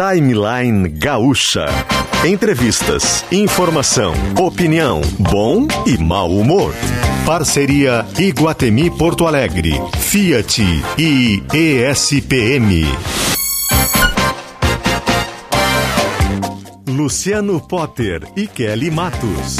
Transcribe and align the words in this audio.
Timeline 0.00 0.88
Gaúcha. 0.88 1.66
Entrevistas, 2.26 3.22
informação, 3.30 4.14
opinião, 4.40 5.02
bom 5.18 5.68
e 5.84 5.98
mau 5.98 6.30
humor. 6.30 6.74
Parceria 7.26 8.06
Iguatemi 8.18 8.90
Porto 8.90 9.26
Alegre, 9.26 9.72
Fiat 9.98 10.62
e 10.96 11.42
ESPM. 11.52 12.86
Luciano 16.88 17.60
Potter 17.60 18.26
e 18.34 18.46
Kelly 18.46 18.90
Matos. 18.90 19.56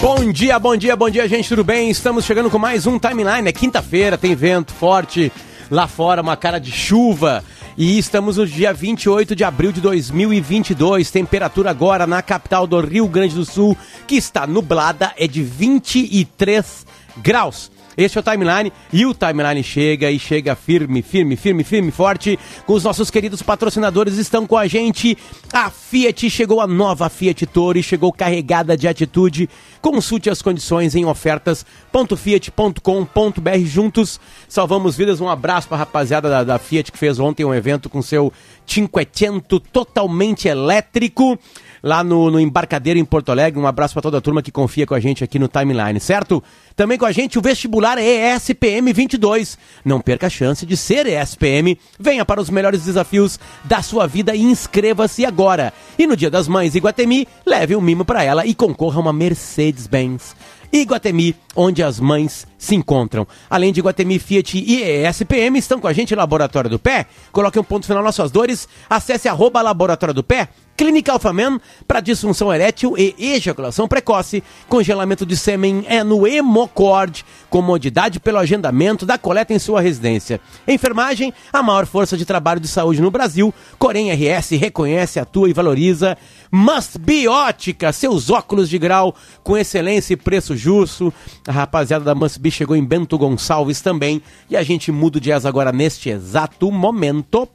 Bom 0.00 0.32
dia, 0.32 0.58
bom 0.58 0.76
dia, 0.76 0.96
bom 0.96 1.08
dia, 1.08 1.28
gente, 1.28 1.48
tudo 1.48 1.62
bem? 1.62 1.88
Estamos 1.88 2.24
chegando 2.24 2.50
com 2.50 2.58
mais 2.58 2.84
um 2.84 2.98
timeline. 2.98 3.48
É 3.48 3.52
quinta-feira, 3.52 4.18
tem 4.18 4.34
vento 4.34 4.72
forte 4.72 5.30
lá 5.70 5.86
fora, 5.86 6.20
uma 6.20 6.36
cara 6.36 6.58
de 6.58 6.72
chuva. 6.72 7.44
E 7.78 7.98
estamos 7.98 8.38
no 8.38 8.46
dia 8.46 8.72
28 8.72 9.36
de 9.36 9.44
abril 9.44 9.70
de 9.70 9.82
2022. 9.82 11.10
Temperatura 11.10 11.68
agora 11.68 12.06
na 12.06 12.22
capital 12.22 12.66
do 12.66 12.80
Rio 12.80 13.06
Grande 13.06 13.34
do 13.34 13.44
Sul, 13.44 13.76
que 14.06 14.16
está 14.16 14.46
nublada, 14.46 15.12
é 15.18 15.26
de 15.28 15.42
23 15.42 16.86
graus. 17.18 17.70
Este 17.96 18.18
é 18.18 18.20
o 18.20 18.24
Timeline 18.24 18.70
e 18.92 19.06
o 19.06 19.14
Timeline 19.14 19.62
chega 19.62 20.10
e 20.10 20.18
chega 20.18 20.54
firme, 20.54 21.00
firme, 21.00 21.36
firme, 21.36 21.64
firme, 21.64 21.90
forte. 21.90 22.38
Com 22.66 22.74
os 22.74 22.84
nossos 22.84 23.10
queridos 23.10 23.42
patrocinadores 23.42 24.18
estão 24.18 24.46
com 24.46 24.56
a 24.56 24.66
gente. 24.66 25.16
A 25.52 25.70
Fiat 25.70 26.28
chegou 26.28 26.60
a 26.60 26.66
nova 26.66 27.08
Fiat 27.08 27.46
Toro 27.46 27.78
e 27.78 27.82
chegou 27.82 28.12
carregada 28.12 28.76
de 28.76 28.86
atitude. 28.86 29.48
Consulte 29.80 30.28
as 30.28 30.42
condições 30.42 30.94
em 30.94 31.06
ofertas.fiat.com.br 31.06 33.64
juntos. 33.64 34.20
Salvamos 34.48 34.96
vidas. 34.96 35.20
Um 35.20 35.28
abraço 35.28 35.68
para 35.68 35.78
a 35.78 35.80
rapaziada 35.80 36.28
da, 36.28 36.44
da 36.44 36.58
Fiat 36.58 36.92
que 36.92 36.98
fez 36.98 37.18
ontem 37.18 37.44
um 37.44 37.54
evento 37.54 37.88
com 37.88 38.02
seu 38.02 38.32
Cinquecento 38.66 39.60
totalmente 39.60 40.48
elétrico 40.48 41.38
lá 41.86 42.02
no, 42.02 42.32
no, 42.32 42.40
Embarcadeiro 42.40 42.98
em 42.98 43.04
Porto 43.04 43.30
Alegre. 43.30 43.60
Um 43.60 43.66
abraço 43.66 43.94
para 43.94 44.02
toda 44.02 44.18
a 44.18 44.20
turma 44.20 44.42
que 44.42 44.50
confia 44.50 44.84
com 44.84 44.94
a 44.94 44.98
gente 44.98 45.22
aqui 45.22 45.38
no 45.38 45.46
Timeline, 45.46 46.00
certo? 46.00 46.42
Também 46.74 46.98
com 46.98 47.06
a 47.06 47.12
gente 47.12 47.38
o 47.38 47.42
vestibular 47.42 47.96
ESPM 47.96 48.92
22. 48.92 49.56
Não 49.84 50.00
perca 50.00 50.26
a 50.26 50.30
chance 50.30 50.66
de 50.66 50.76
ser 50.76 51.06
ESPM. 51.06 51.78
Venha 51.98 52.24
para 52.24 52.40
os 52.40 52.50
melhores 52.50 52.84
desafios 52.84 53.38
da 53.62 53.82
sua 53.82 54.08
vida 54.08 54.34
e 54.34 54.42
inscreva-se 54.42 55.24
agora. 55.24 55.72
E 55.96 56.08
no 56.08 56.16
Dia 56.16 56.28
das 56.28 56.48
Mães 56.48 56.74
Iguatemi, 56.74 57.28
leve 57.46 57.76
um 57.76 57.80
mimo 57.80 58.04
para 58.04 58.24
ela 58.24 58.44
e 58.44 58.52
concorra 58.52 58.96
a 58.96 59.02
uma 59.02 59.12
Mercedes-Benz. 59.12 60.34
Iguatemi, 60.72 61.36
onde 61.54 61.84
as 61.84 62.00
mães 62.00 62.48
se 62.58 62.74
encontram. 62.74 63.28
Além 63.48 63.72
de 63.72 63.78
Iguatemi, 63.78 64.18
Fiat 64.18 64.58
e 64.58 64.82
ESPM, 64.82 65.56
estão 65.56 65.80
com 65.80 65.86
a 65.86 65.92
gente 65.92 66.16
Laboratório 66.16 66.68
do 66.68 66.80
Pé. 66.80 67.06
Coloque 67.30 67.60
um 67.60 67.64
ponto 67.64 67.86
final 67.86 68.02
nas 68.02 68.16
suas 68.16 68.32
dores. 68.32 68.68
Acesse 68.90 69.28
arroba 69.28 69.62
Laboratório 69.62 70.12
do 70.12 70.24
Pé. 70.24 70.48
Clínica 70.76 71.12
Alfaman 71.12 71.58
para 71.88 72.00
disfunção 72.00 72.52
erétil 72.52 72.94
e 72.98 73.14
ejaculação 73.18 73.88
precoce. 73.88 74.42
Congelamento 74.68 75.24
de 75.24 75.34
sêmen 75.36 75.84
é 75.88 76.04
no 76.04 76.26
Hemocord. 76.26 77.24
Comodidade 77.48 78.20
pelo 78.20 78.38
agendamento 78.38 79.06
da 79.06 79.16
coleta 79.16 79.54
em 79.54 79.58
sua 79.58 79.80
residência. 79.80 80.38
Enfermagem, 80.68 81.32
a 81.50 81.62
maior 81.62 81.86
força 81.86 82.16
de 82.16 82.26
trabalho 82.26 82.60
de 82.60 82.68
saúde 82.68 83.00
no 83.00 83.10
Brasil. 83.10 83.54
Corém 83.78 84.12
RS 84.12 84.50
reconhece, 84.50 85.18
atua 85.18 85.48
e 85.48 85.54
valoriza. 85.54 86.16
Must 86.52 86.98
Be 86.98 87.26
Ótica, 87.26 87.90
seus 87.92 88.28
óculos 88.28 88.68
de 88.68 88.78
grau 88.78 89.14
com 89.42 89.56
excelência 89.56 90.12
e 90.12 90.16
preço 90.16 90.54
justo. 90.54 91.12
A 91.48 91.52
rapaziada 91.52 92.04
da 92.04 92.14
Must 92.14 92.38
Be 92.38 92.50
chegou 92.50 92.76
em 92.76 92.84
Bento 92.84 93.16
Gonçalves 93.16 93.80
também. 93.80 94.20
E 94.50 94.56
a 94.56 94.62
gente 94.62 94.92
muda 94.92 95.16
o 95.16 95.20
jazz 95.20 95.46
agora 95.46 95.72
neste 95.72 96.10
exato 96.10 96.70
momento 96.70 97.48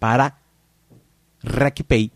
para 0.00 0.32
RecPay. 1.44 2.10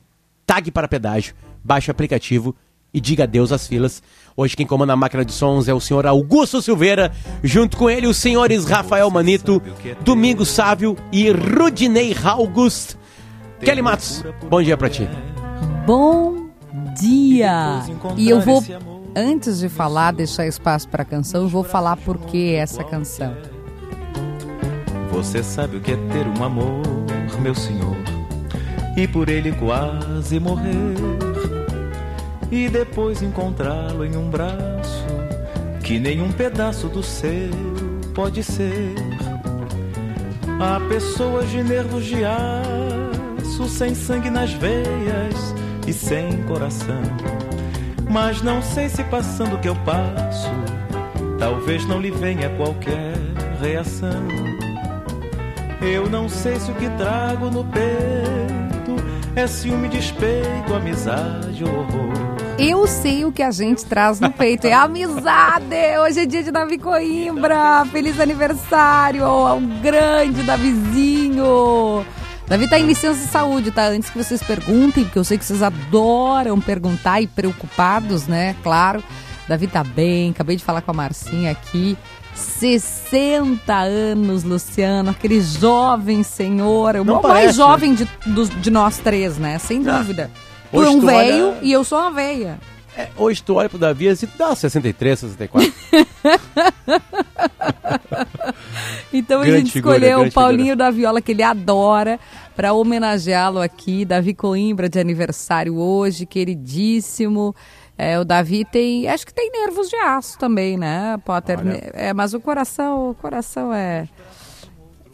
Tag 0.46 0.70
para 0.70 0.88
pedágio, 0.88 1.34
baixe 1.62 1.90
o 1.90 1.92
aplicativo 1.92 2.54
e 2.92 3.00
diga 3.00 3.24
adeus 3.24 3.50
às 3.50 3.66
filas. 3.66 4.02
Hoje 4.36 4.56
quem 4.56 4.66
comanda 4.66 4.92
a 4.92 4.96
máquina 4.96 5.24
de 5.24 5.32
sons 5.32 5.66
é 5.66 5.74
o 5.74 5.80
senhor 5.80 6.06
Augusto 6.06 6.62
Silveira, 6.62 7.12
junto 7.42 7.76
com 7.76 7.90
ele 7.90 8.06
os 8.06 8.16
senhores 8.16 8.64
Rafael 8.64 9.10
Manito, 9.10 9.60
Domingos 10.02 10.48
Sávio 10.48 10.96
e 11.10 11.30
Rudinei 11.30 12.14
August. 12.22 12.94
Kelly 13.60 13.82
Matos, 13.82 14.24
bom 14.48 14.62
dia 14.62 14.76
para 14.76 14.88
ti. 14.88 15.08
Bom 15.86 16.50
dia. 16.98 17.82
E 18.16 18.28
eu 18.28 18.40
vou 18.40 18.62
antes 19.16 19.58
de 19.58 19.68
falar, 19.68 20.12
deixar 20.12 20.46
espaço 20.46 20.88
para 20.88 21.02
a 21.02 21.06
canção, 21.06 21.48
vou 21.48 21.64
falar 21.64 21.96
por 21.96 22.18
que 22.18 22.54
essa 22.54 22.84
canção. 22.84 23.34
Você 25.10 25.42
sabe 25.42 25.76
o 25.76 25.80
que 25.80 25.92
é 25.92 25.96
ter 25.96 26.26
um 26.26 26.44
amor, 26.44 26.82
meu 27.40 27.54
senhor 27.54 28.13
e 28.96 29.06
por 29.08 29.28
ele 29.28 29.52
quase 29.52 30.38
morrer. 30.38 30.94
E 32.50 32.68
depois 32.68 33.22
encontrá-lo 33.22 34.04
em 34.04 34.16
um 34.16 34.30
braço 34.30 35.04
que 35.82 35.98
nenhum 35.98 36.30
pedaço 36.32 36.88
do 36.88 37.02
seu 37.02 37.50
pode 38.14 38.42
ser. 38.42 38.94
Há 40.60 40.80
pessoas 40.88 41.50
de 41.50 41.62
nervos 41.62 42.04
de 42.04 42.24
aço, 42.24 43.68
sem 43.68 43.94
sangue 43.94 44.30
nas 44.30 44.52
veias 44.52 45.54
e 45.86 45.92
sem 45.92 46.42
coração. 46.44 47.02
Mas 48.08 48.40
não 48.40 48.62
sei 48.62 48.88
se 48.88 49.02
passando 49.04 49.56
o 49.56 49.58
que 49.58 49.68
eu 49.68 49.76
passo, 49.76 50.50
talvez 51.38 51.84
não 51.86 52.00
lhe 52.00 52.12
venha 52.12 52.48
qualquer 52.50 53.14
reação. 53.60 54.28
Eu 55.82 56.08
não 56.08 56.28
sei 56.28 56.58
se 56.60 56.70
o 56.70 56.74
que 56.76 56.88
trago 56.90 57.50
no 57.50 57.64
peito 57.64 58.73
é 59.36 59.46
ciúme, 59.46 59.88
despeito, 59.88 60.74
amizade 60.74 61.64
ou 61.64 61.70
horror. 61.70 62.12
Eu 62.56 62.86
sei 62.86 63.24
o 63.24 63.32
que 63.32 63.42
a 63.42 63.50
gente 63.50 63.84
traz 63.84 64.20
no 64.20 64.30
peito. 64.30 64.66
É 64.66 64.72
amizade! 64.72 65.74
Hoje 66.00 66.20
é 66.20 66.26
dia 66.26 66.42
de 66.42 66.52
Davi 66.52 66.78
Coimbra! 66.78 67.84
Feliz 67.90 68.20
aniversário 68.20 69.24
ao 69.24 69.60
grande 69.82 70.42
Davizinho! 70.44 72.06
Davi 72.46 72.68
tá 72.68 72.78
em 72.78 72.86
licença 72.86 73.20
de 73.20 73.26
saúde, 73.26 73.70
tá? 73.70 73.86
Antes 73.88 74.10
que 74.10 74.18
vocês 74.18 74.42
perguntem, 74.42 75.04
porque 75.04 75.18
eu 75.18 75.24
sei 75.24 75.36
que 75.36 75.44
vocês 75.44 75.62
adoram 75.62 76.60
perguntar 76.60 77.20
e 77.20 77.26
preocupados, 77.26 78.28
né? 78.28 78.54
Claro. 78.62 79.02
Davi 79.48 79.66
tá 79.66 79.84
bem, 79.84 80.30
acabei 80.30 80.56
de 80.56 80.64
falar 80.64 80.80
com 80.82 80.90
a 80.90 80.94
Marcinha 80.94 81.50
aqui. 81.50 81.96
60 82.34 83.72
anos, 83.72 84.42
Luciano, 84.42 85.10
aquele 85.10 85.40
jovem 85.40 86.22
senhor, 86.22 86.96
o 86.96 87.22
mais 87.22 87.54
jovem 87.54 87.94
de, 87.94 88.08
de 88.60 88.70
nós 88.70 88.98
três, 88.98 89.38
né? 89.38 89.58
Sem 89.58 89.86
ah, 89.88 89.98
dúvida. 89.98 90.30
Tu 90.70 90.82
é 90.82 90.90
um 90.90 91.00
velho 91.00 91.48
olha... 91.50 91.58
e 91.62 91.70
eu 91.72 91.84
sou 91.84 91.98
uma 91.98 92.10
velha. 92.10 92.58
É, 92.96 93.08
hoje 93.16 93.42
tu 93.42 93.54
olha 93.54 93.68
pro 93.68 93.76
Davi 93.76 94.06
e 94.06 94.26
dá 94.38 94.54
63, 94.54 95.18
64. 95.18 95.72
então 99.12 99.40
grande 99.40 99.56
a 99.56 99.58
gente 99.58 99.72
figura, 99.72 99.96
escolheu 99.96 100.22
o 100.22 100.32
Paulinho 100.32 100.76
da 100.76 100.92
Viola, 100.92 101.20
que 101.20 101.32
ele 101.32 101.42
adora, 101.42 102.20
para 102.54 102.72
homenageá-lo 102.72 103.60
aqui. 103.60 104.04
Davi 104.04 104.32
Coimbra 104.32 104.88
de 104.88 105.00
aniversário 105.00 105.76
hoje, 105.76 106.24
queridíssimo. 106.24 107.54
É, 107.96 108.18
o 108.18 108.24
Davi 108.24 108.64
tem, 108.64 109.08
acho 109.08 109.24
que 109.24 109.32
tem 109.32 109.50
nervos 109.50 109.88
de 109.88 109.96
aço 109.96 110.38
também, 110.38 110.76
né, 110.76 111.16
Potter? 111.24 111.60
Olha. 111.60 111.90
É, 111.92 112.12
mas 112.12 112.34
o 112.34 112.40
coração, 112.40 113.10
o 113.10 113.14
coração 113.14 113.72
é 113.72 114.08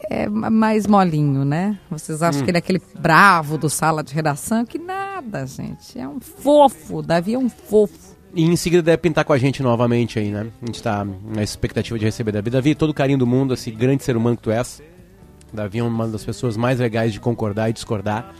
é 0.09 0.27
mais 0.27 0.87
molinho, 0.87 1.45
né? 1.45 1.77
Vocês 1.89 2.21
acham 2.21 2.41
hum. 2.41 2.43
que 2.43 2.51
ele 2.51 2.57
é 2.57 2.59
aquele 2.59 2.81
bravo 2.99 3.57
do 3.57 3.69
sala 3.69 4.03
de 4.03 4.13
redação? 4.13 4.65
Que 4.65 4.77
nada, 4.77 5.45
gente. 5.45 5.97
É 5.97 6.07
um 6.07 6.19
fofo. 6.19 7.01
Davi 7.01 7.33
é 7.33 7.37
um 7.37 7.49
fofo. 7.49 8.17
E 8.33 8.43
em 8.43 8.55
seguida 8.55 8.81
deve 8.81 8.97
pintar 8.97 9.25
com 9.25 9.33
a 9.33 9.37
gente 9.37 9.61
novamente 9.61 10.17
aí, 10.17 10.29
né? 10.29 10.47
A 10.61 10.65
gente 10.65 10.81
tá 10.81 11.05
na 11.05 11.43
expectativa 11.43 11.99
de 11.99 12.05
receber 12.05 12.31
Davi. 12.31 12.49
Davi, 12.49 12.75
todo 12.75 12.89
o 12.89 12.93
carinho 12.93 13.19
do 13.19 13.27
mundo, 13.27 13.53
esse 13.53 13.69
grande 13.71 14.03
ser 14.03 14.15
humano 14.15 14.37
que 14.37 14.43
tu 14.43 14.51
és. 14.51 14.81
Davi 15.53 15.79
é 15.79 15.83
uma 15.83 16.07
das 16.07 16.23
pessoas 16.23 16.55
mais 16.55 16.79
legais 16.79 17.11
de 17.11 17.19
concordar 17.19 17.69
e 17.69 17.73
discordar, 17.73 18.33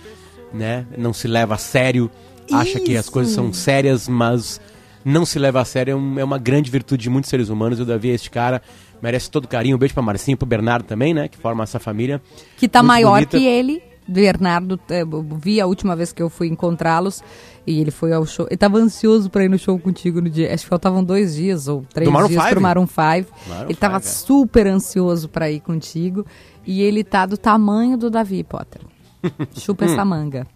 né? 0.53 0.85
Não 0.97 1.11
se 1.11 1.27
leva 1.27 1.55
a 1.55 1.57
sério 1.57 2.09
acha 2.53 2.79
que 2.79 2.95
as 2.97 3.09
coisas 3.09 3.33
são 3.33 3.51
sérias, 3.51 4.07
mas 4.07 4.59
não 5.03 5.25
se 5.25 5.39
leva 5.39 5.61
a 5.61 5.65
sério. 5.65 5.99
É, 6.17 6.21
é 6.21 6.23
uma 6.23 6.37
grande 6.37 6.69
virtude 6.69 7.03
de 7.03 7.09
muitos 7.09 7.29
seres 7.29 7.49
humanos. 7.49 7.79
E 7.79 7.81
o 7.81 7.85
Davi 7.85 8.11
é 8.11 8.13
este 8.13 8.29
cara, 8.29 8.61
merece 9.01 9.29
todo 9.29 9.47
carinho. 9.47 9.75
Um 9.75 9.79
beijo 9.79 9.93
pra 9.93 10.03
Marcinho, 10.03 10.37
pro 10.37 10.45
Bernardo 10.45 10.85
também, 10.85 11.13
né? 11.13 11.27
Que 11.27 11.37
forma 11.37 11.63
essa 11.63 11.79
família. 11.79 12.21
Que 12.57 12.67
tá 12.67 12.83
maior 12.83 13.13
bonita. 13.13 13.37
que 13.37 13.45
ele. 13.45 13.81
Bernardo, 14.07 14.79
é, 14.89 15.03
eu 15.03 15.25
vi 15.37 15.61
a 15.61 15.65
última 15.65 15.95
vez 15.95 16.11
que 16.11 16.21
eu 16.21 16.29
fui 16.29 16.47
encontrá-los 16.47 17.23
e 17.65 17.79
ele 17.79 17.91
foi 17.91 18.11
ao 18.11 18.25
show. 18.25 18.45
Ele 18.49 18.57
tava 18.57 18.77
ansioso 18.77 19.29
para 19.29 19.45
ir 19.45 19.49
no 19.49 19.57
show 19.57 19.77
contigo 19.79 20.19
no 20.19 20.29
dia. 20.29 20.53
Acho 20.53 20.63
que 20.63 20.69
faltavam 20.69 21.03
dois 21.03 21.35
dias 21.35 21.67
ou 21.67 21.85
três 21.93 22.11
Do 22.11 22.27
dias 22.27 22.43
para 22.43 22.59
o 22.59 22.61
Maroon 22.61 22.87
5. 22.87 23.33
Ele 23.65 23.75
tava 23.75 23.97
é. 23.97 24.01
super 24.01 24.67
ansioso 24.67 25.29
para 25.29 25.49
ir 25.49 25.61
contigo 25.61 26.25
e 26.65 26.81
ele 26.81 27.03
tá 27.03 27.25
do 27.25 27.37
tamanho 27.37 27.97
do 27.97 28.09
Davi 28.09 28.43
Potter. 28.43 28.81
Chupa 29.55 29.85
essa 29.85 30.03
manga. 30.03 30.47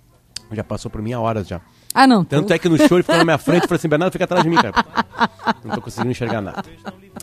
Já 0.51 0.63
passou 0.63 0.89
por 0.92 1.01
mim 1.01 1.13
há 1.13 1.19
horas 1.19 1.47
já. 1.47 1.62
Ah, 1.95 2.06
não. 2.06 2.25
Tanto 2.25 2.51
é 2.51 2.59
que 2.59 2.68
no 2.68 2.77
show 2.77 2.97
ele 2.97 3.03
ficou 3.03 3.15
na 3.18 3.24
minha 3.24 3.38
frente 3.38 3.63
e 3.63 3.68
falou 3.68 3.77
assim: 3.77 3.88
Bernardo, 3.88 4.12
fica 4.12 4.25
atrás 4.25 4.44
de 4.44 4.50
mim, 4.50 4.57
cara. 4.57 4.74
Não 5.63 5.75
tô 5.75 5.81
conseguindo 5.81 6.12
enxergar 6.12 6.42
nada. 6.42 6.62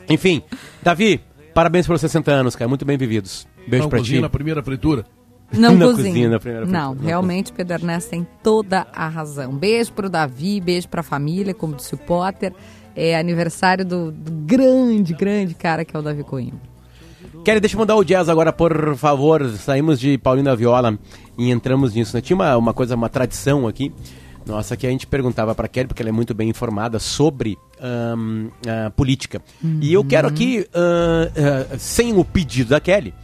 Enfim, 0.08 0.42
Davi, 0.82 1.20
parabéns 1.54 1.86
pelos 1.86 2.00
60 2.00 2.30
anos, 2.32 2.56
cara. 2.56 2.68
Muito 2.68 2.84
bem 2.84 2.96
vividos. 2.96 3.46
Beijo 3.68 3.84
Não, 3.84 3.90
pra 3.90 4.00
ti. 4.02 4.18
na 4.18 4.30
primeira 4.30 4.62
fritura. 4.62 5.04
Não, 5.52 5.74
Não 5.76 5.88
cozinha. 5.88 6.08
cozinha 6.08 6.28
na 6.30 6.40
primeira 6.40 6.64
Não, 6.66 6.92
pessoa. 6.92 7.06
realmente 7.06 7.52
Pedro 7.52 7.74
Ernesto 7.74 8.10
tem 8.10 8.26
toda 8.42 8.86
a 8.94 9.06
razão. 9.08 9.52
Beijo 9.54 9.92
pro 9.92 10.08
Davi, 10.08 10.58
beijo 10.60 10.88
pra 10.88 11.02
família, 11.02 11.52
como 11.52 11.74
disse 11.76 11.94
o 11.94 11.98
Potter. 11.98 12.54
É 12.96 13.16
aniversário 13.18 13.84
do, 13.84 14.10
do 14.10 14.30
grande, 14.46 15.12
grande 15.14 15.54
cara 15.54 15.84
que 15.84 15.94
é 15.94 15.98
o 16.00 16.02
Davi 16.02 16.24
Coimbra. 16.24 16.72
Kelly, 17.44 17.60
deixa 17.60 17.74
eu 17.76 17.80
mandar 17.80 17.96
o 17.96 18.04
jazz 18.04 18.28
agora, 18.28 18.52
por 18.52 18.94
favor. 18.96 19.46
Saímos 19.50 19.98
de 19.98 20.16
Paulina 20.18 20.54
Viola 20.54 20.98
e 21.38 21.50
entramos 21.50 21.94
nisso. 21.94 22.14
Né? 22.16 22.20
Tinha 22.20 22.34
uma, 22.36 22.56
uma 22.56 22.72
coisa, 22.74 22.94
uma 22.94 23.08
tradição 23.08 23.66
aqui. 23.66 23.92
Nossa, 24.44 24.76
que 24.76 24.86
a 24.86 24.90
gente 24.90 25.06
perguntava 25.06 25.54
pra 25.54 25.68
Kelly, 25.68 25.88
porque 25.88 26.02
ela 26.02 26.08
é 26.08 26.12
muito 26.12 26.34
bem 26.34 26.48
informada 26.48 26.98
sobre 26.98 27.56
a 27.80 28.90
política. 28.90 29.40
E 29.80 29.92
eu 29.92 30.04
quero 30.04 30.28
aqui, 30.28 30.66
ahn, 30.74 31.28
ah, 31.72 31.78
sem 31.78 32.16
o 32.16 32.24
pedido 32.24 32.70
da 32.70 32.80
Kelly, 32.80 33.14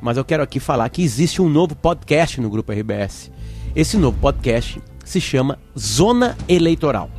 mas 0.00 0.16
eu 0.16 0.24
quero 0.24 0.42
aqui 0.42 0.58
falar 0.58 0.88
que 0.88 1.02
existe 1.02 1.40
um 1.40 1.48
novo 1.48 1.76
podcast 1.76 2.40
no 2.40 2.50
Grupo 2.50 2.72
RBS. 2.72 3.30
Esse 3.74 3.96
novo 3.96 4.18
podcast 4.18 4.80
se 5.04 5.20
chama 5.20 5.58
Zona 5.78 6.36
Eleitoral, 6.48 7.10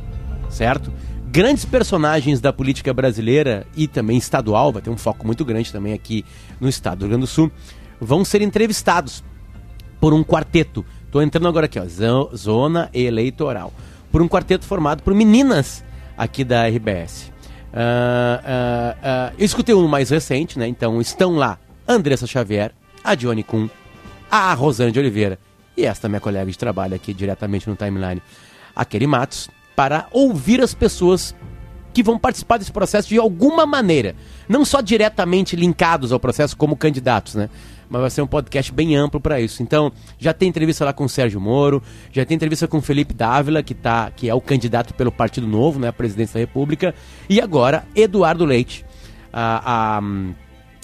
certo? 0.48 0.92
Grandes 1.26 1.64
personagens 1.64 2.40
da 2.40 2.52
política 2.52 2.94
brasileira 2.94 3.66
e 3.76 3.88
também 3.88 4.16
estadual, 4.16 4.72
vai 4.72 4.82
ter 4.82 4.90
um 4.90 4.96
foco 4.96 5.26
muito 5.26 5.44
grande 5.44 5.72
também 5.72 5.92
aqui 5.92 6.24
no 6.60 6.68
estado 6.68 6.98
do 6.98 7.02
Rio 7.02 7.10
Grande 7.10 7.22
do 7.22 7.26
Sul, 7.26 7.50
vão 8.00 8.24
ser 8.24 8.40
entrevistados 8.42 9.24
por 10.00 10.12
um 10.12 10.22
quarteto. 10.22 10.84
Tô 11.14 11.22
entrando 11.22 11.46
agora 11.46 11.66
aqui, 11.66 11.78
ó, 11.78 11.84
zo- 11.86 12.30
Zona 12.36 12.90
Eleitoral. 12.92 13.72
Por 14.10 14.20
um 14.20 14.26
quarteto 14.26 14.64
formado 14.64 15.00
por 15.00 15.14
meninas 15.14 15.84
aqui 16.18 16.42
da 16.42 16.66
RBS. 16.66 17.30
Ah, 17.72 18.40
ah, 18.44 18.96
ah, 19.00 19.32
eu 19.38 19.44
escutei 19.44 19.72
um 19.76 19.86
mais 19.86 20.10
recente, 20.10 20.58
né? 20.58 20.66
Então 20.66 21.00
estão 21.00 21.36
lá 21.36 21.56
Andressa 21.86 22.26
Xavier, 22.26 22.72
a 23.04 23.14
Dione 23.14 23.44
Kuhn, 23.44 23.68
a 24.28 24.52
Rosane 24.54 24.90
de 24.90 24.98
Oliveira 24.98 25.38
e 25.76 25.84
esta 25.84 26.08
minha 26.08 26.20
colega 26.20 26.50
de 26.50 26.58
trabalho 26.58 26.96
aqui 26.96 27.14
diretamente 27.14 27.70
no 27.70 27.76
timeline, 27.76 28.20
a 28.74 28.84
Kelly 28.84 29.06
Matos, 29.06 29.48
para 29.76 30.08
ouvir 30.10 30.60
as 30.60 30.74
pessoas 30.74 31.32
que 31.92 32.02
vão 32.02 32.18
participar 32.18 32.58
desse 32.58 32.72
processo 32.72 33.08
de 33.08 33.18
alguma 33.18 33.64
maneira. 33.64 34.16
Não 34.48 34.64
só 34.64 34.80
diretamente 34.80 35.54
linkados 35.54 36.10
ao 36.10 36.18
processo 36.18 36.56
como 36.56 36.76
candidatos, 36.76 37.36
né? 37.36 37.48
Mas 37.88 38.00
vai 38.00 38.10
ser 38.10 38.22
um 38.22 38.26
podcast 38.26 38.72
bem 38.72 38.96
amplo 38.96 39.20
para 39.20 39.40
isso. 39.40 39.62
Então, 39.62 39.92
já 40.18 40.32
tem 40.32 40.48
entrevista 40.48 40.84
lá 40.84 40.92
com 40.92 41.04
o 41.04 41.08
Sérgio 41.08 41.40
Moro, 41.40 41.82
já 42.12 42.24
tem 42.24 42.34
entrevista 42.34 42.66
com 42.66 42.78
o 42.78 42.82
Felipe 42.82 43.14
Dávila, 43.14 43.62
que, 43.62 43.74
tá, 43.74 44.10
que 44.10 44.28
é 44.28 44.34
o 44.34 44.40
candidato 44.40 44.94
pelo 44.94 45.12
Partido 45.12 45.46
Novo, 45.46 45.78
né? 45.78 45.88
A 45.88 45.92
presidência 45.92 46.34
da 46.34 46.40
República. 46.40 46.94
E 47.28 47.40
agora, 47.40 47.84
Eduardo 47.94 48.44
Leite. 48.44 48.84
A, 49.32 49.98
a, 49.98 50.02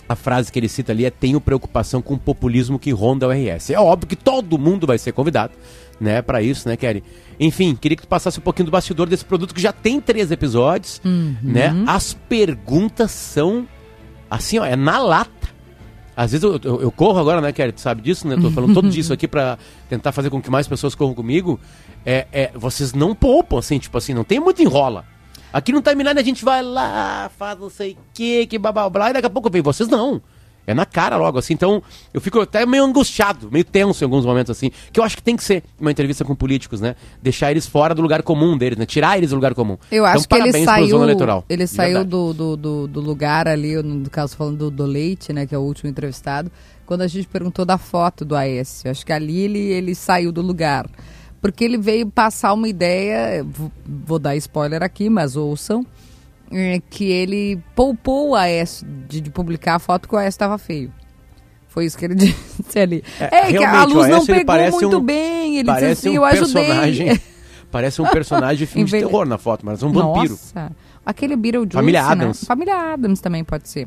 a 0.08 0.16
frase 0.16 0.50
que 0.50 0.58
ele 0.58 0.68
cita 0.68 0.90
ali 0.90 1.04
é 1.04 1.10
tenho 1.10 1.40
preocupação 1.40 2.02
com 2.02 2.14
o 2.14 2.18
populismo 2.18 2.80
que 2.80 2.90
ronda 2.90 3.28
o 3.28 3.30
RS. 3.30 3.70
É 3.70 3.78
óbvio 3.78 4.08
que 4.08 4.16
todo 4.16 4.58
mundo 4.58 4.84
vai 4.84 4.98
ser 4.98 5.12
convidado, 5.12 5.52
né, 6.00 6.20
para 6.20 6.42
isso, 6.42 6.68
né, 6.68 6.76
Kelly? 6.76 7.04
Enfim, 7.38 7.76
queria 7.76 7.94
que 7.96 8.02
tu 8.02 8.08
passasse 8.08 8.36
um 8.40 8.42
pouquinho 8.42 8.66
do 8.66 8.72
bastidor 8.72 9.08
desse 9.08 9.24
produto 9.24 9.54
que 9.54 9.60
já 9.60 9.72
tem 9.72 10.00
três 10.00 10.32
episódios, 10.32 11.00
né? 11.40 11.68
As 11.86 12.12
perguntas 12.12 13.12
são 13.12 13.68
assim, 14.28 14.58
ó, 14.58 14.64
é 14.64 14.74
na 14.74 14.98
lata. 14.98 15.39
Às 16.22 16.32
vezes 16.32 16.44
eu, 16.44 16.60
eu- 16.62 16.82
eu 16.82 16.90
corro 16.92 17.18
agora, 17.18 17.40
né, 17.40 17.50
Kelly? 17.50 17.72
Tu 17.72 17.80
sabe 17.80 18.02
disso, 18.02 18.28
né? 18.28 18.36
Tô 18.40 18.50
falando 18.50 18.74
todo 18.74 18.90
disso 18.90 19.10
aqui 19.12 19.26
pra 19.26 19.56
tentar 19.88 20.12
fazer 20.12 20.28
com 20.28 20.40
que 20.42 20.50
mais 20.50 20.68
pessoas 20.68 20.94
corram 20.94 21.14
comigo. 21.14 21.58
É, 22.04 22.26
é, 22.30 22.50
vocês 22.54 22.92
não 22.92 23.14
poupam, 23.14 23.58
assim, 23.58 23.78
tipo 23.78 23.96
assim, 23.96 24.12
não 24.12 24.22
tem 24.24 24.38
muito 24.38 24.62
enrola. 24.62 25.04
Aqui 25.52 25.72
no 25.72 25.80
timeline 25.80 26.18
a 26.20 26.22
gente 26.22 26.44
vai 26.44 26.62
lá, 26.62 27.30
faz 27.38 27.58
não 27.58 27.70
sei 27.70 27.92
o 27.92 27.96
que, 28.12 28.46
que 28.46 28.58
blá 28.58 28.70
blá 28.70 28.88
blá, 28.90 29.10
e 29.10 29.12
daqui 29.14 29.26
a 29.26 29.30
pouco 29.30 29.48
vem 29.50 29.62
vocês 29.62 29.88
não. 29.88 30.20
É 30.70 30.74
na 30.74 30.86
cara 30.86 31.16
logo, 31.16 31.38
assim. 31.38 31.54
Então, 31.54 31.82
eu 32.12 32.20
fico 32.20 32.40
até 32.40 32.64
meio 32.64 32.84
angustiado, 32.84 33.50
meio 33.50 33.64
tenso 33.64 34.02
em 34.02 34.06
alguns 34.06 34.24
momentos, 34.24 34.50
assim. 34.50 34.70
Que 34.92 35.00
eu 35.00 35.04
acho 35.04 35.16
que 35.16 35.22
tem 35.22 35.36
que 35.36 35.44
ser 35.44 35.62
uma 35.80 35.90
entrevista 35.90 36.24
com 36.24 36.34
políticos, 36.34 36.80
né? 36.80 36.94
Deixar 37.22 37.50
eles 37.50 37.66
fora 37.66 37.94
do 37.94 38.02
lugar 38.02 38.22
comum 38.22 38.56
deles, 38.56 38.78
né? 38.78 38.86
Tirar 38.86 39.18
eles 39.18 39.30
do 39.30 39.36
lugar 39.36 39.54
comum. 39.54 39.76
Eu 39.90 40.04
então, 40.04 40.06
acho 40.06 40.28
que 40.28 40.34
ele 40.34 40.64
saiu, 40.64 41.02
eleitoral. 41.02 41.44
ele 41.48 41.66
saiu 41.66 42.04
do, 42.04 42.32
do, 42.32 42.56
do, 42.56 42.88
do 42.88 43.00
lugar 43.00 43.48
ali, 43.48 43.82
no 43.82 44.08
caso 44.08 44.36
falando 44.36 44.58
do, 44.58 44.70
do 44.70 44.84
Leite, 44.84 45.32
né, 45.32 45.46
que 45.46 45.54
é 45.54 45.58
o 45.58 45.62
último 45.62 45.90
entrevistado, 45.90 46.50
quando 46.86 47.02
a 47.02 47.06
gente 47.06 47.28
perguntou 47.28 47.64
da 47.64 47.78
foto 47.78 48.24
do 48.24 48.34
Aécio. 48.34 48.90
Acho 48.90 49.04
que 49.04 49.12
ali 49.12 49.40
ele, 49.40 49.58
ele 49.58 49.94
saiu 49.94 50.32
do 50.32 50.42
lugar. 50.42 50.88
Porque 51.40 51.64
ele 51.64 51.78
veio 51.78 52.06
passar 52.06 52.52
uma 52.52 52.68
ideia, 52.68 53.46
vou, 53.86 54.18
dar 54.18 54.36
spoiler 54.36 54.82
aqui, 54.82 55.08
mas 55.08 55.36
ouçam, 55.36 55.86
que 56.90 57.04
ele 57.10 57.62
poupou 57.74 58.30
o 58.30 58.34
Aécio 58.34 58.86
de, 59.08 59.20
de 59.20 59.30
publicar 59.30 59.76
a 59.76 59.78
foto 59.78 60.08
que 60.08 60.14
o 60.14 60.18
Aécio 60.18 60.30
estava 60.30 60.58
feio. 60.58 60.92
Foi 61.68 61.84
isso 61.84 61.96
que 61.96 62.04
ele 62.04 62.14
disse 62.16 62.78
ali. 62.78 63.04
É, 63.20 63.24
É, 63.36 63.52
que 63.52 63.64
a 63.64 63.84
luz 63.84 64.08
não 64.08 64.26
pegou 64.26 64.44
parece 64.44 64.80
muito 64.80 64.98
um- 64.98 65.00
bem. 65.00 65.58
Ele 65.58 65.66
Parece 65.66 65.86
disse 65.94 66.08
assim, 66.08 66.18
um 66.18 66.20
eu 66.20 66.24
ajudei. 66.24 66.64
personagem. 66.66 67.20
parece 67.70 68.02
um 68.02 68.06
personagem 68.08 68.56
de 68.58 68.66
filme 68.66 68.86
de 68.90 68.98
terror 68.98 69.24
na 69.24 69.38
foto, 69.38 69.64
mas 69.64 69.80
é 69.82 69.86
um 69.86 69.92
vampiro. 69.92 70.32
Nossa, 70.32 70.72
aquele 71.06 71.36
Beetlejuice, 71.36 71.74
Família 71.74 72.02
né? 72.02 72.08
Addams. 72.08 72.44
Família 72.44 72.92
Adams 72.92 73.20
também 73.20 73.44
pode 73.44 73.68
ser. 73.68 73.86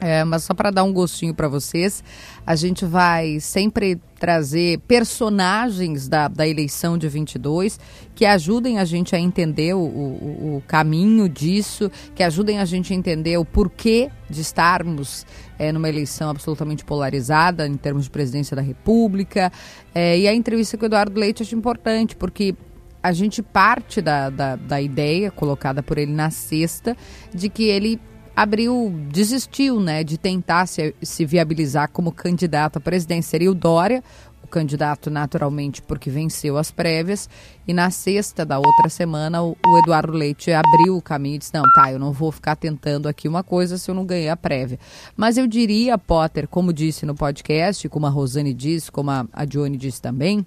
É, 0.00 0.24
mas 0.24 0.44
só 0.44 0.54
para 0.54 0.70
dar 0.70 0.84
um 0.84 0.92
gostinho 0.92 1.34
para 1.34 1.48
vocês, 1.48 2.02
a 2.46 2.56
gente 2.56 2.84
vai 2.84 3.38
sempre 3.40 3.98
trazer 4.18 4.78
personagens 4.80 6.08
da, 6.08 6.28
da 6.28 6.46
eleição 6.46 6.96
de 6.98 7.08
22 7.08 7.78
que 8.14 8.24
ajudem 8.24 8.78
a 8.78 8.84
gente 8.84 9.14
a 9.14 9.18
entender 9.18 9.74
o, 9.74 9.80
o, 9.80 10.56
o 10.56 10.62
caminho 10.66 11.28
disso, 11.28 11.90
que 12.14 12.22
ajudem 12.22 12.58
a 12.58 12.64
gente 12.64 12.92
a 12.92 12.96
entender 12.96 13.36
o 13.38 13.44
porquê 13.44 14.10
de 14.28 14.40
estarmos 14.40 15.26
é, 15.58 15.70
numa 15.72 15.88
eleição 15.88 16.30
absolutamente 16.30 16.84
polarizada 16.84 17.66
em 17.66 17.76
termos 17.76 18.04
de 18.04 18.10
presidência 18.10 18.56
da 18.56 18.62
República. 18.62 19.52
É, 19.94 20.18
e 20.18 20.28
a 20.28 20.34
entrevista 20.34 20.76
com 20.76 20.84
o 20.84 20.86
Eduardo 20.86 21.18
Leite 21.18 21.42
acho 21.42 21.54
importante, 21.54 22.16
porque 22.16 22.54
a 23.02 23.12
gente 23.12 23.42
parte 23.42 24.00
da, 24.00 24.30
da, 24.30 24.56
da 24.56 24.80
ideia 24.80 25.30
colocada 25.30 25.82
por 25.82 25.98
ele 25.98 26.12
na 26.12 26.30
sexta 26.30 26.96
de 27.34 27.50
que 27.50 27.64
ele 27.64 28.00
abriu, 28.34 28.92
desistiu, 29.10 29.80
né, 29.80 30.02
de 30.02 30.18
tentar 30.18 30.66
se, 30.66 30.94
se 31.02 31.24
viabilizar 31.24 31.88
como 31.90 32.12
candidato 32.12 32.78
à 32.78 32.80
presidência. 32.80 33.30
Seria 33.30 33.50
o 33.50 33.54
Dória, 33.54 34.02
o 34.42 34.46
candidato 34.46 35.10
naturalmente 35.10 35.80
porque 35.80 36.10
venceu 36.10 36.58
as 36.58 36.70
prévias, 36.70 37.28
e 37.66 37.72
na 37.72 37.90
sexta 37.90 38.44
da 38.44 38.58
outra 38.58 38.88
semana 38.88 39.42
o, 39.42 39.56
o 39.64 39.78
Eduardo 39.78 40.12
Leite 40.12 40.52
abriu 40.52 40.96
o 40.96 41.02
caminho 41.02 41.36
e 41.36 41.38
disse, 41.38 41.54
não, 41.54 41.62
tá, 41.74 41.90
eu 41.90 41.98
não 41.98 42.12
vou 42.12 42.30
ficar 42.30 42.56
tentando 42.56 43.08
aqui 43.08 43.26
uma 43.26 43.42
coisa 43.42 43.78
se 43.78 43.90
eu 43.90 43.94
não 43.94 44.04
ganhei 44.04 44.28
a 44.28 44.36
prévia. 44.36 44.78
Mas 45.16 45.38
eu 45.38 45.46
diria, 45.46 45.96
Potter, 45.96 46.46
como 46.46 46.72
disse 46.72 47.06
no 47.06 47.14
podcast, 47.14 47.88
como 47.88 48.06
a 48.06 48.10
Rosane 48.10 48.52
disse, 48.52 48.92
como 48.92 49.10
a, 49.10 49.26
a 49.32 49.44
Johnny 49.44 49.76
disse 49.76 50.02
também, 50.02 50.46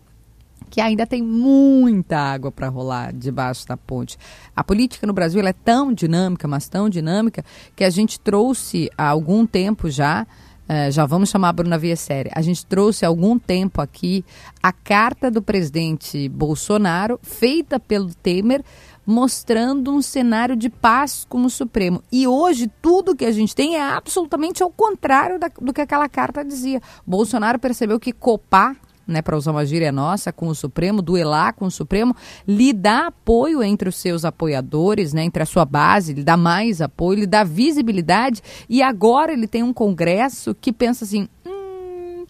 que 0.70 0.82
ainda 0.82 1.06
tem 1.06 1.22
muita 1.22 2.18
água 2.18 2.52
para 2.52 2.68
rolar 2.70 3.14
debaixo 3.14 3.68
da 3.68 3.78
ponte. 3.78 4.18
A 4.56 4.64
política 4.64 5.08
no 5.08 5.14
Brasil 5.14 5.42
é 5.46 5.54
tão 5.54 5.94
dinâmica, 5.94 6.48
mas 6.48 6.68
tão 6.68 6.90
dinâmica, 6.90 7.44
que 7.76 7.84
a 7.84 7.90
gente 7.90 8.20
trouxe 8.20 8.90
há 8.98 9.08
algum 9.08 9.46
tempo 9.46 9.90
já, 9.90 10.28
eh, 10.68 10.92
já 10.92 11.06
vamos 11.06 11.30
chamar 11.30 11.50
a 11.50 11.54
Bruna 11.54 11.78
Viessere, 11.78 12.30
a 12.34 12.42
gente 12.42 12.66
trouxe 12.66 13.06
há 13.06 13.08
algum 13.08 13.40
tempo 13.40 13.82
aqui 13.82 14.26
a 14.62 14.72
carta 14.72 15.32
do 15.32 15.42
presidente 15.42 16.28
Bolsonaro, 16.30 17.20
feita 17.24 17.80
pelo 17.80 18.14
Temer, 18.14 18.64
mostrando 19.06 19.94
um 19.94 20.02
cenário 20.02 20.54
de 20.54 20.70
paz 20.70 21.26
com 21.30 21.46
o 21.46 21.50
Supremo. 21.50 22.04
E 22.12 22.28
hoje 22.28 22.70
tudo 22.82 23.16
que 23.16 23.24
a 23.24 23.32
gente 23.32 23.56
tem 23.56 23.78
é 23.78 23.82
absolutamente 23.82 24.62
ao 24.62 24.70
contrário 24.70 25.40
da- 25.40 25.50
do 25.62 25.72
que 25.72 25.80
aquela 25.80 26.10
carta 26.10 26.44
dizia. 26.44 26.82
Bolsonaro 27.06 27.58
percebeu 27.58 27.98
que 28.02 28.12
copar 28.12 28.76
né, 29.08 29.22
para 29.22 29.38
usar 29.38 29.52
uma 29.52 29.66
gíria 29.66 29.92
nossa, 29.92 30.34
com 30.34 30.48
o 30.48 30.56
Supremo, 30.56 31.02
duelar 31.02 31.54
com 31.54 31.66
o 31.66 31.72
Supremo, 31.72 32.16
lhe 32.48 32.74
dá 32.74 33.08
apoio 33.08 33.64
entre 33.64 33.88
os 33.88 33.96
seus 33.96 34.26
apoiadores, 34.26 35.14
né, 35.14 35.24
entre 35.24 35.42
a 35.42 35.46
sua 35.46 35.66
base, 35.66 36.14
lhe 36.14 36.24
dá 36.24 36.36
mais 36.36 36.82
apoio, 36.82 37.22
lhe 37.22 37.28
dá 37.28 37.44
visibilidade, 37.44 38.42
e 38.68 38.82
agora 38.82 39.32
ele 39.32 39.48
tem 39.48 39.64
um 39.64 39.74
Congresso 39.74 40.54
que 40.54 40.74
pensa 40.74 41.06
assim, 41.06 41.30
hum, 41.46 42.26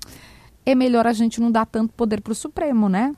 é 0.66 0.76
melhor 0.76 1.08
a 1.08 1.14
gente 1.14 1.42
não 1.42 1.52
dar 1.52 1.66
tanto 1.66 1.94
poder 1.94 2.22
para 2.22 2.32
o 2.32 2.36
Supremo, 2.36 2.88
né? 2.88 3.14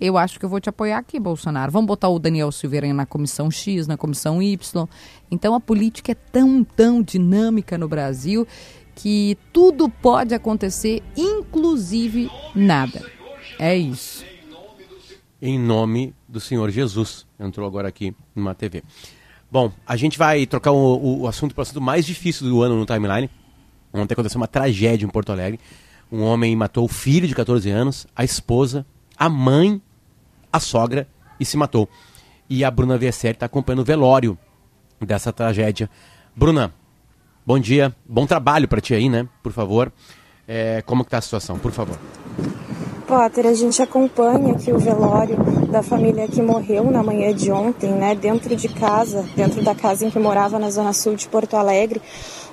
Eu 0.00 0.18
acho 0.18 0.36
que 0.36 0.44
eu 0.44 0.48
vou 0.48 0.58
te 0.58 0.68
apoiar 0.68 0.98
aqui, 0.98 1.20
Bolsonaro. 1.20 1.70
Vamos 1.70 1.86
botar 1.86 2.08
o 2.08 2.18
Daniel 2.18 2.50
Silveira 2.50 2.92
na 2.92 3.06
comissão 3.06 3.48
X, 3.52 3.86
na 3.86 3.96
comissão 3.96 4.42
Y. 4.42 4.88
Então 5.30 5.54
a 5.54 5.60
política 5.60 6.10
é 6.10 6.14
tão, 6.16 6.64
tão 6.64 7.00
dinâmica 7.00 7.78
no 7.78 7.86
Brasil 7.86 8.44
que 8.94 9.36
tudo 9.52 9.88
pode 9.88 10.34
acontecer, 10.34 11.02
inclusive 11.16 12.30
nada. 12.54 13.04
É 13.58 13.76
isso. 13.76 14.24
Em 15.40 15.58
nome 15.58 16.14
do 16.28 16.40
Senhor 16.40 16.70
Jesus. 16.70 17.26
Entrou 17.38 17.66
agora 17.66 17.88
aqui 17.88 18.14
numa 18.34 18.54
TV. 18.54 18.82
Bom, 19.50 19.72
a 19.86 19.96
gente 19.96 20.16
vai 20.16 20.46
trocar 20.46 20.72
o, 20.72 20.76
o, 20.76 21.20
o 21.22 21.26
assunto 21.26 21.54
para 21.54 21.60
o 21.60 21.62
assunto 21.62 21.80
mais 21.80 22.06
difícil 22.06 22.48
do 22.48 22.62
ano 22.62 22.76
no 22.76 22.86
timeline. 22.86 23.28
Ontem 23.92 24.14
aconteceu 24.14 24.40
uma 24.40 24.48
tragédia 24.48 25.04
em 25.04 25.08
Porto 25.08 25.32
Alegre. 25.32 25.60
Um 26.10 26.22
homem 26.22 26.54
matou 26.56 26.84
o 26.84 26.88
filho 26.88 27.26
de 27.26 27.34
14 27.34 27.68
anos, 27.70 28.06
a 28.14 28.24
esposa, 28.24 28.86
a 29.16 29.28
mãe, 29.28 29.80
a 30.52 30.60
sogra 30.60 31.08
e 31.38 31.44
se 31.44 31.56
matou. 31.56 31.88
E 32.48 32.64
a 32.64 32.70
Bruna 32.70 32.96
Viesseri 32.96 33.34
está 33.34 33.46
acompanhando 33.46 33.80
o 33.80 33.84
velório 33.84 34.38
dessa 35.00 35.32
tragédia. 35.32 35.90
Bruna, 36.34 36.72
bom 37.46 37.58
dia, 37.58 37.94
bom 38.08 38.26
trabalho 38.26 38.68
para 38.68 38.80
ti 38.80 38.94
aí, 38.94 39.08
né? 39.08 39.28
Por 39.42 39.52
favor. 39.52 39.92
É, 40.46 40.82
como 40.82 41.04
que 41.04 41.10
tá 41.10 41.18
a 41.18 41.20
situação, 41.20 41.58
por 41.58 41.72
favor? 41.72 41.98
Potter, 43.06 43.46
a 43.46 43.54
gente 43.54 43.82
acompanha 43.82 44.54
aqui 44.54 44.72
o 44.72 44.78
velório 44.78 45.36
da 45.70 45.82
família 45.82 46.26
que 46.26 46.40
morreu 46.40 46.90
na 46.90 47.02
manhã 47.02 47.34
de 47.34 47.52
ontem, 47.52 47.90
né, 47.90 48.14
dentro 48.14 48.56
de 48.56 48.68
casa, 48.68 49.24
dentro 49.36 49.62
da 49.62 49.74
casa 49.74 50.06
em 50.06 50.10
que 50.10 50.18
morava 50.18 50.58
na 50.58 50.70
zona 50.70 50.92
sul 50.92 51.14
de 51.14 51.28
Porto 51.28 51.54
Alegre. 51.54 52.00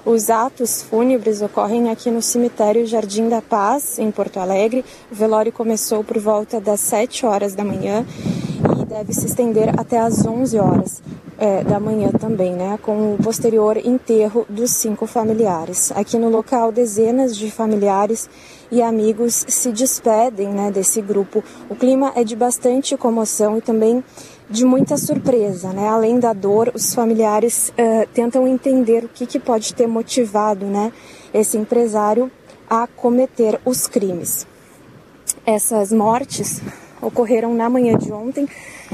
Os 0.06 0.30
atos 0.30 0.82
fúnebres 0.82 1.42
ocorrem 1.42 1.90
aqui 1.90 2.10
no 2.10 2.22
cemitério 2.22 2.86
Jardim 2.86 3.30
da 3.30 3.42
Paz, 3.42 4.00
em 4.00 4.12
Porto 4.12 4.40
Alegre. 4.40 4.84
O 5.12 5.16
velório 5.16 5.52
começou 5.52 6.04
por 6.04 6.18
volta 6.20 6.60
das 6.60 6.80
7 6.80 7.26
horas 7.26 7.54
da 7.54 7.64
manhã 7.64 8.06
e 8.82 8.86
deve 8.86 9.14
se 9.14 9.28
estender 9.28 9.80
até 9.80 10.00
às 10.00 10.26
11 10.26 10.58
horas. 10.58 11.02
É, 11.42 11.64
da 11.64 11.80
manhã 11.80 12.12
também, 12.12 12.52
né, 12.52 12.78
com 12.82 13.14
o 13.14 13.18
posterior 13.18 13.78
enterro 13.78 14.46
dos 14.50 14.72
cinco 14.72 15.08
familiares. 15.08 15.90
Aqui 15.96 16.18
no 16.18 16.28
local, 16.28 16.70
dezenas 16.70 17.34
de 17.34 17.50
familiares 17.50 18.30
e 18.70 18.82
amigos 18.82 19.46
se 19.48 19.72
despedem 19.72 20.50
né, 20.50 20.70
desse 20.70 21.02
grupo. 21.02 21.42
O 21.70 21.76
clima 21.78 22.12
é 22.14 22.26
de 22.26 22.36
bastante 22.36 22.98
comoção 22.98 23.58
e 23.58 23.62
também 23.62 24.04
de 24.50 24.66
muita 24.66 24.98
surpresa, 24.98 25.72
né? 25.72 25.88
Além 25.88 26.20
da 26.20 26.34
dor, 26.34 26.72
os 26.74 26.94
familiares 26.94 27.70
uh, 27.70 28.08
tentam 28.14 28.48
entender 28.48 29.06
o 29.06 29.08
que, 29.08 29.26
que 29.26 29.40
pode 29.40 29.74
ter 29.74 29.88
motivado, 29.88 30.66
né, 30.66 30.92
esse 31.34 31.58
empresário 31.58 32.32
a 32.70 32.88
cometer 32.88 33.60
os 33.64 33.88
crimes. 33.88 34.48
Essas 35.46 35.92
mortes 35.92 36.62
ocorreram 37.02 37.54
na 37.54 37.70
manhã 37.70 37.98
de 37.98 38.12
ontem 38.12 38.48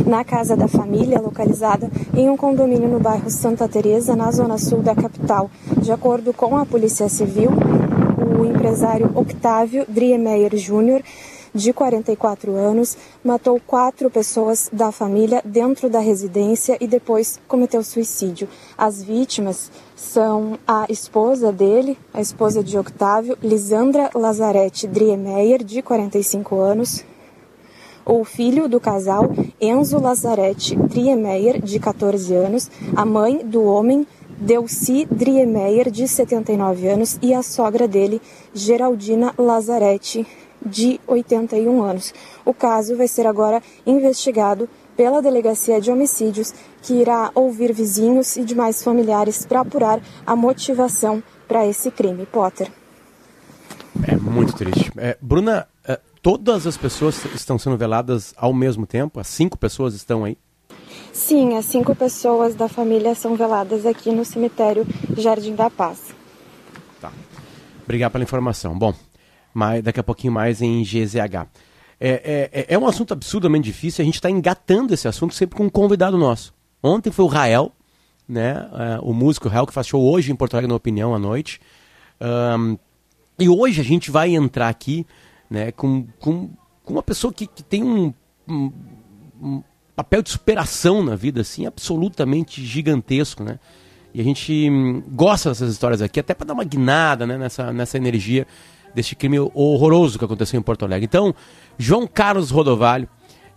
na 0.05 0.23
casa 0.23 0.55
da 0.55 0.67
família, 0.67 1.19
localizada 1.19 1.89
em 2.13 2.29
um 2.29 2.37
condomínio 2.37 2.87
no 2.87 2.99
bairro 2.99 3.29
Santa 3.29 3.67
Teresa, 3.67 4.15
na 4.15 4.31
zona 4.31 4.57
sul 4.57 4.81
da 4.81 4.95
capital. 4.95 5.49
De 5.77 5.91
acordo 5.91 6.33
com 6.33 6.57
a 6.57 6.65
Polícia 6.65 7.07
Civil, 7.09 7.51
o 8.39 8.45
empresário 8.45 9.11
Octávio 9.15 9.85
Driemeyer 9.87 10.55
Júnior 10.57 11.01
de 11.55 11.71
44 11.71 12.53
anos, 12.53 12.97
matou 13.23 13.61
quatro 13.65 14.11
pessoas 14.11 14.69
da 14.73 14.91
família 14.91 15.41
dentro 15.45 15.89
da 15.89 15.99
residência 15.99 16.77
e 16.81 16.87
depois 16.87 17.39
cometeu 17.47 17.81
suicídio. 17.81 18.49
As 18.77 19.01
vítimas 19.01 19.71
são 19.95 20.59
a 20.67 20.85
esposa 20.89 21.53
dele, 21.53 21.97
a 22.13 22.19
esposa 22.19 22.61
de 22.61 22.77
Octávio, 22.77 23.37
Lisandra 23.41 24.09
Lazarete 24.13 24.85
Driemeyer, 24.85 25.63
de 25.63 25.81
45 25.81 26.59
anos, 26.59 27.05
o 28.05 28.23
filho 28.23 28.69
do 28.69 28.79
casal, 28.79 29.29
Enzo 29.59 29.99
Lazarete 29.99 30.75
Driemeyer, 30.75 31.61
de 31.61 31.79
14 31.79 32.33
anos, 32.33 32.69
a 32.95 33.05
mãe 33.05 33.45
do 33.45 33.63
homem, 33.63 34.05
Delci 34.37 35.07
Driemeyer, 35.09 35.89
de 35.89 36.07
79 36.07 36.87
anos, 36.87 37.17
e 37.21 37.33
a 37.33 37.41
sogra 37.41 37.87
dele, 37.87 38.21
Geraldina 38.53 39.33
Lazarete 39.37 40.25
de 40.65 40.99
81 41.07 41.83
anos. 41.83 42.13
O 42.43 42.53
caso 42.53 42.95
vai 42.95 43.07
ser 43.07 43.25
agora 43.27 43.61
investigado 43.85 44.69
pela 44.95 45.21
Delegacia 45.21 45.81
de 45.81 45.91
Homicídios, 45.91 46.53
que 46.81 46.93
irá 46.93 47.31
ouvir 47.35 47.73
vizinhos 47.73 48.37
e 48.37 48.43
demais 48.43 48.83
familiares 48.83 49.45
para 49.45 49.61
apurar 49.61 49.99
a 50.25 50.35
motivação 50.35 51.21
para 51.47 51.65
esse 51.65 51.91
crime. 51.91 52.25
Potter. 52.25 52.71
É 54.07 54.15
muito 54.15 54.53
triste. 54.53 54.91
É, 54.97 55.17
Bruna, 55.21 55.67
todas 56.25 56.65
as 56.65 56.75
pessoas 56.75 57.23
estão 57.35 57.59
sendo 57.59 57.77
veladas 57.77 58.33
ao 58.35 58.51
mesmo 58.51 58.87
tempo? 58.87 59.19
As 59.19 59.27
cinco 59.27 59.59
pessoas 59.59 59.93
estão 59.93 60.23
aí? 60.23 60.35
Sim, 61.13 61.55
as 61.55 61.65
cinco 61.65 61.95
pessoas 61.95 62.55
da 62.55 62.67
família 62.67 63.13
são 63.13 63.35
veladas 63.35 63.85
aqui 63.85 64.11
no 64.11 64.25
cemitério 64.25 64.87
Jardim 65.15 65.53
da 65.53 65.69
Paz. 65.69 66.15
Tá. 66.99 67.11
Obrigado 67.83 68.13
pela 68.13 68.23
informação. 68.23 68.75
Bom, 68.75 68.91
mais, 69.53 69.83
daqui 69.83 69.99
a 69.99 70.03
pouquinho 70.03 70.33
mais 70.33 70.63
em 70.63 70.81
GZH. 70.81 71.45
É, 71.99 72.49
é, 72.51 72.65
é 72.69 72.79
um 72.79 72.87
assunto 72.87 73.13
absurdamente 73.13 73.65
difícil, 73.65 74.01
a 74.01 74.05
gente 74.05 74.15
está 74.15 74.29
engatando 74.29 74.95
esse 74.95 75.07
assunto 75.07 75.35
sempre 75.35 75.55
com 75.55 75.65
um 75.65 75.69
convidado 75.69 76.17
nosso. 76.17 76.55
Ontem 76.81 77.11
foi 77.11 77.23
o 77.23 77.27
Rael, 77.27 77.71
né, 78.27 78.67
uh, 78.99 79.07
o 79.07 79.13
músico 79.13 79.47
Rael, 79.47 79.67
que 79.67 79.73
faz 79.73 79.85
show 79.85 80.03
hoje 80.03 80.31
em 80.31 80.35
Porto 80.35 80.55
Alegre, 80.55 80.69
na 80.69 80.75
Opinião, 80.75 81.13
à 81.13 81.19
noite. 81.19 81.61
Um, 82.19 82.79
e 83.37 83.47
hoje 83.47 83.79
a 83.79 83.83
gente 83.83 84.09
vai 84.09 84.33
entrar 84.33 84.69
aqui 84.69 85.05
né, 85.49 85.71
com, 85.71 86.07
com, 86.19 86.49
com 86.83 86.93
uma 86.93 87.03
pessoa 87.03 87.33
que, 87.33 87.47
que 87.47 87.63
tem 87.63 87.83
um, 87.83 88.13
um, 88.47 88.71
um 89.41 89.63
papel 89.95 90.21
de 90.21 90.29
superação 90.29 91.03
na 91.03 91.15
vida 91.15 91.41
assim 91.41 91.65
absolutamente 91.65 92.63
gigantesco, 92.63 93.43
né? 93.43 93.59
E 94.13 94.21
a 94.21 94.23
gente 94.23 94.69
hum, 94.69 95.03
gosta 95.11 95.49
dessas 95.49 95.73
histórias 95.73 96.01
aqui, 96.01 96.21
até 96.21 96.33
para 96.33 96.47
dar 96.47 96.53
uma 96.53 96.63
guinada 96.63 97.27
né, 97.27 97.37
nessa, 97.37 97.73
nessa 97.73 97.97
energia 97.97 98.47
deste 98.93 99.13
crime 99.13 99.37
horroroso 99.53 100.17
que 100.17 100.23
aconteceu 100.23 100.57
em 100.57 100.63
Porto 100.63 100.85
Alegre. 100.85 101.03
Então, 101.03 101.35
João 101.77 102.07
Carlos 102.07 102.49
Rodovalho 102.49 103.09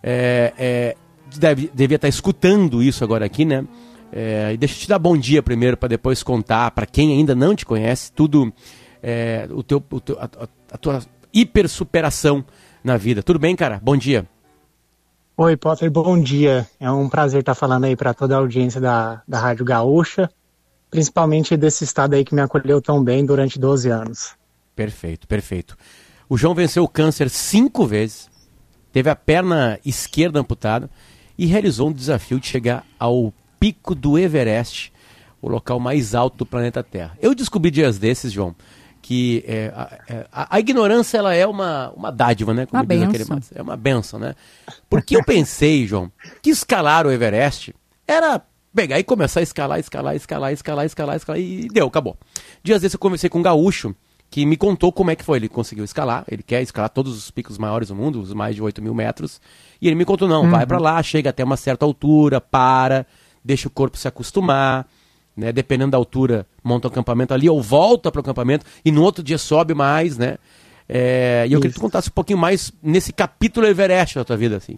é, 0.02 0.52
é, 0.58 0.96
deve, 1.36 1.70
devia 1.72 1.94
estar 1.94 2.08
escutando 2.08 2.82
isso 2.82 3.04
agora 3.04 3.24
aqui, 3.24 3.44
né? 3.44 3.64
É, 4.10 4.52
e 4.52 4.56
deixa 4.56 4.74
eu 4.74 4.78
te 4.80 4.88
dar 4.88 4.98
bom 4.98 5.16
dia 5.16 5.42
primeiro 5.42 5.76
para 5.76 5.90
depois 5.90 6.22
contar 6.22 6.70
para 6.70 6.86
quem 6.86 7.12
ainda 7.12 7.34
não 7.34 7.54
te 7.54 7.64
conhece 7.66 8.10
tudo 8.10 8.52
é, 9.02 9.46
o 9.50 9.62
teu, 9.62 9.84
o 9.90 10.00
teu 10.00 10.18
a, 10.18 10.24
a, 10.72 10.78
tua 10.78 11.02
hiper 11.32 11.68
superação 11.68 12.44
na 12.82 12.96
vida. 12.96 13.22
Tudo 13.22 13.38
bem, 13.38 13.54
cara? 13.54 13.80
Bom 13.82 13.96
dia. 13.96 14.26
Oi, 15.36 15.56
Potter, 15.56 15.90
bom 15.90 16.20
dia. 16.20 16.68
É 16.80 16.90
um 16.90 17.08
prazer 17.08 17.40
estar 17.40 17.54
falando 17.54 17.84
aí 17.84 17.94
para 17.94 18.12
toda 18.12 18.34
a 18.34 18.38
audiência 18.38 18.80
da, 18.80 19.22
da 19.26 19.38
Rádio 19.38 19.64
Gaúcha, 19.64 20.28
principalmente 20.90 21.56
desse 21.56 21.84
estado 21.84 22.14
aí 22.14 22.24
que 22.24 22.34
me 22.34 22.40
acolheu 22.40 22.82
tão 22.82 23.02
bem 23.04 23.24
durante 23.24 23.58
12 23.58 23.88
anos. 23.88 24.34
Perfeito, 24.74 25.28
perfeito. 25.28 25.76
O 26.28 26.36
João 26.36 26.54
venceu 26.54 26.82
o 26.82 26.88
câncer 26.88 27.30
cinco 27.30 27.86
vezes, 27.86 28.28
teve 28.92 29.08
a 29.08 29.16
perna 29.16 29.78
esquerda 29.84 30.40
amputada 30.40 30.90
e 31.38 31.46
realizou 31.46 31.88
um 31.88 31.92
desafio 31.92 32.40
de 32.40 32.48
chegar 32.48 32.84
ao 32.98 33.32
pico 33.60 33.94
do 33.94 34.18
Everest, 34.18 34.92
o 35.40 35.48
local 35.48 35.78
mais 35.78 36.14
alto 36.14 36.38
do 36.38 36.46
planeta 36.46 36.82
Terra. 36.82 37.16
Eu 37.22 37.34
descobri 37.34 37.70
dias 37.70 37.96
desses, 37.98 38.32
João, 38.32 38.56
que 39.08 39.42
é, 39.48 39.72
a, 39.74 39.98
é, 40.06 40.26
a, 40.30 40.56
a, 40.56 40.60
ignorância 40.60 41.16
ela 41.16 41.32
é 41.32 41.46
uma, 41.46 41.90
uma 41.96 42.12
dádiva, 42.12 42.52
né? 42.52 42.66
Como 42.66 42.78
uma 42.78 42.86
benção. 42.86 43.38
É 43.54 43.62
uma 43.62 43.74
benção, 43.74 44.20
né? 44.20 44.34
Porque 44.90 45.16
eu 45.16 45.24
pensei, 45.24 45.86
João, 45.86 46.12
que 46.42 46.50
escalar 46.50 47.06
o 47.06 47.10
Everest 47.10 47.74
era 48.06 48.42
pegar 48.74 48.98
e 48.98 49.04
começar 49.04 49.40
a 49.40 49.42
escalar, 49.42 49.80
escalar, 49.80 50.14
escalar, 50.14 50.52
escalar, 50.52 50.84
escalar, 50.84 51.16
escalar, 51.16 51.40
e 51.40 51.68
deu, 51.68 51.86
acabou. 51.86 52.18
Dias 52.62 52.82
desses 52.82 52.92
eu 52.92 53.00
conversei 53.00 53.30
com 53.30 53.38
um 53.38 53.42
gaúcho, 53.42 53.96
que 54.30 54.44
me 54.44 54.58
contou 54.58 54.92
como 54.92 55.10
é 55.10 55.16
que 55.16 55.24
foi. 55.24 55.38
Ele 55.38 55.48
conseguiu 55.48 55.86
escalar, 55.86 56.26
ele 56.30 56.42
quer 56.42 56.60
escalar 56.60 56.90
todos 56.90 57.16
os 57.16 57.30
picos 57.30 57.56
maiores 57.56 57.88
do 57.88 57.96
mundo, 57.96 58.20
os 58.20 58.34
mais 58.34 58.54
de 58.56 58.62
8 58.62 58.82
mil 58.82 58.92
metros. 58.92 59.40
E 59.80 59.86
ele 59.86 59.96
me 59.96 60.04
contou: 60.04 60.28
não, 60.28 60.42
uhum. 60.42 60.50
vai 60.50 60.66
para 60.66 60.76
lá, 60.76 61.02
chega 61.02 61.30
até 61.30 61.42
uma 61.42 61.56
certa 61.56 61.86
altura, 61.86 62.42
para, 62.42 63.06
deixa 63.42 63.68
o 63.68 63.70
corpo 63.70 63.96
se 63.96 64.06
acostumar. 64.06 64.86
Né, 65.38 65.52
dependendo 65.52 65.92
da 65.92 65.96
altura, 65.96 66.44
monta 66.64 66.88
um 66.88 66.90
acampamento 66.90 67.32
ali, 67.32 67.48
ou 67.48 67.62
volta 67.62 68.10
para 68.10 68.18
o 68.18 68.22
acampamento, 68.22 68.66
e 68.84 68.90
no 68.90 69.04
outro 69.04 69.22
dia 69.22 69.38
sobe 69.38 69.72
mais, 69.72 70.18
né? 70.18 70.36
É, 70.88 71.44
e 71.46 71.52
eu 71.52 71.58
Isso. 71.58 71.60
queria 71.60 71.70
que 71.70 71.78
tu 71.78 71.80
contasse 71.80 72.08
um 72.08 72.12
pouquinho 72.12 72.40
mais 72.40 72.72
nesse 72.82 73.12
capítulo 73.12 73.64
Everest 73.64 74.16
da 74.16 74.24
tua 74.24 74.36
vida, 74.36 74.56
assim. 74.56 74.76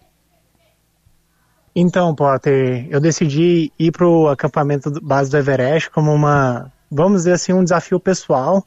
Então, 1.75 2.13
Potter, 2.13 2.85
eu 2.91 2.99
decidi 2.99 3.71
ir 3.79 3.91
para 3.91 4.07
o 4.07 4.27
acampamento 4.27 4.91
base 5.01 5.31
do 5.31 5.37
Everest 5.37 5.89
como 5.89 6.13
uma, 6.13 6.71
vamos 6.91 7.21
dizer 7.21 7.33
assim, 7.33 7.53
um 7.53 7.63
desafio 7.63 7.99
pessoal 7.99 8.63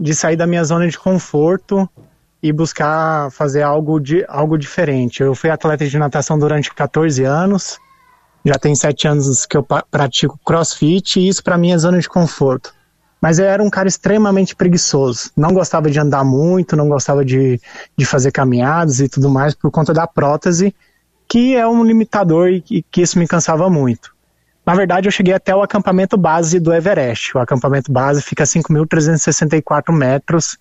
de 0.00 0.14
sair 0.14 0.36
da 0.36 0.46
minha 0.46 0.64
zona 0.64 0.88
de 0.88 0.98
conforto 0.98 1.86
e 2.42 2.52
buscar 2.52 3.30
fazer 3.32 3.62
algo, 3.62 4.00
de, 4.00 4.24
algo 4.28 4.56
diferente. 4.56 5.22
Eu 5.22 5.34
fui 5.34 5.50
atleta 5.50 5.86
de 5.86 5.98
natação 5.98 6.38
durante 6.38 6.72
14 6.72 7.24
anos, 7.24 7.78
já 8.48 8.54
tem 8.54 8.74
7 8.74 9.08
anos 9.08 9.46
que 9.46 9.56
eu 9.56 9.66
pratico 9.90 10.38
crossfit 10.44 11.20
e 11.20 11.28
isso 11.28 11.42
para 11.42 11.58
mim 11.58 11.72
é 11.72 11.78
zona 11.78 11.98
de 11.98 12.08
conforto. 12.08 12.72
Mas 13.20 13.38
eu 13.38 13.46
era 13.46 13.62
um 13.62 13.70
cara 13.70 13.88
extremamente 13.88 14.54
preguiçoso, 14.54 15.30
não 15.36 15.52
gostava 15.52 15.90
de 15.90 15.98
andar 15.98 16.24
muito, 16.24 16.76
não 16.76 16.88
gostava 16.88 17.24
de, 17.24 17.60
de 17.96 18.04
fazer 18.04 18.30
caminhadas 18.30 19.00
e 19.00 19.08
tudo 19.08 19.28
mais 19.28 19.54
por 19.54 19.70
conta 19.70 19.92
da 19.92 20.06
prótese, 20.06 20.74
que 21.28 21.56
é 21.56 21.66
um 21.66 21.84
limitador 21.84 22.48
e 22.48 22.82
que 22.82 23.02
isso 23.02 23.18
me 23.18 23.26
cansava 23.26 23.68
muito. 23.68 24.16
Na 24.64 24.74
verdade, 24.74 25.08
eu 25.08 25.12
cheguei 25.12 25.34
até 25.34 25.54
o 25.54 25.62
acampamento 25.62 26.16
base 26.16 26.60
do 26.60 26.74
Everest. 26.74 27.36
O 27.36 27.40
acampamento 27.40 27.90
base 27.90 28.20
fica 28.20 28.42
a 28.42 28.46
5.364 28.46 29.92
metros 29.92 30.58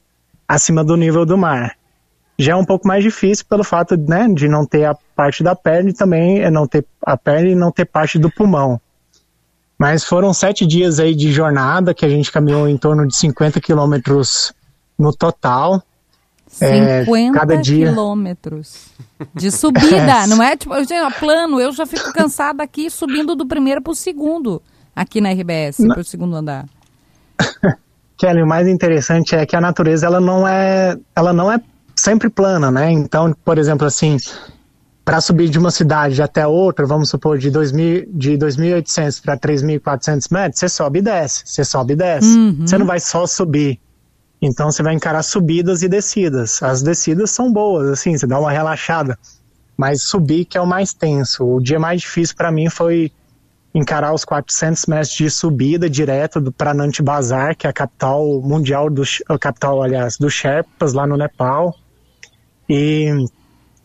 acima 0.48 0.84
do 0.84 0.96
nível 0.96 1.26
do 1.26 1.38
mar. 1.38 1.76
Já 2.38 2.54
é 2.54 2.56
um 2.56 2.66
pouco 2.66 2.88
mais 2.88 3.04
difícil 3.04 3.46
pelo 3.50 3.64
fato 3.64 3.98
né, 3.98 4.28
de 4.28 4.48
não 4.48 4.66
ter 4.66 4.86
a 4.86 4.96
parte 5.16 5.44
da 5.44 5.56
perna 5.56 5.90
e 5.90 5.94
também 5.94 6.42
é 6.42 6.52
não 6.52 6.68
ter 6.68 6.86
a 7.02 7.18
perna 7.18 7.50
e 7.50 7.56
não 7.56 7.72
ter 7.72 7.86
parte 7.86 8.20
do 8.20 8.30
pulmão. 8.30 8.80
Mas 9.78 10.04
foram 10.04 10.34
sete 10.34 10.66
dias 10.66 11.00
aí 11.00 11.16
de 11.16 11.32
jornada 11.32 11.94
que 11.94 12.06
a 12.06 12.10
gente 12.10 12.32
caminhou 12.32 12.68
em 12.68 12.78
torno 12.78 13.08
de 13.08 13.16
50 13.16 13.60
quilômetros 13.62 14.54
no 14.98 15.14
total. 15.14 15.82
50 16.48 16.72
é, 16.72 17.32
cada 17.32 17.58
dia... 17.58 17.90
quilômetros 17.90 18.88
de 19.36 19.52
subida, 19.52 20.26
não 20.30 20.42
é 20.42 20.56
tipo, 20.56 20.74
gente, 20.84 21.20
plano, 21.20 21.60
eu 21.60 21.72
já 21.72 21.86
fico 21.86 22.12
cansada 22.14 22.64
aqui 22.64 22.90
subindo 22.90 23.36
do 23.36 23.46
primeiro 23.46 23.82
para 23.82 23.92
o 23.92 23.96
segundo, 23.96 24.62
aqui 24.96 25.20
na 25.20 25.32
RBS, 25.32 25.78
para 25.88 26.00
o 26.00 26.04
segundo 26.04 26.36
andar. 26.36 26.66
Kelly, 28.18 28.42
o 28.42 28.48
mais 28.48 28.68
interessante 28.68 29.36
é 29.36 29.46
que 29.46 29.56
a 29.56 29.62
natureza 29.62 30.08
ela 30.08 30.20
não 30.20 30.48
é, 30.48 30.98
ela 31.16 31.34
não 31.34 31.52
é 31.52 31.62
sempre 31.98 32.30
plana, 32.30 32.72
né? 32.72 32.92
Então, 32.92 33.36
por 33.44 33.58
exemplo, 33.58 33.86
assim, 33.86 34.18
para 35.04 35.22
subir 35.22 35.50
de 35.50 35.58
uma 35.58 35.72
cidade 35.72 36.22
até 36.22 36.46
outra, 36.46 36.86
vamos 36.86 37.10
supor, 37.10 37.38
de, 37.38 37.50
2000, 37.50 38.08
de 38.12 38.38
2.800 38.38 39.22
para 39.22 39.38
3.400 39.38 40.28
metros, 40.32 40.60
você 40.60 40.70
sobe 40.70 41.00
e 41.00 41.02
desce, 41.02 41.44
você 41.46 41.64
sobe 41.64 41.94
e 41.94 41.96
desce. 41.96 42.28
Uhum. 42.28 42.68
Você 42.68 42.78
não 42.78 42.86
vai 42.86 43.00
só 43.00 43.26
subir. 43.26 43.80
Então 44.42 44.72
você 44.72 44.84
vai 44.84 44.94
encarar 44.94 45.24
subidas 45.24 45.82
e 45.82 45.88
descidas. 45.88 46.62
As 46.62 46.82
descidas 46.82 47.32
são 47.32 47.52
boas, 47.52 47.90
assim, 47.90 48.18
você 48.18 48.28
dá 48.28 48.40
uma 48.40 48.52
relaxada. 48.52 49.18
Mas 49.78 50.04
subir 50.04 50.46
que 50.46 50.58
é 50.58 50.62
o 50.62 50.68
mais 50.68 50.94
tenso. 50.94 51.46
O 51.46 51.62
dia 51.62 51.80
mais 51.80 52.02
difícil 52.02 52.36
para 52.36 52.52
mim 52.52 52.70
foi 52.70 53.12
encarar 53.74 54.14
os 54.14 54.26
400 54.26 54.86
metros 54.88 55.12
de 55.12 55.30
subida 55.30 55.90
direto 55.90 56.52
para 56.52 56.74
Nantes 56.74 57.00
Bazar, 57.00 57.56
que 57.56 57.66
é 57.66 57.70
a 57.70 57.74
capital 57.74 58.42
mundial 58.42 58.90
do 58.90 59.04
a 59.30 59.38
capital, 59.38 59.82
aliás, 59.82 60.18
do 60.18 60.30
Sherpas 60.30 60.94
lá 60.94 61.06
no 61.08 61.16
Nepal. 61.16 61.76
E 62.70 63.26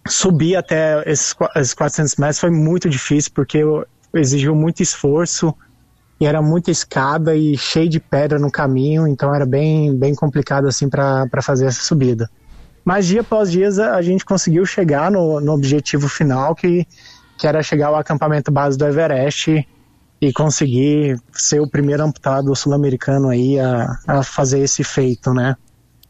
subir 0.08 0.56
até 0.56 1.02
esses, 1.10 1.34
esses 1.56 1.74
400 1.74 2.16
metros 2.16 2.40
foi 2.40 2.50
muito 2.50 2.88
difícil 2.88 3.30
porque 3.34 3.62
exigiu 4.14 4.54
muito 4.54 4.82
esforço 4.82 5.54
e 6.20 6.26
era 6.26 6.40
muita 6.40 6.70
escada 6.70 7.34
e 7.34 7.56
cheio 7.56 7.88
de 7.88 7.98
pedra 7.98 8.38
no 8.38 8.50
caminho, 8.50 9.08
então 9.08 9.34
era 9.34 9.44
bem, 9.44 9.96
bem 9.96 10.14
complicado 10.14 10.68
assim 10.68 10.88
para 10.88 11.42
fazer 11.42 11.66
essa 11.66 11.82
subida. 11.82 12.30
Mas 12.84 13.06
dia 13.06 13.20
após 13.22 13.50
dia 13.50 13.68
a 13.68 13.96
a 13.96 14.02
gente 14.02 14.24
conseguiu 14.24 14.64
chegar 14.64 15.10
no, 15.10 15.40
no 15.40 15.52
objetivo 15.52 16.08
final, 16.08 16.54
que, 16.54 16.86
que 17.38 17.46
era 17.46 17.62
chegar 17.62 17.88
ao 17.88 17.96
acampamento 17.96 18.50
base 18.50 18.76
do 18.76 18.86
Everest 18.86 19.66
e 20.20 20.32
conseguir 20.32 21.20
ser 21.32 21.60
o 21.60 21.68
primeiro 21.68 22.04
amputado 22.04 22.54
sul-americano 22.54 23.28
aí 23.28 23.58
a, 23.58 23.98
a 24.06 24.22
fazer 24.22 24.60
esse 24.60 24.84
feito, 24.84 25.32
né? 25.34 25.56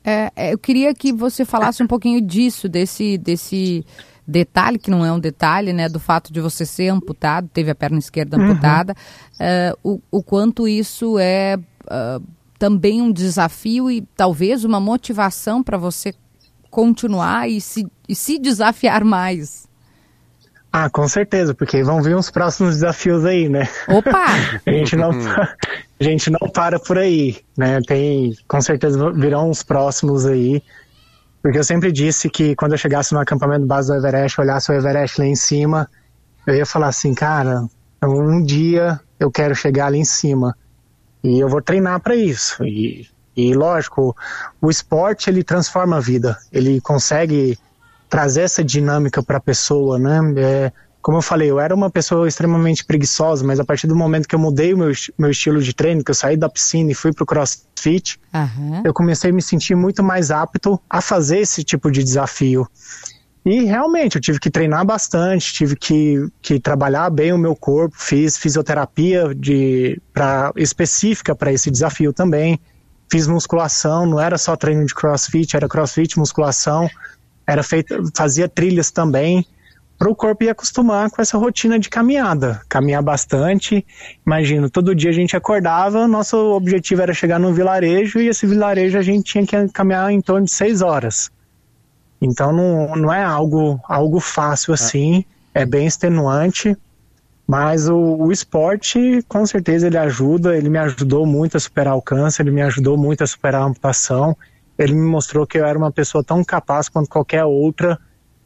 É, 0.05 0.31
é, 0.35 0.53
eu 0.53 0.59
queria 0.59 0.95
que 0.95 1.13
você 1.13 1.45
falasse 1.45 1.83
um 1.83 1.87
pouquinho 1.87 2.21
disso, 2.21 2.69
desse, 2.69 3.17
desse 3.19 3.85
detalhe, 4.27 4.79
que 4.79 4.91
não 4.91 5.05
é 5.05 5.13
um 5.13 5.19
detalhe, 5.19 5.73
né? 5.73 5.89
Do 5.89 6.01
fato 6.01 6.33
de 6.33 6.41
você 6.41 6.65
ser 6.67 6.89
amputado, 6.89 7.49
teve 7.49 7.71
a 7.71 7.75
perna 7.75 7.99
esquerda 7.99 8.37
amputada, 8.37 8.95
é, 9.39 9.75
o, 9.83 10.01
o 10.11 10.23
quanto 10.23 10.67
isso 10.67 11.19
é 11.19 11.59
ah, 11.89 12.21
também 12.59 13.03
um 13.03 13.11
desafio 13.11 13.91
e 13.91 14.03
talvez 14.17 14.65
uma 14.65 14.79
motivação 14.79 15.63
para 15.63 15.77
você 15.77 16.15
continuar 16.71 17.49
e 17.49 17.61
se, 17.61 17.87
e 18.09 18.15
se 18.15 18.39
desafiar 18.39 19.05
mais. 19.05 19.69
Ah, 20.73 20.89
com 20.89 21.07
certeza, 21.07 21.55
porque 21.55 21.83
vão 21.83 22.01
vir 22.01 22.17
uns 22.17 22.31
próximos 22.31 22.77
desafios 22.77 23.27
aí, 23.27 23.49
né? 23.49 23.69
Opa! 23.89 24.27
A 24.65 24.71
gente 24.71 24.97
não, 24.97 25.11
a 26.03 26.05
gente 26.05 26.31
não 26.31 26.51
para 26.51 26.81
por 26.81 26.99
aí, 26.99 27.39
né? 27.57 27.81
Tem, 27.87 28.37
com 28.49 28.61
certeza 28.61 29.13
virão 29.13 29.51
uns 29.51 29.63
próximos 29.63 30.27
aí. 30.27 30.63
Porque 31.41 31.59
eu 31.59 31.65
sempre 31.65 31.93
disse 31.93 32.29
que 32.29 32.55
quando 32.57 32.73
eu 32.73 32.79
chegasse 32.79 33.15
no 33.15 33.21
acampamento 33.21 33.67
base 33.67 33.89
do 33.89 33.95
Everest, 33.97 34.41
olhasse 34.41 34.71
o 34.71 34.75
Everest 34.75 35.21
lá 35.21 35.27
em 35.27 35.35
cima, 35.35 35.89
eu 36.47 36.55
ia 36.55 36.67
falar 36.67 36.89
assim, 36.89 37.15
cara, 37.15 37.65
um 38.05 38.43
dia 38.43 39.01
eu 39.19 39.31
quero 39.31 39.55
chegar 39.55 39.87
ali 39.87 39.99
em 39.99 40.05
cima. 40.05 40.57
E 41.23 41.39
eu 41.39 41.49
vou 41.49 41.63
treinar 41.63 42.01
para 42.01 42.17
isso. 42.17 42.65
E, 42.65 43.09
e 43.37 43.55
lógico, 43.55 44.17
o 44.61 44.71
esporte 44.71 45.31
ele 45.31 45.45
transforma 45.45 45.97
a 45.97 46.01
vida. 46.01 46.37
Ele 46.53 46.81
consegue 46.81 47.59
trazer 48.09 48.43
essa 48.43 48.65
dinâmica 48.65 49.23
para 49.23 49.39
a 49.39 49.41
pessoa, 49.41 49.99
né? 49.99 50.21
É, 50.37 50.73
como 51.03 51.19
eu 51.19 51.23
falei, 51.23 51.51
eu 51.51 51.59
era 51.59 51.75
uma 51.75 51.91
pessoa 51.91 52.29
extremamente 52.29 52.85
preguiçosa, 52.85 53.45
mas 53.45 53.59
a 53.59 53.65
partir 53.65 53.89
do 53.89 53.97
momento 53.97 54.29
que 54.29 54.35
eu 54.37 54.39
mudei 54.39 54.73
o 54.73 54.79
meu, 54.79 54.93
meu 55.19 55.31
estilo 55.31 55.61
de 55.61 55.75
treino, 55.75 56.05
que 56.05 56.13
eu 56.13 56.15
saí 56.15 56.37
da 56.37 56.49
piscina 56.49 56.93
e 56.93 56.95
fui 56.95 57.13
pro 57.13 57.27
CrossFit, 57.27 58.21
Aham. 58.33 58.83
eu 58.85 58.95
comecei 58.95 59.31
a 59.31 59.35
me 59.35 59.43
sentir 59.43 59.75
muito 59.75 60.01
mais 60.01 60.31
apto 60.31 60.81
a 60.89 61.01
fazer 61.01 61.39
esse 61.39 61.65
tipo 61.65 61.91
de 61.91 62.05
desafio. 62.05 62.69
E 63.45 63.65
realmente, 63.65 64.15
eu 64.15 64.23
tive 64.23 64.39
que 64.39 64.49
treinar 64.49 64.87
bastante, 64.87 65.53
tive 65.53 65.75
que, 65.75 66.25
que 66.41 66.61
trabalhar 66.61 67.11
bem 67.11 67.33
o 67.33 67.39
meu 67.39 67.57
corpo, 67.57 67.97
fiz 67.99 68.39
fisioterapia 68.39 69.35
de, 69.35 70.01
pra, 70.13 70.53
específica 70.55 71.35
para 71.35 71.53
esse 71.53 71.69
desafio 71.69 72.13
também. 72.13 72.61
Fiz 73.11 73.27
musculação, 73.27 74.07
não 74.07 74.21
era 74.21 74.39
só 74.39 74.55
treino 74.55 74.87
de 74.87 74.95
crossfit, 74.95 75.57
era 75.57 75.69
crossfit, 75.69 76.17
musculação. 76.17 76.89
Era 77.45 77.65
feita, 77.65 78.01
fazia 78.15 78.49
trilhas 78.49 78.93
também, 78.93 79.45
para 80.03 80.11
o 80.11 80.17
corpo 80.17 80.43
ir 80.43 80.49
acostumar 80.49 81.09
com 81.13 81.23
essa 81.23 81.39
rotina 81.39 81.79
de 81.79 81.89
caminhada. 81.89 82.61
Caminhar 82.69 83.01
bastante. 83.01 83.87
Imagino, 84.27 84.69
todo 84.69 84.97
dia 84.97 85.11
a 85.11 85.13
gente 85.13 85.37
acordava, 85.37 86.09
nosso 86.09 86.37
objetivo 86.37 87.03
era 87.03 87.15
chegar 87.15 87.39
num 87.39 87.53
vilarejo 87.53 88.19
e 88.19 88.27
esse 88.27 88.45
vilarejo 88.45 88.99
a 88.99 89.03
gente 89.03 89.23
tinha 89.23 89.47
que 89.47 89.69
caminhar 89.73 90.11
em 90.11 90.21
torno 90.21 90.45
de 90.45 90.51
seis 90.51 90.83
horas. 90.83 91.31
Então 92.21 92.53
não, 92.53 92.97
não 92.97 93.13
é 93.13 93.23
algo, 93.23 93.81
algo 93.85 94.19
fácil 94.19 94.75
assim, 94.75 95.25
é 95.55 95.65
bem 95.65 95.87
extenuante, 95.87 96.77
mas 97.47 97.89
o, 97.89 97.97
o 97.97 98.33
esporte 98.33 99.25
com 99.29 99.47
certeza 99.47 99.87
ele 99.87 99.99
ajuda, 99.99 100.57
ele 100.57 100.69
me 100.69 100.79
ajudou 100.79 101.25
muito 101.25 101.57
a 101.57 101.61
superar 101.61 101.95
o 101.97 102.03
câncer, 102.03 102.43
ele 102.43 102.51
me 102.51 102.63
ajudou 102.63 102.99
muito 102.99 103.23
a 103.23 103.27
superar 103.29 103.63
a 103.63 103.67
amputação, 103.67 104.37
ele 104.77 104.95
me 104.95 105.09
mostrou 105.09 105.47
que 105.47 105.59
eu 105.59 105.65
era 105.65 105.79
uma 105.79 105.93
pessoa 105.93 106.25
tão 106.25 106.43
capaz 106.43 106.89
quanto 106.89 107.09
qualquer 107.09 107.45
outra 107.45 107.97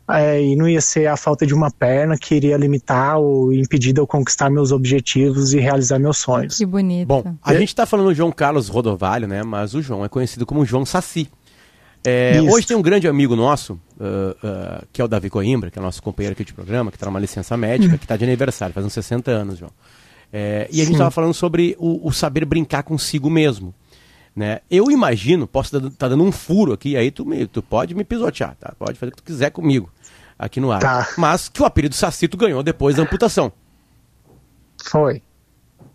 é, 0.08 0.40
e 0.40 0.54
não 0.54 0.68
ia 0.68 0.80
ser 0.80 1.06
a 1.08 1.16
falta 1.16 1.44
de 1.44 1.52
uma 1.52 1.70
perna 1.70 2.16
que 2.16 2.34
iria 2.34 2.56
limitar 2.56 3.18
ou 3.18 3.52
impedir 3.52 3.92
de 3.92 4.00
eu 4.00 4.06
conquistar 4.06 4.48
meus 4.48 4.70
objetivos 4.70 5.52
e 5.52 5.58
realizar 5.58 5.98
meus 5.98 6.18
sonhos. 6.18 6.56
Que 6.56 6.64
bonito. 6.64 7.08
Bom, 7.08 7.34
a 7.42 7.54
gente 7.54 7.68
está 7.68 7.84
falando 7.84 8.06
do 8.06 8.14
João 8.14 8.30
Carlos 8.30 8.68
Rodovalho, 8.68 9.26
né? 9.26 9.42
Mas 9.42 9.74
o 9.74 9.82
João 9.82 10.04
é 10.04 10.08
conhecido 10.08 10.46
como 10.46 10.64
João 10.64 10.86
Saci. 10.86 11.28
É, 12.04 12.40
hoje 12.40 12.68
tem 12.68 12.76
um 12.76 12.82
grande 12.82 13.08
amigo 13.08 13.34
nosso, 13.34 13.80
ah, 14.00 14.36
ah, 14.44 14.84
que 14.92 15.02
é 15.02 15.04
o 15.04 15.08
Davi 15.08 15.28
Coimbra, 15.28 15.72
que 15.72 15.78
é 15.78 15.82
nosso 15.82 16.00
companheiro 16.00 16.34
aqui 16.34 16.44
de 16.44 16.54
programa, 16.54 16.92
que 16.92 16.96
está 16.96 17.06
numa 17.06 17.18
licença 17.18 17.56
médica, 17.56 17.98
que 17.98 18.04
está 18.04 18.16
de 18.16 18.22
aniversário, 18.22 18.72
faz 18.72 18.86
uns 18.86 18.92
60 18.92 19.28
anos, 19.32 19.58
João. 19.58 19.72
É, 20.32 20.68
e 20.70 20.80
a 20.80 20.84
gente 20.84 20.94
estava 20.94 21.10
falando 21.10 21.34
sobre 21.34 21.74
o, 21.80 22.06
o 22.06 22.12
saber 22.12 22.44
brincar 22.44 22.84
consigo 22.84 23.28
mesmo. 23.28 23.74
Né? 24.36 24.60
Eu 24.70 24.88
imagino, 24.90 25.48
posso 25.48 25.76
estar 25.76 25.90
tá 25.90 26.08
dando 26.08 26.22
um 26.22 26.30
furo 26.30 26.72
aqui, 26.74 26.96
aí 26.96 27.10
tu, 27.10 27.24
me, 27.24 27.44
tu 27.46 27.60
pode 27.60 27.92
me 27.94 28.04
pisotear, 28.04 28.54
tá? 28.54 28.72
Pode 28.78 28.98
fazer 28.98 29.10
o 29.10 29.16
que 29.16 29.22
tu 29.22 29.26
quiser 29.26 29.50
comigo 29.50 29.90
aqui 30.38 30.60
no 30.60 30.70
ar. 30.72 30.80
Tá. 30.80 31.08
Mas 31.16 31.48
que 31.48 31.62
o 31.62 31.64
apelido 31.64 31.94
Saci 31.94 32.28
tu 32.28 32.36
ganhou 32.36 32.62
depois 32.62 32.96
da 32.96 33.02
amputação. 33.02 33.52
Foi. 34.84 35.22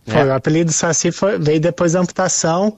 É. 0.08 0.12
Foi. 0.12 0.26
O 0.28 0.34
apelido 0.34 0.72
Saci 0.72 1.12
foi- 1.12 1.38
veio 1.40 1.60
depois 1.60 1.94
da 1.94 2.00
amputação. 2.02 2.78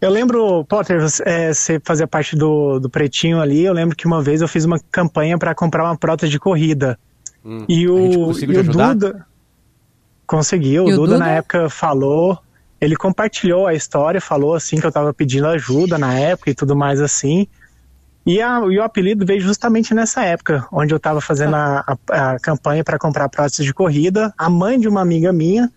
Eu 0.00 0.10
lembro, 0.10 0.64
Potter, 0.66 1.00
você, 1.00 1.22
é, 1.26 1.52
você 1.52 1.80
fazia 1.84 2.06
parte 2.06 2.36
do, 2.36 2.78
do 2.78 2.88
Pretinho 2.88 3.40
ali. 3.40 3.64
Eu 3.64 3.72
lembro 3.72 3.96
que 3.96 4.06
uma 4.06 4.22
vez 4.22 4.40
eu 4.40 4.48
fiz 4.48 4.64
uma 4.64 4.78
campanha 4.90 5.36
para 5.38 5.54
comprar 5.54 5.84
uma 5.84 5.96
prótese 5.96 6.30
de 6.30 6.38
corrida. 6.38 6.98
Hum. 7.44 7.64
E 7.68 7.88
o, 7.88 8.32
e 8.32 8.58
o? 8.58 8.62
Duda 8.62 9.26
conseguiu. 10.26 10.86
E 10.88 10.90
O 10.90 10.94
o 10.94 10.96
Duda, 10.96 11.12
Duda? 11.14 11.18
na 11.18 11.30
época 11.30 11.68
falou, 11.70 12.38
ele 12.80 12.94
compartilhou 12.94 13.66
a 13.66 13.74
história, 13.74 14.20
falou 14.20 14.54
assim 14.54 14.78
que 14.78 14.86
eu 14.86 14.92
tava 14.92 15.12
pedindo 15.12 15.46
ajuda 15.46 15.98
na 15.98 16.14
época 16.14 16.50
e 16.50 16.54
tudo 16.54 16.76
mais 16.76 17.00
assim. 17.00 17.46
E, 18.28 18.42
a- 18.42 18.60
e 18.70 18.78
o 18.78 18.82
apelido 18.82 19.24
veio 19.24 19.40
justamente 19.40 19.94
nessa 19.94 20.22
época, 20.22 20.66
onde 20.70 20.92
eu 20.92 20.98
estava 20.98 21.20
fazendo 21.20 21.54
a, 21.56 21.84
a- 22.10 22.32
a 22.34 22.38
campanha 22.38 22.84
para 22.84 22.98
comprar 22.98 23.28
prótese 23.28 23.64
de 23.64 23.72
corrida. 23.72 24.32
A 24.36 24.50
mãe 24.50 24.78
de 24.78 24.86
uma 24.86 25.00
amiga 25.00 25.32
minha 25.32 25.70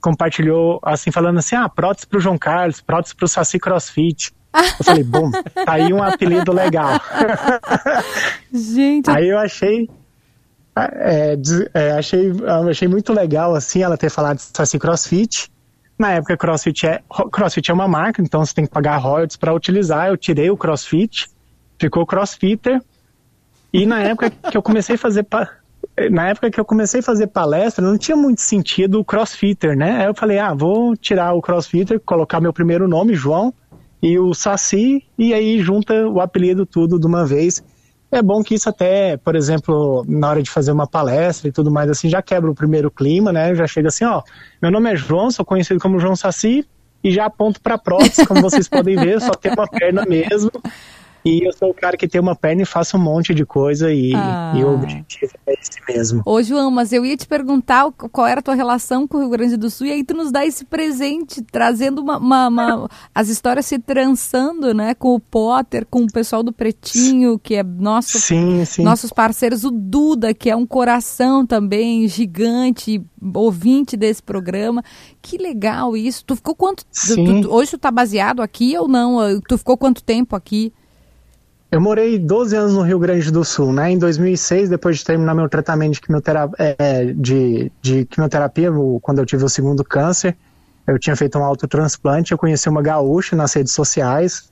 compartilhou 0.00 0.80
assim, 0.82 1.10
falando 1.10 1.38
assim: 1.38 1.54
ah, 1.56 1.68
prótese 1.68 2.06
pro 2.06 2.18
João 2.20 2.38
Carlos, 2.38 2.80
prótese 2.80 3.14
pro 3.14 3.28
Saci 3.28 3.58
Crossfit. 3.58 4.32
Eu 4.78 4.84
falei, 4.84 5.04
bom, 5.04 5.30
tá 5.30 5.72
aí 5.74 5.92
um 5.92 6.02
apelido 6.02 6.50
legal. 6.52 6.98
Gente, 8.52 9.10
Aí 9.10 9.28
eu 9.28 9.38
achei. 9.38 9.88
é, 10.76 11.36
é, 11.74 11.90
achei, 11.92 12.32
achei 12.70 12.88
muito 12.88 13.12
legal 13.12 13.54
assim 13.54 13.82
ela 13.82 13.96
ter 13.98 14.10
falado 14.10 14.36
de 14.36 14.42
Saci 14.42 14.78
CrossFit. 14.78 15.50
Na 15.98 16.12
época, 16.12 16.36
CrossFit 16.36 16.86
é, 16.86 17.02
ro- 17.10 17.28
CrossFit 17.28 17.70
é 17.70 17.74
uma 17.74 17.88
marca, 17.88 18.22
então 18.22 18.44
você 18.44 18.54
tem 18.54 18.64
que 18.64 18.70
pagar 18.72 18.96
royalties 18.98 19.36
para 19.36 19.52
utilizar. 19.52 20.08
Eu 20.08 20.16
tirei 20.16 20.48
o 20.48 20.56
CrossFit, 20.56 21.28
ficou 21.78 22.06
CrossFitter. 22.06 22.82
E 23.72 23.86
na 23.86 24.00
época 24.00 24.30
que 24.30 24.56
eu 24.56 24.62
comecei 24.62 24.94
a 24.94 24.98
fazer 24.98 25.24
pa- 25.24 25.50
na 26.10 26.28
época 26.28 26.50
que 26.50 26.58
eu 26.58 26.64
comecei 26.64 27.00
a 27.00 27.02
fazer 27.02 27.26
palestra, 27.28 27.84
não 27.84 27.98
tinha 27.98 28.16
muito 28.16 28.40
sentido 28.40 29.00
o 29.00 29.04
CrossFitter, 29.04 29.76
né? 29.76 30.00
Aí 30.00 30.06
eu 30.06 30.14
falei, 30.14 30.38
ah, 30.38 30.54
vou 30.54 30.96
tirar 30.96 31.34
o 31.34 31.42
CrossFitter, 31.42 32.00
colocar 32.00 32.40
meu 32.40 32.52
primeiro 32.52 32.86
nome, 32.88 33.14
João, 33.14 33.52
e 34.02 34.18
o 34.18 34.32
Saci, 34.32 35.04
e 35.18 35.34
aí 35.34 35.60
junta 35.60 36.06
o 36.08 36.20
apelido 36.20 36.64
tudo 36.64 36.98
de 36.98 37.06
uma 37.06 37.26
vez. 37.26 37.62
É 38.10 38.22
bom 38.22 38.42
que 38.42 38.54
isso 38.54 38.68
até, 38.68 39.16
por 39.18 39.36
exemplo, 39.36 40.04
na 40.08 40.30
hora 40.30 40.42
de 40.42 40.50
fazer 40.50 40.72
uma 40.72 40.86
palestra 40.86 41.48
e 41.48 41.52
tudo 41.52 41.70
mais 41.70 41.90
assim, 41.90 42.08
já 42.08 42.22
quebra 42.22 42.50
o 42.50 42.54
primeiro 42.54 42.90
clima, 42.90 43.32
né? 43.32 43.54
Já 43.54 43.66
chega 43.66 43.88
assim, 43.88 44.04
ó, 44.04 44.22
meu 44.62 44.70
nome 44.70 44.92
é 44.92 44.96
João, 44.96 45.30
sou 45.30 45.44
conhecido 45.44 45.78
como 45.80 45.98
João 45.98 46.16
Saci, 46.16 46.66
e 47.04 47.10
já 47.10 47.26
aponto 47.26 47.60
para 47.60 47.76
prótese, 47.76 48.26
como 48.26 48.40
vocês 48.40 48.68
podem 48.68 48.96
ver, 48.96 49.20
só 49.20 49.30
tem 49.32 49.52
uma 49.52 49.68
perna 49.68 50.04
mesmo. 50.06 50.50
E 51.24 51.46
eu 51.46 51.52
sou 51.52 51.70
o 51.70 51.74
cara 51.74 51.96
que 51.96 52.06
tem 52.08 52.20
uma 52.20 52.34
perna 52.36 52.62
e 52.62 52.64
faço 52.64 52.96
um 52.96 53.00
monte 53.00 53.34
de 53.34 53.44
coisa 53.44 53.92
e, 53.92 54.14
Ah. 54.14 54.52
e 54.56 54.62
o 54.64 54.74
objetivo 54.74 55.32
é 55.46 55.52
esse 55.54 55.78
mesmo. 55.88 56.22
Ô, 56.24 56.42
João, 56.42 56.70
mas 56.70 56.92
eu 56.92 57.04
ia 57.04 57.16
te 57.16 57.26
perguntar 57.26 57.90
qual 57.92 58.26
era 58.26 58.40
a 58.40 58.42
tua 58.42 58.54
relação 58.54 59.06
com 59.06 59.18
o 59.18 59.20
Rio 59.20 59.28
Grande 59.30 59.56
do 59.56 59.68
Sul 59.68 59.88
e 59.88 59.92
aí 59.92 60.04
tu 60.04 60.14
nos 60.14 60.30
dá 60.30 60.46
esse 60.46 60.64
presente, 60.64 61.42
trazendo 61.42 62.00
uma, 62.00 62.18
uma- 62.18 62.48
uma- 62.48 62.90
as 63.14 63.28
histórias 63.28 63.66
se 63.66 63.78
trançando, 63.78 64.72
né? 64.72 64.94
Com 64.94 65.14
o 65.14 65.20
Potter, 65.20 65.84
com 65.90 66.02
o 66.04 66.06
pessoal 66.06 66.42
do 66.42 66.52
Pretinho, 66.52 67.38
que 67.38 67.56
é 67.56 67.62
nosso, 67.62 68.18
Sim, 68.18 68.64
sim. 68.64 68.82
nossos 68.82 69.12
parceiros, 69.12 69.64
o 69.64 69.70
Duda, 69.70 70.32
que 70.32 70.48
é 70.48 70.56
um 70.56 70.66
coração 70.66 71.44
também 71.44 72.06
gigante, 72.08 73.02
ouvinte 73.34 73.96
desse 73.96 74.22
programa. 74.22 74.82
Que 75.20 75.36
legal 75.36 75.96
isso. 75.96 76.24
Tu 76.24 76.36
ficou 76.36 76.54
quanto... 76.54 76.84
tu- 76.84 77.42
tu- 77.42 77.52
hoje 77.52 77.72
tu 77.72 77.78
tá 77.78 77.90
baseado 77.90 78.40
aqui 78.40 78.76
ou 78.78 78.86
não? 78.88 79.40
Tu 79.46 79.58
ficou 79.58 79.76
quanto 79.76 80.02
tempo 80.02 80.34
aqui? 80.36 80.72
Eu 81.70 81.80
morei 81.82 82.18
12 82.18 82.56
anos 82.56 82.72
no 82.74 82.82
Rio 82.82 82.98
Grande 82.98 83.30
do 83.30 83.44
Sul, 83.44 83.72
né? 83.72 83.90
Em 83.90 83.98
2006, 83.98 84.70
depois 84.70 84.98
de 84.98 85.04
terminar 85.04 85.34
meu 85.34 85.48
tratamento 85.50 85.92
de 85.94 86.00
quimioterapia, 86.00 86.76
de, 87.14 87.70
de 87.82 88.04
quimioterapia 88.06 88.70
quando 89.02 89.18
eu 89.18 89.26
tive 89.26 89.44
o 89.44 89.48
segundo 89.50 89.84
câncer, 89.84 90.34
eu 90.86 90.98
tinha 90.98 91.14
feito 91.14 91.38
um 91.38 91.44
autotransplante, 91.44 92.32
eu 92.32 92.38
conheci 92.38 92.68
uma 92.70 92.80
gaúcha 92.80 93.36
nas 93.36 93.52
redes 93.52 93.74
sociais, 93.74 94.50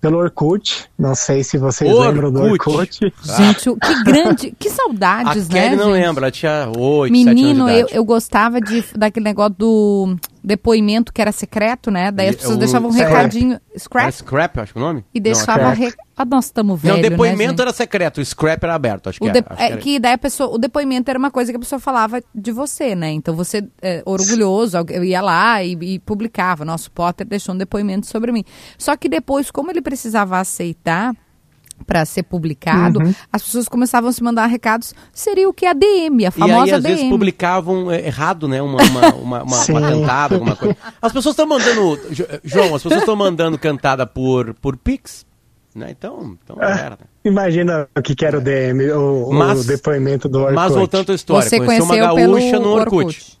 pelo 0.00 0.18
Orkut, 0.18 0.88
não 0.96 1.14
sei 1.16 1.42
se 1.42 1.58
vocês 1.58 1.90
Orkut. 1.90 2.08
lembram 2.08 2.32
do 2.32 2.42
Orkut. 2.42 3.12
Gente, 3.22 3.68
o- 3.70 3.76
que 3.76 4.02
grande... 4.04 4.54
Que 4.56 4.68
A 4.70 4.72
saudades, 4.72 5.48
né, 5.48 5.62
Kelly 5.62 5.76
não 5.76 5.92
gente? 5.94 6.02
lembra, 6.04 6.24
ela 6.26 6.30
tinha 6.30 6.68
8, 6.76 6.78
7 7.16 7.28
anos 7.28 7.34
Menino, 7.42 7.68
eu, 7.68 7.86
eu 7.90 8.04
gostava 8.04 8.60
de, 8.60 8.84
daquele 8.96 9.24
negócio 9.24 9.54
do 9.58 10.16
depoimento 10.42 11.12
que 11.12 11.20
era 11.22 11.30
secreto, 11.32 11.90
né? 11.90 12.10
Daí 12.10 12.28
as 12.28 12.36
pessoas 12.36 12.56
o- 12.56 12.58
deixavam 12.58 12.88
um 12.90 12.92
Scrap. 12.92 13.08
recadinho. 13.10 13.52
Era 13.70 13.78
Scrap? 13.78 14.10
Scrap, 14.12 14.58
acho 14.58 14.72
que 14.72 14.78
é 14.78 14.82
o 14.82 14.84
nome? 14.84 15.04
E 15.14 15.18
Não, 15.18 15.22
deixava. 15.22 15.74
Scrap. 15.74 15.78
Re... 15.78 15.94
Ah, 16.16 16.24
nós 16.24 16.44
estamos 16.46 16.82
Não, 16.82 16.94
velhos. 16.94 17.06
o 17.06 17.10
depoimento 17.10 17.54
né, 17.56 17.62
era 17.62 17.72
secreto, 17.72 18.20
o 18.20 18.24
scrap 18.24 18.62
era 18.62 18.74
aberto, 18.74 19.08
acho 19.08 19.18
que 19.18 19.30
de- 19.30 19.38
acho 19.38 19.56
que 19.56 19.62
é 19.62 19.66
era. 19.66 19.76
que 19.78 19.98
daí 19.98 20.12
a 20.12 20.18
pessoa, 20.18 20.54
o 20.54 20.58
depoimento 20.58 21.08
era 21.10 21.18
uma 21.18 21.30
coisa 21.30 21.50
que 21.50 21.56
a 21.56 21.60
pessoa 21.60 21.78
falava 21.78 22.22
de 22.34 22.52
você, 22.52 22.94
né? 22.94 23.10
Então 23.12 23.34
você, 23.34 23.66
é, 23.80 24.02
orgulhoso, 24.04 24.76
eu 24.90 25.02
ia 25.04 25.20
lá 25.22 25.62
e, 25.64 25.72
e 25.80 25.98
publicava. 26.00 26.64
Nosso 26.64 26.90
Potter 26.90 27.26
deixou 27.26 27.54
um 27.54 27.58
depoimento 27.58 28.06
sobre 28.06 28.30
mim. 28.30 28.44
Só 28.76 28.94
que 28.96 29.08
depois, 29.08 29.50
como 29.50 29.70
ele 29.70 29.80
precisava 29.80 30.38
aceitar 30.38 31.14
para 31.82 32.04
ser 32.04 32.22
publicado, 32.22 33.00
Uhum. 33.00 33.14
as 33.32 33.42
pessoas 33.42 33.68
começavam 33.68 34.10
a 34.10 34.12
se 34.12 34.22
mandar 34.22 34.46
recados. 34.46 34.94
Seria 35.12 35.48
o 35.48 35.52
que 35.52 35.66
a 35.66 35.72
DM, 35.72 36.24
a 36.24 36.28
E 36.28 36.30
famosa 36.30 36.62
aí, 36.64 36.70
às 36.72 36.82
DM. 36.82 36.94
vezes, 36.94 37.10
publicavam 37.10 37.90
é, 37.90 38.06
errado, 38.06 38.46
né? 38.48 38.60
Uma, 38.62 38.82
uma, 38.82 39.14
uma, 39.14 39.42
uma, 39.42 39.42
uma 39.68 39.80
cantada, 39.80 40.34
alguma 40.36 40.56
coisa. 40.56 40.76
As 41.00 41.12
pessoas 41.12 41.32
estão 41.34 41.46
mandando. 41.46 41.98
Jo- 42.10 42.26
João, 42.44 42.74
as 42.74 42.82
pessoas 42.82 43.00
estão 43.02 43.16
mandando 43.16 43.58
cantada 43.58 44.06
por, 44.06 44.54
por 44.54 44.76
Pix. 44.76 45.24
Né? 45.74 45.88
Então, 45.90 46.36
então 46.44 46.56
Ah, 46.60 46.70
era. 46.70 46.98
Imagina 47.24 47.88
o 47.96 48.02
que 48.02 48.14
que 48.14 48.26
era 48.26 48.36
o 48.36 48.40
DM, 48.42 48.90
o, 48.92 49.28
o 49.30 49.32
Mas- 49.32 49.64
depoimento 49.64 50.28
do 50.28 50.40
Orkut. 50.40 50.54
Mas 50.54 50.74
voltando 50.74 51.12
à 51.12 51.14
história, 51.14 51.48
Você 51.48 51.56
conheceu 51.58 51.84
uma 51.84 51.94
conheceu 51.94 52.30
gaúcha 52.30 52.50
pelo 52.50 52.62
no 52.64 52.70
Orkut. 52.74 53.38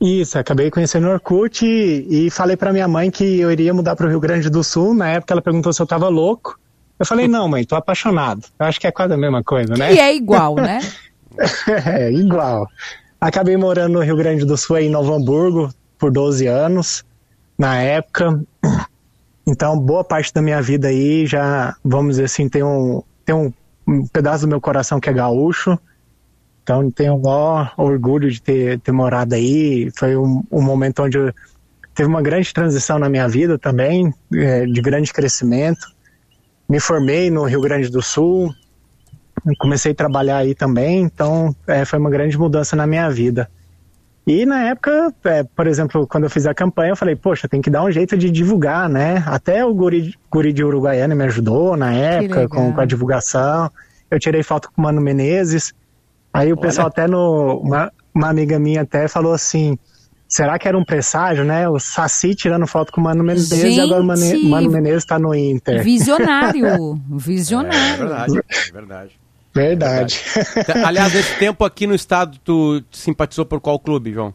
Isso, 0.00 0.38
acabei 0.38 0.70
conhecendo 0.70 1.08
o 1.08 1.10
Orkut 1.10 1.64
e, 1.66 2.26
e 2.26 2.30
falei 2.30 2.56
pra 2.56 2.72
minha 2.72 2.86
mãe 2.86 3.10
que 3.10 3.40
eu 3.40 3.50
iria 3.50 3.74
mudar 3.74 3.96
pro 3.96 4.08
Rio 4.08 4.20
Grande 4.20 4.48
do 4.48 4.62
Sul. 4.62 4.94
Na 4.94 5.08
época 5.08 5.34
ela 5.34 5.42
perguntou 5.42 5.72
se 5.72 5.82
eu 5.82 5.86
tava 5.86 6.08
louco. 6.08 6.58
Eu 6.98 7.06
falei, 7.06 7.28
não, 7.28 7.48
mãe, 7.48 7.64
tô 7.64 7.76
apaixonado. 7.76 8.44
Eu 8.58 8.66
acho 8.66 8.80
que 8.80 8.86
é 8.86 8.90
quase 8.90 9.14
a 9.14 9.16
mesma 9.16 9.42
coisa, 9.42 9.74
né? 9.74 9.94
E 9.94 9.98
é 9.98 10.14
igual, 10.14 10.56
né? 10.56 10.80
É, 11.86 12.10
igual. 12.10 12.66
Acabei 13.20 13.56
morando 13.56 13.92
no 13.92 14.00
Rio 14.00 14.16
Grande 14.16 14.44
do 14.44 14.56
Sul, 14.56 14.74
aí 14.74 14.86
em 14.86 14.90
Novo 14.90 15.12
Hamburgo, 15.14 15.72
por 15.96 16.10
12 16.10 16.48
anos, 16.48 17.04
na 17.56 17.76
época. 17.80 18.42
Então, 19.46 19.78
boa 19.78 20.02
parte 20.02 20.34
da 20.34 20.42
minha 20.42 20.60
vida 20.60 20.88
aí 20.88 21.26
já, 21.26 21.76
vamos 21.84 22.16
dizer 22.16 22.24
assim, 22.24 22.48
tem 22.48 22.64
um, 22.64 23.02
tem 23.24 23.34
um, 23.36 23.52
um 23.86 24.06
pedaço 24.08 24.46
do 24.46 24.48
meu 24.48 24.60
coração 24.60 24.98
que 24.98 25.08
é 25.08 25.12
gaúcho. 25.12 25.78
Então, 26.62 26.90
tenho 26.90 27.14
o 27.14 27.22
maior 27.22 27.72
orgulho 27.76 28.30
de 28.30 28.42
ter, 28.42 28.80
ter 28.80 28.92
morado 28.92 29.34
aí. 29.34 29.90
Foi 29.96 30.16
um, 30.16 30.42
um 30.50 30.60
momento 30.60 31.02
onde 31.02 31.18
eu, 31.18 31.32
teve 31.94 32.08
uma 32.08 32.22
grande 32.22 32.52
transição 32.52 32.98
na 32.98 33.08
minha 33.08 33.26
vida 33.26 33.58
também, 33.58 34.12
é, 34.34 34.66
de 34.66 34.80
grande 34.80 35.12
crescimento. 35.12 35.97
Me 36.68 36.78
formei 36.80 37.30
no 37.30 37.44
Rio 37.44 37.60
Grande 37.60 37.88
do 37.88 38.02
Sul, 38.02 38.54
comecei 39.58 39.92
a 39.92 39.94
trabalhar 39.94 40.38
aí 40.38 40.54
também, 40.54 41.00
então 41.02 41.54
é, 41.66 41.84
foi 41.84 41.98
uma 41.98 42.10
grande 42.10 42.38
mudança 42.38 42.76
na 42.76 42.86
minha 42.86 43.08
vida. 43.10 43.48
E 44.26 44.44
na 44.44 44.68
época, 44.68 45.14
é, 45.24 45.42
por 45.42 45.66
exemplo, 45.66 46.06
quando 46.06 46.24
eu 46.24 46.30
fiz 46.30 46.44
a 46.46 46.52
campanha, 46.52 46.90
eu 46.90 46.96
falei, 46.96 47.16
poxa, 47.16 47.48
tem 47.48 47.62
que 47.62 47.70
dar 47.70 47.82
um 47.82 47.90
jeito 47.90 48.14
de 48.14 48.30
divulgar, 48.30 48.86
né? 48.86 49.24
Até 49.26 49.64
o 49.64 49.72
Guri, 49.72 50.14
Guri 50.30 50.52
de 50.52 50.62
Uruguaiana 50.62 51.14
me 51.14 51.24
ajudou 51.24 51.78
na 51.78 51.94
época 51.94 52.46
com, 52.46 52.70
com 52.70 52.80
a 52.80 52.84
divulgação. 52.84 53.70
Eu 54.10 54.18
tirei 54.18 54.42
foto 54.42 54.70
com 54.70 54.82
o 54.82 54.84
Mano 54.84 55.00
Menezes. 55.00 55.72
Aí 56.30 56.52
o 56.52 56.58
pessoal 56.58 56.88
até 56.88 57.06
no. 57.06 57.58
Uma, 57.58 57.90
uma 58.14 58.28
amiga 58.28 58.58
minha 58.58 58.82
até 58.82 59.08
falou 59.08 59.32
assim. 59.32 59.78
Será 60.28 60.58
que 60.58 60.68
era 60.68 60.76
um 60.76 60.84
presságio, 60.84 61.42
né? 61.44 61.66
O 61.68 61.78
Saci 61.80 62.34
tirando 62.34 62.66
foto 62.66 62.92
com 62.92 63.00
o 63.00 63.04
Mano 63.04 63.24
Menezes 63.24 63.50
e 63.50 63.80
agora 63.80 64.02
o 64.02 64.04
Mane- 64.06 64.20
Gente! 64.28 64.44
Mano 64.46 64.70
Menezes 64.70 65.04
tá 65.06 65.18
no 65.18 65.34
Inter. 65.34 65.82
Visionário. 65.82 66.66
É 67.10 67.16
Visionário. 67.16 67.98
verdade, 67.98 68.38
é 68.38 68.72
verdade. 68.72 69.10
Verdade. 69.54 70.20
Tá, 70.66 70.86
Aliás, 70.86 71.12
nesse 71.14 71.34
tempo 71.38 71.64
aqui 71.64 71.86
no 71.86 71.94
estado, 71.94 72.38
tu 72.44 72.82
simpatizou 72.92 73.44
por 73.46 73.60
qual 73.60 73.78
clube, 73.78 74.12
João? 74.12 74.32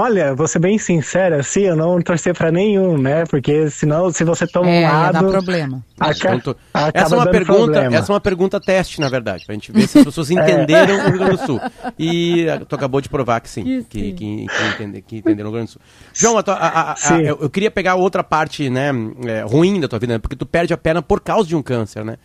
Olha, 0.00 0.34
vou 0.34 0.46
ser 0.46 0.58
bem 0.58 0.78
sincera, 0.78 1.40
assim, 1.40 1.62
eu 1.62 1.74
não 1.76 2.00
torcer 2.00 2.34
pra 2.34 2.50
nenhum, 2.52 2.96
né? 2.98 3.24
Porque 3.26 3.68
senão, 3.70 4.10
se 4.12 4.22
você 4.24 4.46
toma 4.46 4.68
É, 4.70 4.86
um 4.88 4.92
lado, 4.92 5.12
dar 5.14 5.24
problema. 5.24 5.84
aca- 5.98 6.34
Então, 6.34 6.54
essa, 6.94 7.14
é 7.14 7.18
uma 7.18 7.24
dando 7.24 7.32
pergunta, 7.32 7.58
problema. 7.72 7.96
essa 7.96 8.10
é 8.10 8.14
uma 8.14 8.20
pergunta 8.20 8.60
teste, 8.60 9.00
na 9.00 9.08
verdade, 9.08 9.44
pra 9.44 9.54
gente 9.54 9.72
ver 9.72 9.86
se 9.88 9.98
as 9.98 10.04
pessoas 10.04 10.30
entenderam 10.30 10.94
o 10.98 11.02
Rio 11.10 11.18
Grande 11.18 11.36
do 11.36 11.46
Sul. 11.46 11.60
E 11.98 12.46
tu 12.68 12.74
acabou 12.74 13.00
de 13.00 13.08
provar 13.08 13.40
que 13.40 13.48
sim, 13.50 13.64
Que 13.64 13.82
sim. 13.82 13.84
que, 13.84 14.12
que, 14.14 14.46
entende- 14.74 15.02
que 15.02 15.16
entenderam 15.18 15.50
o 15.50 15.52
Rio 15.52 15.58
Grande 15.60 15.66
do 15.70 15.72
Sul. 15.72 15.80
João, 16.12 16.38
a 16.38 16.42
tua- 16.42 16.54
a- 16.54 16.92
a- 16.92 16.94
a- 16.94 17.20
eu, 17.20 17.38
eu 17.42 17.50
queria 17.50 17.70
pegar 17.70 17.94
outra 17.96 18.22
parte 18.22 18.70
né, 18.70 18.90
é, 19.26 19.42
ruim 19.42 19.80
da 19.80 19.88
tua 19.88 19.98
vida, 19.98 20.14
né, 20.14 20.18
porque 20.18 20.36
tu 20.36 20.46
perde 20.46 20.72
a 20.72 20.76
perna 20.76 21.02
por 21.02 21.20
causa 21.20 21.48
de 21.48 21.56
um 21.56 21.62
câncer, 21.62 22.04
né? 22.04 22.16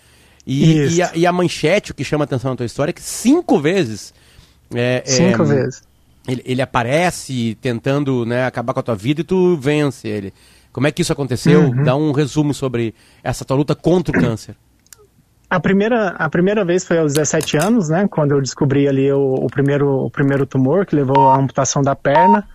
E, 0.46 0.96
e, 0.98 1.02
a, 1.02 1.12
e 1.16 1.26
a 1.26 1.32
manchete, 1.32 1.92
o 1.92 1.96
que 1.96 2.04
chama 2.04 2.26
atenção 2.26 2.52
na 2.52 2.58
tua 2.58 2.66
história, 2.66 2.90
é 2.90 2.94
que 2.94 3.02
cinco 3.02 3.60
vezes... 3.60 4.14
é, 4.76 5.02
é, 5.06 5.10
Cinco 5.10 5.46
vezes. 5.46 5.82
Ele, 6.28 6.42
ele 6.46 6.62
aparece 6.62 7.58
tentando 7.62 8.26
né, 8.26 8.46
acabar 8.46 8.74
com 8.74 8.80
a 8.80 8.84
tua 8.84 8.96
vida 8.96 9.22
e 9.22 9.24
tu 9.24 9.58
vence 9.58 10.08
ele. 10.08 10.34
Como 10.72 10.88
é 10.88 10.92
que 10.92 11.02
isso 11.02 11.14
aconteceu? 11.14 11.62
Uhum. 11.66 11.84
Dá 11.84 11.96
um 11.96 12.12
resumo 12.12 12.54
sobre 12.54 12.96
essa 13.24 13.46
tua 13.46 13.58
luta 13.58 13.76
contra 13.76 14.18
o 14.18 14.20
câncer. 14.22 14.56
A 15.50 15.60
primeira, 15.60 16.10
a 16.18 16.28
primeira 16.30 16.66
vez 16.66 16.84
foi 16.84 16.98
aos 16.98 17.14
17 17.14 17.58
anos, 17.58 17.90
né? 17.90 18.08
Quando 18.08 18.32
eu 18.32 18.42
descobri 18.42 18.88
ali 18.88 19.12
o, 19.12 19.36
o 19.36 19.48
primeiro, 19.48 19.88
o 20.06 20.10
primeiro 20.10 20.48
tumor 20.48 20.86
que 20.86 20.96
levou 20.96 21.30
à 21.30 21.38
amputação 21.38 21.82
da 21.84 21.96
perna. 21.96 22.48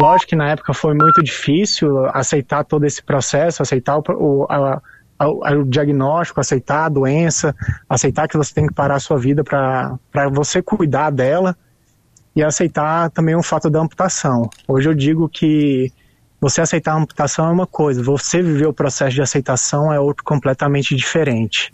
Lógico 0.00 0.30
que 0.30 0.36
na 0.36 0.50
época 0.50 0.72
foi 0.72 0.94
muito 0.94 1.20
difícil 1.20 2.06
aceitar 2.14 2.62
todo 2.62 2.84
esse 2.84 3.02
processo, 3.02 3.60
aceitar 3.60 3.98
o, 3.98 4.46
a- 4.48 4.80
o 5.18 5.64
diagnóstico, 5.64 6.38
aceitar 6.38 6.84
a 6.84 6.88
doença, 6.88 7.52
aceitar 7.88 8.28
que 8.28 8.36
você 8.36 8.54
tem 8.54 8.68
que 8.68 8.72
parar 8.74 8.94
a 8.94 9.00
sua 9.00 9.18
vida 9.18 9.42
para 9.42 9.98
você 10.32 10.62
cuidar 10.62 11.10
dela 11.10 11.56
e 12.34 12.42
aceitar 12.42 13.10
também 13.10 13.34
o 13.34 13.42
fato 13.42 13.68
da 13.68 13.80
amputação. 13.80 14.48
Hoje 14.66 14.88
eu 14.88 14.94
digo 14.94 15.28
que 15.28 15.92
você 16.40 16.60
aceitar 16.60 16.92
a 16.92 16.96
amputação 16.96 17.48
é 17.48 17.50
uma 17.50 17.66
coisa, 17.66 18.02
você 18.02 18.40
viver 18.40 18.66
o 18.66 18.72
processo 18.72 19.14
de 19.14 19.22
aceitação 19.22 19.92
é 19.92 19.98
outro 19.98 20.22
completamente 20.24 20.94
diferente. 20.94 21.70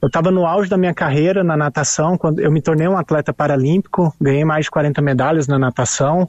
Eu 0.00 0.08
estava 0.08 0.30
no 0.30 0.46
auge 0.46 0.68
da 0.68 0.76
minha 0.76 0.94
carreira 0.94 1.44
na 1.44 1.56
natação, 1.56 2.16
quando 2.18 2.40
eu 2.40 2.50
me 2.50 2.60
tornei 2.60 2.88
um 2.88 2.96
atleta 2.96 3.32
paralímpico, 3.32 4.14
ganhei 4.20 4.44
mais 4.44 4.64
de 4.64 4.70
40 4.70 5.00
medalhas 5.00 5.46
na 5.46 5.58
natação, 5.58 6.28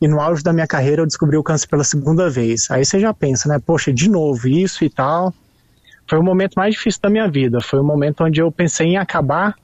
e 0.00 0.08
no 0.08 0.20
auge 0.20 0.42
da 0.42 0.52
minha 0.52 0.66
carreira 0.66 1.02
eu 1.02 1.06
descobri 1.06 1.36
o 1.36 1.42
câncer 1.42 1.68
pela 1.68 1.84
segunda 1.84 2.28
vez. 2.28 2.70
Aí 2.70 2.84
você 2.84 2.98
já 2.98 3.14
pensa, 3.14 3.48
né? 3.48 3.58
Poxa, 3.58 3.92
de 3.92 4.10
novo 4.10 4.48
isso 4.48 4.84
e 4.84 4.90
tal. 4.90 5.32
Foi 6.06 6.18
o 6.18 6.22
momento 6.22 6.54
mais 6.54 6.74
difícil 6.74 7.00
da 7.02 7.08
minha 7.08 7.28
vida. 7.28 7.60
Foi 7.60 7.78
o 7.78 7.84
momento 7.84 8.24
onde 8.24 8.40
eu 8.40 8.50
pensei 8.52 8.88
em 8.88 8.96
acabar 8.98 9.54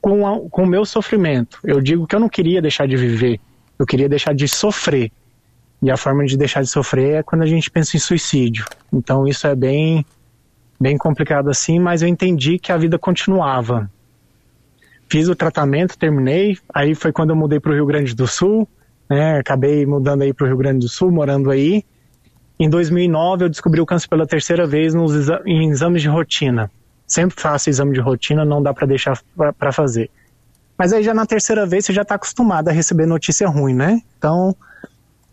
com, 0.00 0.26
a- 0.26 0.48
com 0.50 0.62
o 0.64 0.66
meu 0.66 0.84
sofrimento. 0.84 1.58
Eu 1.64 1.80
digo 1.80 2.06
que 2.06 2.14
eu 2.14 2.20
não 2.20 2.28
queria 2.28 2.60
deixar 2.62 2.86
de 2.86 2.96
viver, 2.96 3.40
eu 3.78 3.86
queria 3.86 4.08
deixar 4.08 4.34
de 4.34 4.46
sofrer. 4.48 5.10
E 5.82 5.90
a 5.90 5.96
forma 5.96 6.24
de 6.26 6.36
deixar 6.36 6.62
de 6.62 6.68
sofrer 6.68 7.14
é 7.16 7.22
quando 7.22 7.42
a 7.42 7.46
gente 7.46 7.70
pensa 7.70 7.96
em 7.96 8.00
suicídio. 8.00 8.66
Então 8.92 9.26
isso 9.26 9.46
é 9.46 9.54
bem, 9.54 10.04
bem 10.78 10.96
complicado 10.98 11.48
assim, 11.48 11.78
mas 11.78 12.02
eu 12.02 12.08
entendi 12.08 12.58
que 12.58 12.70
a 12.70 12.76
vida 12.76 12.98
continuava. 12.98 13.90
Fiz 15.08 15.26
o 15.28 15.34
tratamento, 15.34 15.98
terminei. 15.98 16.56
Aí 16.72 16.94
foi 16.94 17.12
quando 17.12 17.30
eu 17.30 17.36
mudei 17.36 17.58
para 17.58 17.72
o 17.72 17.74
Rio 17.74 17.86
Grande 17.86 18.14
do 18.14 18.26
Sul, 18.26 18.68
né? 19.08 19.38
Acabei 19.38 19.84
mudando 19.86 20.22
aí 20.22 20.32
para 20.32 20.44
o 20.44 20.46
Rio 20.48 20.56
Grande 20.58 20.80
do 20.80 20.88
Sul, 20.88 21.10
morando 21.10 21.50
aí. 21.50 21.82
Em 22.58 22.68
2009 22.68 23.46
eu 23.46 23.48
descobri 23.48 23.80
o 23.80 23.86
câncer 23.86 24.06
pela 24.08 24.26
terceira 24.26 24.66
vez 24.66 24.92
nos 24.94 25.14
exa- 25.14 25.40
em 25.46 25.70
exames 25.70 26.02
de 26.02 26.08
rotina. 26.08 26.70
Sempre 27.10 27.34
faço 27.40 27.68
exame 27.68 27.92
de 27.92 28.00
rotina, 28.00 28.44
não 28.44 28.62
dá 28.62 28.72
para 28.72 28.86
deixar 28.86 29.20
para 29.58 29.72
fazer. 29.72 30.08
Mas 30.78 30.92
aí 30.92 31.02
já 31.02 31.12
na 31.12 31.26
terceira 31.26 31.66
vez 31.66 31.84
você 31.84 31.92
já 31.92 32.02
está 32.02 32.14
acostumado 32.14 32.68
a 32.68 32.72
receber 32.72 33.04
notícia 33.04 33.48
ruim, 33.48 33.74
né? 33.74 34.00
Então 34.16 34.56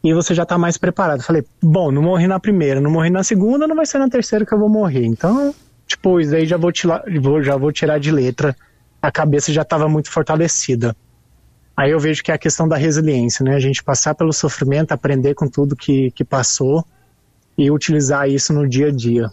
e 0.03 0.11
você 0.11 0.33
já 0.33 0.43
tá 0.43 0.57
mais 0.57 0.75
preparado. 0.75 1.21
Falei, 1.21 1.45
bom, 1.61 1.91
não 1.91 2.01
morri 2.01 2.25
na 2.27 2.39
primeira, 2.39 2.81
não 2.81 2.89
morri 2.89 3.11
na 3.11 3.23
segunda, 3.23 3.67
não 3.67 3.75
vai 3.75 3.85
ser 3.85 3.99
na 3.99 4.09
terceira 4.09 4.43
que 4.43 4.53
eu 4.53 4.57
vou 4.57 4.69
morrer. 4.69 5.05
Então, 5.05 5.53
tipo, 5.85 6.19
isso 6.19 6.35
aí 6.35 6.47
já 6.47 6.57
vou 6.57 6.71
tirar, 6.71 7.03
já 7.43 7.55
vou 7.57 7.71
tirar 7.71 7.99
de 7.99 8.11
letra. 8.11 8.55
A 8.99 9.11
cabeça 9.11 9.53
já 9.53 9.61
estava 9.61 9.87
muito 9.87 10.09
fortalecida. 10.09 10.95
Aí 11.75 11.91
eu 11.91 11.99
vejo 11.99 12.23
que 12.23 12.31
é 12.31 12.33
a 12.33 12.39
questão 12.39 12.67
da 12.67 12.75
resiliência, 12.75 13.43
né? 13.43 13.53
A 13.53 13.59
gente 13.59 13.83
passar 13.83 14.15
pelo 14.15 14.33
sofrimento, 14.33 14.93
aprender 14.93 15.35
com 15.35 15.47
tudo 15.47 15.75
que, 15.75 16.09
que 16.11 16.23
passou 16.23 16.83
e 17.55 17.69
utilizar 17.69 18.27
isso 18.27 18.51
no 18.51 18.67
dia 18.67 18.87
a 18.87 18.91
dia. 18.91 19.29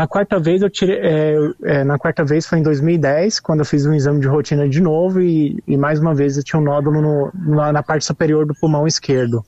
Na 0.00 0.06
quarta 0.06 0.40
vez 0.40 0.62
eu 0.62 0.70
tirei, 0.70 0.96
é, 0.98 1.34
é, 1.62 1.84
na 1.84 1.98
quarta 1.98 2.24
vez 2.24 2.46
foi 2.46 2.58
em 2.58 2.62
2010, 2.62 3.38
quando 3.38 3.58
eu 3.58 3.66
fiz 3.66 3.84
um 3.84 3.92
exame 3.92 4.18
de 4.18 4.26
rotina 4.26 4.66
de 4.66 4.80
novo 4.80 5.20
e, 5.20 5.62
e 5.68 5.76
mais 5.76 6.00
uma 6.00 6.14
vez 6.14 6.38
eu 6.38 6.42
tinha 6.42 6.58
um 6.58 6.64
nódulo 6.64 7.02
no, 7.02 7.30
na, 7.34 7.70
na, 7.70 7.82
parte 7.82 8.06
superior 8.06 8.46
do 8.46 8.54
pulmão 8.54 8.86
esquerdo. 8.86 9.44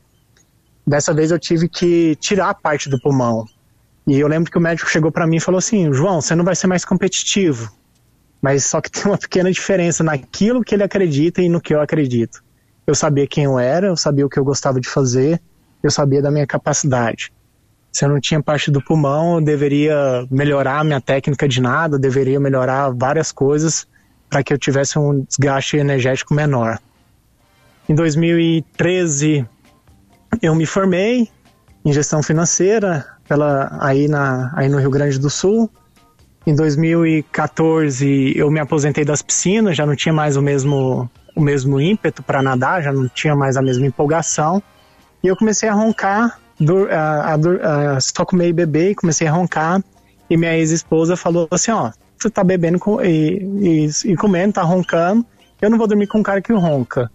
Dessa 0.87 1.15
vez 1.15 1.31
eu 1.31 1.39
tive 1.39 1.71
que 1.71 2.17
tirar 2.17 2.51
a 2.51 2.55
parte 2.55 2.91
do 2.91 3.01
pulmão. 3.01 3.47
E 4.07 4.21
eu 4.21 4.29
lembro 4.29 4.51
que 4.51 4.59
o 4.59 4.61
médico 4.61 4.91
chegou 4.91 5.11
para 5.11 5.27
mim 5.27 5.37
e 5.37 5.41
falou 5.41 5.59
assim: 5.59 5.91
João, 5.91 6.21
você 6.21 6.35
não 6.35 6.45
vai 6.45 6.55
ser 6.55 6.67
mais 6.67 6.85
competitivo. 6.85 7.73
Mas 8.43 8.67
só 8.67 8.79
que 8.79 8.91
tem 8.91 9.07
uma 9.07 9.17
pequena 9.17 9.51
diferença 9.51 10.05
naquilo 10.05 10.63
que 10.63 10.75
ele 10.75 10.83
acredita 10.83 11.41
e 11.41 11.49
no 11.49 11.63
que 11.63 11.73
eu 11.75 11.81
acredito. 11.81 12.45
Eu 12.87 12.95
sabia 12.95 13.27
quem 13.27 13.45
eu 13.45 13.59
era, 13.59 13.87
eu 13.87 13.97
sabia 13.97 14.27
o 14.27 14.29
que 14.29 14.39
eu 14.39 14.45
gostava 14.45 14.79
de 14.79 14.89
fazer, 14.91 15.41
eu 15.83 15.91
sabia 15.91 16.21
da 16.21 16.31
minha 16.31 16.47
capacidade. 16.47 17.33
Se 17.93 18.07
eu 18.07 18.09
não 18.09 18.19
tinha 18.19 18.43
parte 18.43 18.71
do 18.71 18.83
pulmão, 18.83 19.35
eu 19.35 19.41
deveria 19.43 20.27
melhorar 20.31 20.83
minha 20.83 21.01
técnica 21.01 21.47
de 21.47 21.61
nada, 21.61 21.99
deveria 21.99 22.41
melhorar 22.41 22.91
várias 22.91 23.31
coisas 23.31 23.87
para 24.31 24.43
que 24.43 24.53
eu 24.53 24.59
tivesse 24.59 24.99
um 24.99 25.21
desgaste 25.29 25.77
energético 25.77 26.33
menor. 26.33 26.79
Em 27.87 27.95
2013, 27.95 29.47
eu 30.41 30.55
me 30.55 30.65
formei 30.65 31.29
em 31.85 31.93
gestão 31.93 32.23
financeira 32.23 33.05
pela, 33.29 33.77
aí, 33.81 34.09
na, 34.09 34.51
aí 34.57 34.71
no 34.71 34.79
Rio 34.79 34.91
Grande 34.91 35.19
do 35.19 35.29
Sul. 35.29 35.71
Em 36.47 36.55
2014 36.55 38.33
eu 38.37 38.51
me 38.51 38.59
aposentei 38.59 39.05
das 39.05 39.21
piscinas, 39.21 39.77
já 39.77 39.85
não 39.85 39.95
tinha 39.95 40.13
mais 40.13 40.37
o 40.37 40.43
mesmo, 40.43 41.11
o 41.37 41.41
mesmo 41.41 41.79
ímpeto 41.79 42.23
para 42.23 42.43
nadar, 42.43 42.83
já 42.83 42.93
não 42.93 43.09
tinha 43.09 43.37
mais 43.37 43.57
a 43.59 43.63
mesma 43.63 43.87
empolgação. 43.87 44.63
E 45.23 45.29
eu 45.29 45.37
comecei 45.37 45.69
a 45.69 45.75
roncar, 45.75 46.41
a, 46.91 47.35
a, 47.35 47.97
a, 47.97 48.01
só 48.01 48.25
comer 48.25 48.55
e 48.55 48.91
e 48.91 48.95
comecei 48.95 49.27
a 49.27 49.33
roncar. 49.33 49.83
E 50.29 50.37
minha 50.37 50.57
ex-esposa 50.57 51.17
falou 51.17 51.49
assim: 51.51 51.71
Ó, 51.71 51.91
você 52.19 52.31
tá 52.31 52.45
bebendo 52.45 52.79
e, 53.03 53.43
e, 53.61 54.11
e 54.13 54.17
comendo, 54.17 54.55
tá 54.55 54.63
roncando, 54.63 55.27
eu 55.61 55.69
não 55.69 55.79
vou 55.79 55.87
dormir 55.87 56.07
com 56.07 56.19
um 56.19 56.23
cara 56.23 56.41
que 56.41 56.53
ronca. 56.53 57.11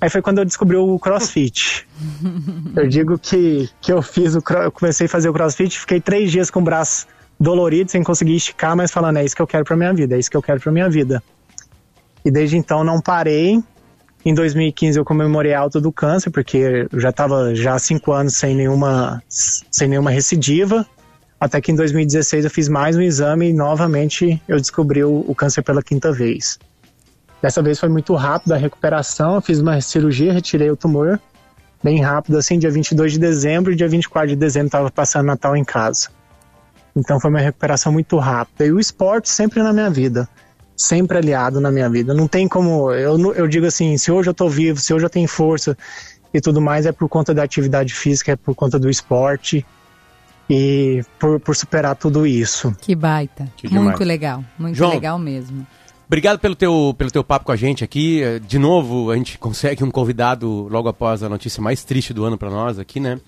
Aí 0.00 0.10
foi 0.10 0.20
quando 0.20 0.38
eu 0.38 0.44
descobri 0.44 0.76
o 0.76 0.98
crossfit. 0.98 1.88
eu 2.76 2.86
digo 2.86 3.18
que, 3.18 3.68
que 3.80 3.92
eu 3.92 4.02
fiz 4.02 4.34
o 4.34 4.42
eu 4.62 4.70
comecei 4.70 5.06
a 5.06 5.08
fazer 5.08 5.28
o 5.28 5.32
crossfit, 5.32 5.78
fiquei 5.78 6.00
três 6.00 6.30
dias 6.30 6.50
com 6.50 6.60
o 6.60 6.62
braço 6.62 7.06
dolorido, 7.40 7.90
sem 7.90 8.02
conseguir 8.02 8.36
esticar, 8.36 8.76
mas 8.76 8.90
falando, 8.90 9.18
é 9.18 9.24
isso 9.24 9.34
que 9.34 9.42
eu 9.42 9.46
quero 9.46 9.64
pra 9.64 9.76
minha 9.76 9.92
vida, 9.92 10.16
é 10.16 10.18
isso 10.18 10.30
que 10.30 10.36
eu 10.36 10.42
quero 10.42 10.60
pra 10.60 10.72
minha 10.72 10.88
vida. 10.88 11.22
E 12.24 12.30
desde 12.30 12.56
então 12.56 12.82
não 12.82 13.00
parei. 13.00 13.62
Em 14.26 14.34
2015 14.34 14.98
eu 14.98 15.04
comemorei 15.04 15.54
a 15.54 15.60
alta 15.60 15.80
do 15.80 15.92
câncer, 15.92 16.30
porque 16.30 16.88
eu 16.90 16.98
já 16.98 17.10
estava 17.10 17.54
já 17.54 17.74
há 17.74 17.78
cinco 17.78 18.10
anos 18.10 18.36
sem 18.36 18.56
nenhuma, 18.56 19.22
sem 19.28 19.86
nenhuma 19.86 20.10
recidiva. 20.10 20.84
Até 21.38 21.60
que 21.60 21.70
em 21.70 21.76
2016 21.76 22.44
eu 22.44 22.50
fiz 22.50 22.68
mais 22.68 22.96
um 22.96 23.02
exame 23.02 23.50
e 23.50 23.52
novamente 23.52 24.42
eu 24.48 24.56
descobri 24.56 25.04
o, 25.04 25.24
o 25.28 25.32
câncer 25.32 25.62
pela 25.62 25.80
quinta 25.80 26.10
vez. 26.10 26.58
Dessa 27.40 27.62
vez 27.62 27.78
foi 27.78 27.88
muito 27.88 28.16
rápido 28.16 28.50
a 28.50 28.56
recuperação, 28.56 29.36
eu 29.36 29.40
fiz 29.40 29.60
uma 29.60 29.80
cirurgia, 29.80 30.32
retirei 30.32 30.72
o 30.72 30.76
tumor 30.76 31.20
bem 31.80 32.02
rápido, 32.02 32.36
assim, 32.36 32.58
dia 32.58 32.70
22 32.70 33.12
de 33.12 33.20
dezembro 33.20 33.72
e 33.72 33.76
dia 33.76 33.86
24 33.86 34.30
de 34.30 34.34
dezembro 34.34 34.66
estava 34.66 34.90
passando 34.90 35.26
Natal 35.26 35.56
em 35.56 35.62
casa. 35.62 36.08
Então 36.96 37.20
foi 37.20 37.30
uma 37.30 37.38
recuperação 37.38 37.92
muito 37.92 38.16
rápida. 38.18 38.66
E 38.66 38.72
o 38.72 38.80
esporte 38.80 39.28
sempre 39.28 39.62
na 39.62 39.72
minha 39.72 39.88
vida, 39.88 40.28
sempre 40.76 41.18
aliado 41.18 41.60
na 41.60 41.70
minha 41.70 41.88
vida. 41.88 42.12
Não 42.12 42.28
tem 42.28 42.46
como, 42.46 42.92
eu, 42.92 43.34
eu 43.34 43.48
digo 43.48 43.66
assim, 43.66 43.96
se 43.96 44.12
hoje 44.12 44.28
eu 44.28 44.34
tô 44.34 44.48
vivo, 44.48 44.78
se 44.78 44.92
hoje 44.92 45.06
eu 45.06 45.10
tenho 45.10 45.26
força 45.26 45.76
e 46.32 46.40
tudo 46.40 46.60
mais, 46.60 46.84
é 46.84 46.92
por 46.92 47.08
conta 47.08 47.32
da 47.32 47.42
atividade 47.42 47.94
física, 47.94 48.32
é 48.32 48.36
por 48.36 48.54
conta 48.54 48.78
do 48.78 48.90
esporte 48.90 49.64
e 50.48 51.02
por, 51.18 51.40
por 51.40 51.56
superar 51.56 51.96
tudo 51.96 52.26
isso. 52.26 52.74
Que 52.80 52.94
baita. 52.94 53.50
Que 53.56 53.68
muito 53.68 54.04
legal, 54.04 54.44
muito 54.58 54.76
João, 54.76 54.90
legal 54.90 55.18
mesmo. 55.18 55.66
Obrigado 56.06 56.38
pelo 56.38 56.54
teu, 56.54 56.94
pelo 56.96 57.10
teu 57.10 57.24
papo 57.24 57.46
com 57.46 57.52
a 57.52 57.56
gente 57.56 57.82
aqui. 57.82 58.22
De 58.46 58.58
novo, 58.58 59.10
a 59.10 59.16
gente 59.16 59.38
consegue 59.40 59.82
um 59.82 59.90
convidado 59.90 60.68
logo 60.70 60.88
após 60.88 61.22
a 61.22 61.28
notícia 61.28 61.62
mais 61.62 61.82
triste 61.82 62.12
do 62.12 62.24
ano 62.24 62.38
para 62.38 62.50
nós 62.50 62.78
aqui, 62.78 63.00
né? 63.00 63.18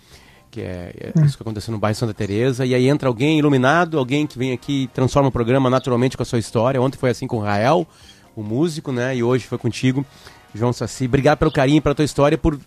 Que 0.58 0.62
é, 0.62 0.92
é 0.98 1.20
hum. 1.20 1.24
isso 1.24 1.36
que 1.36 1.42
aconteceu 1.42 1.70
no 1.72 1.78
bairro 1.78 1.96
Santa 1.96 2.12
Teresa 2.12 2.66
e 2.66 2.74
aí 2.74 2.88
entra 2.88 3.08
alguém 3.08 3.38
iluminado, 3.38 3.98
alguém 3.98 4.26
que 4.26 4.36
vem 4.36 4.52
aqui 4.52 4.84
e 4.84 4.86
transforma 4.88 5.28
o 5.28 5.32
programa 5.32 5.70
naturalmente 5.70 6.16
com 6.16 6.22
a 6.22 6.26
sua 6.26 6.38
história. 6.38 6.82
Ontem 6.82 6.98
foi 6.98 7.10
assim 7.10 7.26
com 7.26 7.36
o 7.36 7.40
Rael, 7.40 7.86
o 8.34 8.42
músico, 8.42 8.90
né? 8.90 9.16
E 9.16 9.22
hoje 9.22 9.46
foi 9.46 9.56
contigo, 9.56 10.04
João 10.52 10.72
Saci. 10.72 11.04
Obrigado 11.04 11.38
pelo 11.38 11.52
carinho, 11.52 11.80
pela 11.80 11.94
tua 11.94 12.04
história, 12.04 12.36
por 12.36 12.58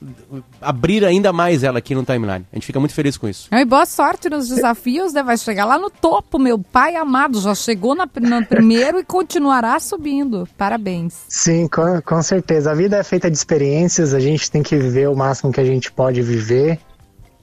abrir 0.62 1.04
ainda 1.04 1.34
mais 1.34 1.64
ela 1.64 1.80
aqui 1.80 1.94
no 1.94 2.04
timeline. 2.04 2.46
A 2.52 2.56
gente 2.56 2.66
fica 2.66 2.80
muito 2.80 2.94
feliz 2.94 3.18
com 3.18 3.28
isso. 3.28 3.50
E 3.52 3.66
boa 3.66 3.86
sorte 3.86 4.30
nos 4.30 4.48
desafios, 4.48 5.12
né? 5.12 5.22
Vai 5.22 5.38
chegar 5.38 5.66
lá 5.66 5.78
no 5.78 5.90
topo, 5.90 6.40
meu 6.40 6.58
pai 6.58 6.96
amado. 6.96 7.42
Já 7.42 7.54
chegou 7.54 7.94
na, 7.94 8.06
no 8.06 8.46
primeiro 8.48 9.00
e 9.00 9.04
continuará 9.04 9.78
subindo. 9.80 10.48
Parabéns. 10.58 11.26
Sim, 11.28 11.68
com, 11.68 12.02
com 12.02 12.22
certeza. 12.22 12.72
A 12.72 12.76
vida 12.76 12.98
é 12.98 13.04
feita 13.04 13.30
de 13.30 13.36
experiências, 13.36 14.14
a 14.14 14.20
gente 14.20 14.50
tem 14.50 14.64
que 14.64 14.78
viver 14.78 15.10
o 15.10 15.16
máximo 15.16 15.52
que 15.52 15.60
a 15.60 15.66
gente 15.66 15.92
pode 15.92 16.22
viver. 16.22 16.80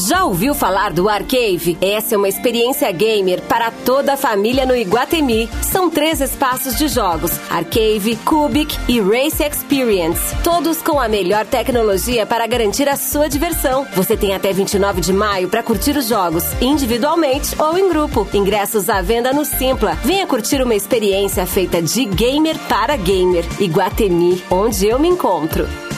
Já 0.00 0.24
ouviu 0.24 0.54
falar 0.54 0.94
do 0.94 1.10
Arcave? 1.10 1.76
Essa 1.78 2.14
é 2.14 2.18
uma 2.18 2.28
experiência 2.28 2.90
gamer 2.90 3.42
para 3.42 3.70
toda 3.70 4.14
a 4.14 4.16
família 4.16 4.64
no 4.64 4.74
Iguatemi. 4.74 5.46
São 5.60 5.90
três 5.90 6.22
espaços 6.22 6.78
de 6.78 6.88
jogos: 6.88 7.32
Arcave, 7.50 8.16
Cubic 8.24 8.78
e 8.88 8.98
Race 8.98 9.42
Experience. 9.42 10.34
Todos 10.42 10.80
com 10.80 10.98
a 10.98 11.06
melhor 11.06 11.44
tecnologia 11.44 12.24
para 12.24 12.46
garantir 12.46 12.88
a 12.88 12.96
sua 12.96 13.28
diversão. 13.28 13.86
Você 13.94 14.16
tem 14.16 14.34
até 14.34 14.54
29 14.54 15.02
de 15.02 15.12
maio 15.12 15.50
para 15.50 15.62
curtir 15.62 15.94
os 15.94 16.08
jogos, 16.08 16.44
individualmente 16.62 17.54
ou 17.60 17.76
em 17.76 17.86
grupo. 17.90 18.26
Ingressos 18.32 18.88
à 18.88 19.02
venda 19.02 19.34
no 19.34 19.44
Simpla. 19.44 19.98
Venha 20.02 20.26
curtir 20.26 20.62
uma 20.62 20.74
experiência 20.74 21.44
feita 21.46 21.82
de 21.82 22.06
gamer 22.06 22.58
para 22.70 22.96
gamer. 22.96 23.44
Iguatemi, 23.60 24.42
onde 24.50 24.86
eu 24.86 24.98
me 24.98 25.08
encontro. 25.08 25.89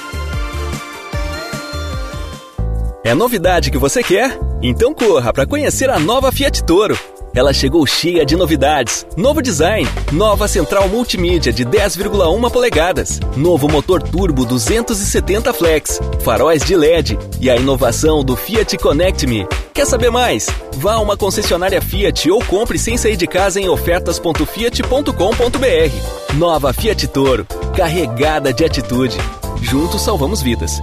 É 3.05 3.15
novidade 3.15 3.73
que 3.73 3.79
você 3.79 4.01
quer? 4.01 4.39
Então 4.63 4.95
corra 4.95 5.33
para 5.33 5.45
conhecer 5.45 5.91
a 5.91 5.99
nova 5.99 6.31
Fiat 6.31 6.63
Toro. 6.63 6.97
Ela 7.35 7.53
chegou 7.53 7.85
cheia 7.85 8.25
de 8.25 8.37
novidades. 8.37 9.05
Novo 9.17 9.43
design, 9.43 9.89
nova 10.13 10.47
central 10.47 10.89
multimídia 10.89 11.53
de 11.53 11.65
10,1 11.65 12.51
polegadas, 12.51 13.19
novo 13.37 13.69
motor 13.69 14.01
turbo 14.03 14.47
270 14.47 15.53
flex, 15.53 15.99
faróis 16.21 16.63
de 16.63 16.77
LED 16.77 17.19
e 17.41 17.51
a 17.51 17.57
inovação 17.57 18.23
do 18.23 18.37
Fiat 18.37 18.79
Connect 18.79 19.27
Me. 19.27 19.49
Quer 19.75 19.87
saber 19.87 20.11
mais? 20.11 20.47
Vá 20.77 20.93
a 20.93 21.01
uma 21.01 21.17
concessionária 21.17 21.83
Fiat 21.83 22.31
ou 22.31 22.41
compre 22.45 22.79
sem 22.79 22.97
sair 22.97 23.17
de 23.17 23.27
casa 23.27 23.61
em 23.61 23.69
ofertas.fiat.com.br. 23.69 26.37
Nova 26.37 26.73
Fiat 26.73 27.09
Toro, 27.09 27.45
carregada 27.75 28.53
de 28.53 28.65
atitude. 28.65 29.17
Juntos 29.61 30.03
salvamos 30.03 30.41
vidas. 30.41 30.81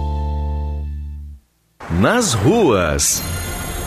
Nas 1.98 2.34
ruas. 2.34 3.20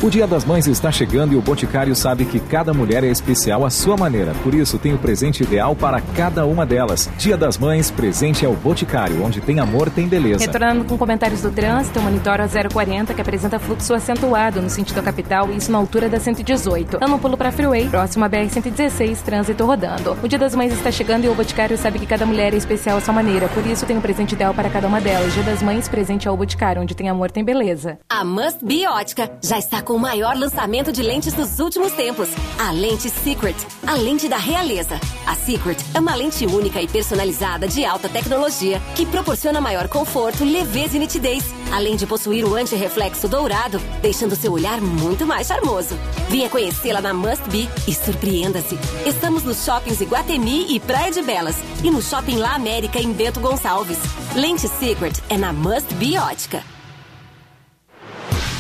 O 0.04 0.10
Dia 0.10 0.28
das 0.28 0.44
Mães 0.44 0.68
está 0.68 0.92
chegando 0.92 1.32
e 1.32 1.38
o 1.38 1.42
Boticário 1.42 1.96
sabe 1.96 2.26
que 2.26 2.38
cada 2.38 2.74
mulher 2.74 3.06
é 3.06 3.08
especial 3.08 3.66
à 3.66 3.70
sua 3.70 3.96
maneira. 3.96 4.34
Por 4.44 4.54
isso, 4.54 4.78
tem 4.78 4.94
o 4.94 4.98
presente 4.98 5.44
ideal 5.44 5.74
para 5.78 6.02
cada 6.02 6.46
uma 6.46 6.66
delas. 6.66 7.10
Dia 7.18 7.38
das 7.38 7.58
Mães, 7.58 7.90
presente 7.90 8.46
é 8.46 8.50
o 8.50 8.52
Boticário, 8.52 9.24
onde 9.24 9.40
tem 9.40 9.62
amor, 9.62 9.90
tem 9.90 10.06
beleza. 10.06 10.46
Retornando 10.46 10.84
com 10.84 10.98
comentários 10.98 11.42
do 11.42 11.50
trânsito, 11.50 12.02
monitor 12.02 12.42
a 12.42 12.50
040 12.50 13.14
que 13.14 13.22
apresenta 13.22 13.58
fluxo 13.58 13.94
acentuado 13.94 14.62
no 14.62 14.70
sentido 14.70 14.98
da 14.98 15.02
capital, 15.02 15.50
isso 15.52 15.72
na 15.72 15.78
altura 15.78 16.10
da 16.10 16.20
118. 16.20 16.98
Dando 16.98 17.16
um 17.16 17.20
pulo 17.20 17.38
para 17.38 17.50
Freeway, 17.50 17.88
próximo 17.88 18.26
a 18.26 18.30
BR-116, 18.30 19.22
trânsito 19.22 19.66
rodando. 19.66 20.18
O 20.22 20.28
Dia 20.28 20.38
das 20.38 20.54
Mães 20.54 20.74
está 20.74 20.92
chegando 20.92 21.24
e 21.24 21.30
o 21.30 21.34
Boticário 21.34 21.78
sabe 21.78 21.98
que 21.98 22.06
cada 22.06 22.26
mulher 22.26 22.54
é 22.54 22.58
especial 22.58 22.98
à 22.98 23.00
sua 23.00 23.14
maneira. 23.14 23.48
Por 23.48 23.66
isso, 23.66 23.86
tem 23.86 23.98
o 23.98 24.02
presente 24.02 24.34
ideal 24.34 24.54
para 24.54 24.70
cada 24.70 24.86
uma 24.86 25.00
delas. 25.00 25.34
Dia 25.34 25.44
das 25.44 25.64
Mães, 25.64 25.88
presente 25.88 26.28
ao 26.28 26.36
Boticário, 26.36 26.82
onde 26.82 26.94
tem 26.94 27.08
amor, 27.08 27.32
tem 27.32 27.42
beleza. 27.42 28.00
A 28.10 28.26
Must 28.26 28.60
Be 28.62 28.86
Ótica 28.86 29.32
já 29.42 29.58
está 29.58 29.82
com 29.82 29.93
o 29.94 30.00
maior 30.00 30.36
lançamento 30.36 30.92
de 30.92 31.04
lentes 31.04 31.34
dos 31.34 31.60
últimos 31.60 31.92
tempos. 31.94 32.30
A 32.58 32.72
lente 32.72 33.10
Secret, 33.10 33.56
a 33.86 33.94
lente 33.94 34.28
da 34.28 34.38
realeza. 34.38 35.00
A 35.26 35.36
Secret 35.36 35.78
é 35.94 36.00
uma 36.00 36.16
lente 36.16 36.46
única 36.46 36.82
e 36.82 36.88
personalizada 36.88 37.68
de 37.68 37.86
alta 37.86 38.10
tecnologia 38.10 38.82
que 38.96 39.06
proporciona 39.06 39.62
maior 39.62 39.88
conforto, 39.88 40.44
leveza 40.44 40.98
e 40.98 41.00
nitidez, 41.00 41.44
além 41.72 41.96
de 41.96 42.08
possuir 42.08 42.46
o 42.46 42.56
anti-reflexo 42.56 43.28
dourado, 43.28 43.80
deixando 44.02 44.36
seu 44.36 44.52
olhar 44.52 44.82
muito 44.82 45.26
mais 45.26 45.48
charmoso. 45.48 45.98
Venha 46.30 46.50
conhecê-la 46.50 47.02
na 47.02 47.14
Must 47.14 47.48
Be 47.50 47.70
e 47.88 47.94
surpreenda-se. 47.94 48.78
Estamos 49.06 49.44
nos 49.44 49.64
shoppings 49.64 50.02
Iguatemi 50.02 50.76
e 50.76 50.80
Praia 50.80 51.12
de 51.12 51.22
Belas 51.22 51.58
e 51.84 51.92
no 51.92 52.02
Shopping 52.02 52.38
La 52.38 52.56
América 52.56 53.00
em 53.00 53.12
Bento 53.14 53.40
Gonçalves. 53.40 54.00
Lente 54.36 54.68
Secret 54.68 55.14
é 55.30 55.38
na 55.38 55.54
Must 55.54 55.94
Be 55.96 56.18
Ótica. 56.18 56.73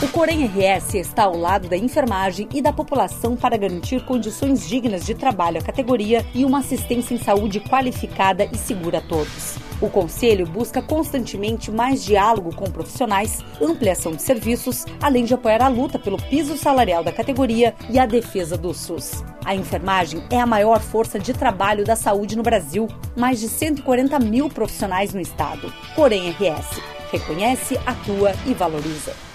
O 0.03 0.07
Corém 0.09 0.45
RS 0.45 0.95
está 0.95 1.23
ao 1.23 1.37
lado 1.37 1.69
da 1.69 1.77
enfermagem 1.77 2.49
e 2.53 2.61
da 2.61 2.73
população 2.73 3.37
para 3.37 3.55
garantir 3.55 4.03
condições 4.03 4.67
dignas 4.67 5.05
de 5.05 5.15
trabalho 5.15 5.59
à 5.59 5.61
categoria 5.63 6.25
e 6.35 6.43
uma 6.43 6.59
assistência 6.59 7.15
em 7.15 7.17
saúde 7.17 7.61
qualificada 7.61 8.43
e 8.51 8.57
segura 8.57 8.97
a 8.97 9.01
todos. 9.01 9.55
O 9.79 9.89
Conselho 9.89 10.45
busca 10.45 10.81
constantemente 10.81 11.71
mais 11.71 12.03
diálogo 12.03 12.53
com 12.53 12.69
profissionais, 12.69 13.39
ampliação 13.61 14.11
de 14.11 14.21
serviços, 14.21 14.85
além 15.01 15.23
de 15.23 15.35
apoiar 15.35 15.61
a 15.61 15.69
luta 15.69 15.97
pelo 15.97 16.21
piso 16.21 16.57
salarial 16.57 17.01
da 17.01 17.13
categoria 17.13 17.73
e 17.89 17.97
a 17.97 18.05
defesa 18.05 18.57
do 18.57 18.73
SUS. 18.73 19.23
A 19.45 19.55
enfermagem 19.55 20.21
é 20.29 20.37
a 20.37 20.45
maior 20.45 20.81
força 20.81 21.17
de 21.17 21.31
trabalho 21.31 21.85
da 21.85 21.95
saúde 21.95 22.35
no 22.35 22.43
Brasil, 22.43 22.89
mais 23.15 23.39
de 23.39 23.47
140 23.47 24.19
mil 24.19 24.49
profissionais 24.49 25.13
no 25.13 25.21
estado. 25.21 25.71
Corém 25.95 26.29
RS 26.31 26.81
reconhece, 27.09 27.79
atua 27.85 28.33
e 28.45 28.53
valoriza. 28.53 29.32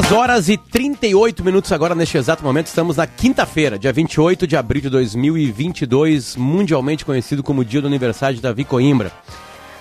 10 0.00 0.12
horas 0.12 0.48
e 0.48 0.56
38 0.56 1.44
minutos 1.44 1.70
agora, 1.72 1.94
neste 1.94 2.16
exato 2.16 2.42
momento. 2.42 2.68
Estamos 2.68 2.96
na 2.96 3.06
quinta-feira, 3.06 3.78
dia 3.78 3.92
28 3.92 4.46
de 4.46 4.56
abril 4.56 4.80
de 4.80 4.88
2022, 4.88 6.36
mundialmente 6.36 7.04
conhecido 7.04 7.42
como 7.42 7.62
Dia 7.62 7.82
do 7.82 7.86
Aniversário 7.86 8.36
de 8.36 8.40
Davi 8.40 8.64
Coimbra. 8.64 9.12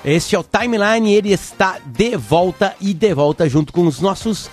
Este 0.03 0.35
é 0.35 0.39
o 0.39 0.43
Timeline 0.43 1.13
ele 1.13 1.31
está 1.31 1.79
de 1.85 2.17
volta 2.17 2.75
e 2.81 2.93
de 2.93 3.13
volta 3.13 3.47
junto 3.47 3.71
com 3.71 3.87
os 3.87 4.01
nossos 4.01 4.49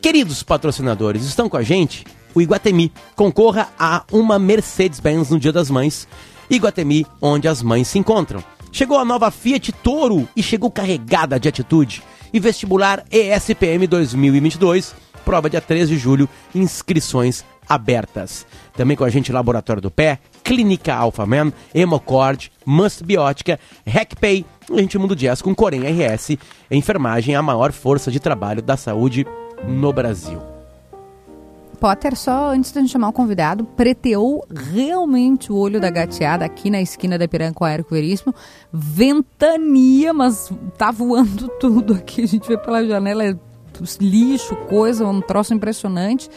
queridos 0.00 0.42
patrocinadores. 0.42 1.24
Estão 1.26 1.50
com 1.50 1.58
a 1.58 1.62
gente? 1.62 2.06
O 2.34 2.40
Iguatemi. 2.40 2.90
Concorra 3.14 3.68
a 3.78 4.04
uma 4.10 4.38
Mercedes-Benz 4.38 5.28
no 5.28 5.38
Dia 5.38 5.52
das 5.52 5.70
Mães. 5.70 6.08
Iguatemi, 6.48 7.06
onde 7.20 7.46
as 7.46 7.62
mães 7.62 7.88
se 7.88 7.98
encontram. 7.98 8.42
Chegou 8.72 8.98
a 8.98 9.04
nova 9.04 9.30
Fiat 9.30 9.70
Toro 9.70 10.26
e 10.34 10.42
chegou 10.42 10.70
carregada 10.70 11.38
de 11.38 11.46
atitude. 11.46 12.02
E 12.32 12.38
vestibular 12.38 13.04
ESPM 13.10 13.86
2022, 13.86 14.94
prova 15.24 15.48
dia 15.48 15.60
13 15.60 15.94
de 15.94 15.98
julho, 15.98 16.28
inscrições 16.54 17.44
abertas. 17.68 18.46
Também 18.74 18.96
com 18.96 19.04
a 19.04 19.10
gente 19.10 19.32
Laboratório 19.32 19.82
do 19.82 19.90
Pé, 19.90 20.18
Clínica 20.42 20.94
Alphaman, 20.94 21.52
Hemocord, 21.74 22.50
Must 22.64 23.04
Biótica, 23.04 23.58
RecPay, 23.86 24.44
a 24.70 24.80
gente 24.80 24.98
Mundo 24.98 25.16
Jazz 25.16 25.42
com 25.42 25.54
Corém 25.54 25.82
RS, 25.82 26.38
enfermagem, 26.70 27.34
a 27.34 27.42
maior 27.42 27.72
força 27.72 28.10
de 28.10 28.20
trabalho 28.20 28.62
da 28.62 28.76
saúde 28.76 29.26
no 29.66 29.92
Brasil. 29.92 30.57
Potter, 31.78 32.16
só 32.16 32.50
antes 32.50 32.72
de 32.72 32.78
a 32.78 32.82
gente 32.82 32.90
chamar 32.90 33.08
o 33.08 33.12
convidado, 33.12 33.64
preteou 33.64 34.44
realmente 34.50 35.52
o 35.52 35.56
olho 35.56 35.80
da 35.80 35.90
gateada 35.90 36.44
aqui 36.44 36.70
na 36.70 36.80
esquina 36.80 37.16
da 37.16 37.24
Ipiranga 37.24 37.54
com 37.54 37.64
Aéreo 37.64 37.86
Veríssimo. 37.88 38.34
Ventania, 38.72 40.12
mas 40.12 40.52
tá 40.76 40.90
voando 40.90 41.48
tudo 41.60 41.94
aqui. 41.94 42.22
A 42.22 42.26
gente 42.26 42.48
vê 42.48 42.58
pela 42.58 42.84
janela, 42.84 43.24
é 43.24 43.36
lixo, 44.00 44.56
coisa, 44.68 45.06
um 45.06 45.20
troço 45.20 45.54
impressionante. 45.54 46.28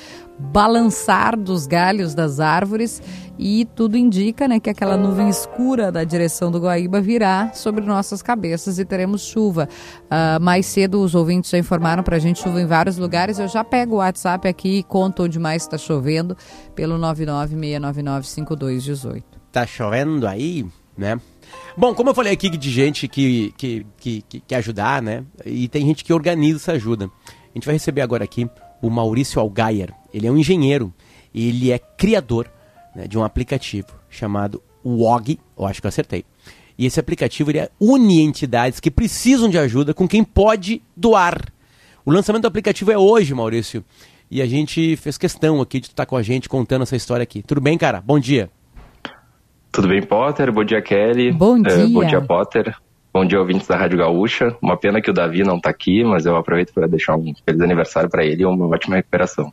Balançar 0.52 1.38
dos 1.38 1.68
galhos 1.68 2.14
das 2.14 2.40
árvores 2.40 3.02
e 3.40 3.66
tudo 3.76 3.98
indica 3.98 4.48
né, 4.48 4.60
que 4.60 4.70
aquela 4.70 4.96
nuvem 4.96 5.28
escura 5.30 5.92
da 5.92 6.04
direção 6.04 6.52
do 6.52 6.60
Guaíba 6.60 7.02
virá 7.02 7.52
sobre 7.54 7.84
nossas 7.84 8.22
cabeças 8.22 8.78
e 8.78 8.86
teremos 8.86 9.24
chuva. 9.24 9.68
Uh, 10.04 10.40
mais 10.42 10.68
cedo 10.68 11.02
os 11.02 11.16
ouvintes 11.16 11.50
já 11.50 11.58
informaram 11.58 12.04
para 12.04 12.18
a 12.18 12.20
gente 12.20 12.40
chuva 12.42 12.62
em 12.62 12.66
vários 12.66 12.98
lugares. 12.98 13.40
Eu 13.40 13.48
já 13.48 13.64
pego 13.64 13.96
o 13.96 13.98
WhatsApp 13.98 14.48
aqui 14.48 14.78
e 14.80 14.84
conto 14.84 15.24
onde 15.24 15.40
mais 15.40 15.64
está 15.64 15.78
chovendo 15.78 16.38
pelo 16.76 17.00
996995218. 17.00 19.24
Tá 19.52 19.66
chovendo 19.66 20.28
aí, 20.28 20.66
né? 20.98 21.20
Bom, 21.76 21.96
como 21.96 22.10
eu 22.10 22.14
falei 22.14 22.34
aqui 22.34 22.50
de 22.50 22.70
gente 22.70 23.08
que, 23.08 23.54
que, 23.58 23.86
que, 23.98 24.22
que 24.22 24.40
quer 24.42 24.58
ajudar, 24.58 25.02
né? 25.02 25.24
E 25.46 25.68
tem 25.68 25.86
gente 25.86 26.04
que 26.04 26.14
organiza 26.14 26.58
essa 26.58 26.74
ajuda. 26.74 27.10
A 27.26 27.54
gente 27.56 27.66
vai 27.66 27.74
receber 27.74 28.02
agora 28.02 28.24
aqui 28.24 28.48
o 28.82 28.90
Maurício 28.90 29.40
Algaier. 29.40 29.94
Ele 30.14 30.28
é 30.28 30.32
um 30.32 30.38
engenheiro, 30.38 30.94
ele 31.34 31.72
é 31.72 31.80
criador 31.80 32.50
né, 32.96 33.08
de 33.08 33.18
um 33.18 33.24
aplicativo 33.24 33.88
chamado 34.10 34.62
WOG, 34.84 35.40
eu 35.58 35.66
acho 35.66 35.80
que 35.80 35.88
eu 35.88 35.90
acertei. 35.90 36.26
E 36.78 36.86
esse 36.86 37.00
aplicativo 37.00 37.52
ele 37.52 37.60
une 37.80 38.22
entidades 38.22 38.80
que 38.80 38.90
precisam 38.90 39.50
de 39.50 39.58
ajuda 39.58 39.94
com 39.94 40.08
quem 40.08 40.24
pode 40.24 40.82
doar. 40.96 41.40
O 42.04 42.12
lançamento 42.12 42.42
do 42.42 42.48
aplicativo 42.48 42.92
é 42.92 42.98
hoje, 42.98 43.34
Maurício. 43.34 43.84
E 44.30 44.42
a 44.42 44.46
gente 44.46 44.96
fez 44.96 45.18
questão 45.18 45.62
aqui 45.62 45.80
de 45.80 45.88
estar 45.88 46.06
com 46.06 46.16
a 46.16 46.24
gente 46.24 46.50
contando 46.50 46.84
essa 46.84 46.96
história 46.96 47.24
aqui. 47.24 47.44
Tudo 47.44 47.62
bem, 47.62 47.78
cara? 47.78 48.02
Bom 48.02 48.18
dia. 48.18 48.50
Tudo 49.72 49.88
bem, 49.88 50.02
Potter? 50.02 50.52
Bom 50.52 50.64
dia, 50.64 50.82
Kelly. 50.82 51.32
Bom 51.32 51.62
dia. 51.62 51.74
É, 51.74 51.88
bom 51.88 52.04
dia, 52.06 52.22
Potter. 52.22 52.76
Bom 53.14 53.26
dia, 53.26 53.40
ouvintes 53.40 53.68
da 53.68 53.76
Rádio 53.76 53.98
Gaúcha. 53.98 54.56
Uma 54.62 54.78
pena 54.78 55.02
que 55.02 55.10
o 55.10 55.14
Davi 55.14 55.44
não 55.44 55.58
está 55.58 55.70
aqui, 55.70 56.04
mas 56.04 56.26
eu 56.26 56.38
aproveito 56.38 56.74
para 56.74 56.88
deixar 56.88 57.18
um 57.18 57.34
feliz 57.46 57.62
aniversário 57.62 58.10
para 58.10 58.24
ele 58.24 58.44
e 58.44 58.46
uma 58.46 58.66
ótima 58.68 58.96
recuperação. 58.96 59.52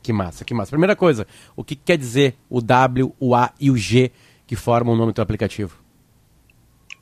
Que 0.00 0.12
massa, 0.12 0.44
que 0.44 0.54
massa. 0.54 0.70
Primeira 0.70 0.94
coisa, 0.94 1.26
o 1.56 1.64
que 1.64 1.74
quer 1.74 1.98
dizer 1.98 2.36
o 2.48 2.60
W, 2.60 3.12
o 3.18 3.34
A 3.34 3.52
e 3.60 3.70
o 3.70 3.76
G 3.76 4.12
que 4.46 4.54
formam 4.54 4.94
o 4.94 4.96
nome 4.96 5.12
do 5.12 5.14
teu 5.16 5.22
aplicativo? 5.22 5.76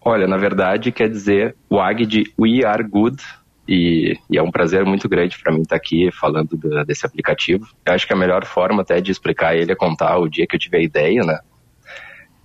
Olha, 0.02 0.26
na 0.26 0.38
verdade 0.38 0.90
quer 0.90 1.10
dizer 1.10 1.54
WAG 1.70 2.06
de 2.06 2.32
We 2.40 2.64
Are 2.64 2.82
Good, 2.82 3.22
e, 3.68 4.18
e, 4.30 4.38
é 4.38 4.42
um 4.42 4.50
prazer 4.50 4.86
muito 4.86 5.06
grande 5.10 5.38
para 5.38 5.52
mim 5.52 5.60
estar 5.60 5.76
aqui 5.76 6.10
falando 6.10 6.56
do, 6.56 6.84
desse 6.86 7.04
aplicativo. 7.04 7.68
Eu 7.84 7.92
acho 7.92 8.06
que 8.06 8.14
a 8.14 8.16
melhor 8.16 8.46
forma 8.46 8.80
até 8.80 8.98
de 8.98 9.12
explicar 9.12 9.54
ele 9.54 9.70
é 9.70 9.74
contar 9.74 10.16
o 10.16 10.26
dia 10.26 10.46
que 10.46 10.56
eu 10.56 10.60
tive 10.60 10.78
a 10.78 10.80
ideia, 10.80 11.22
né? 11.22 11.38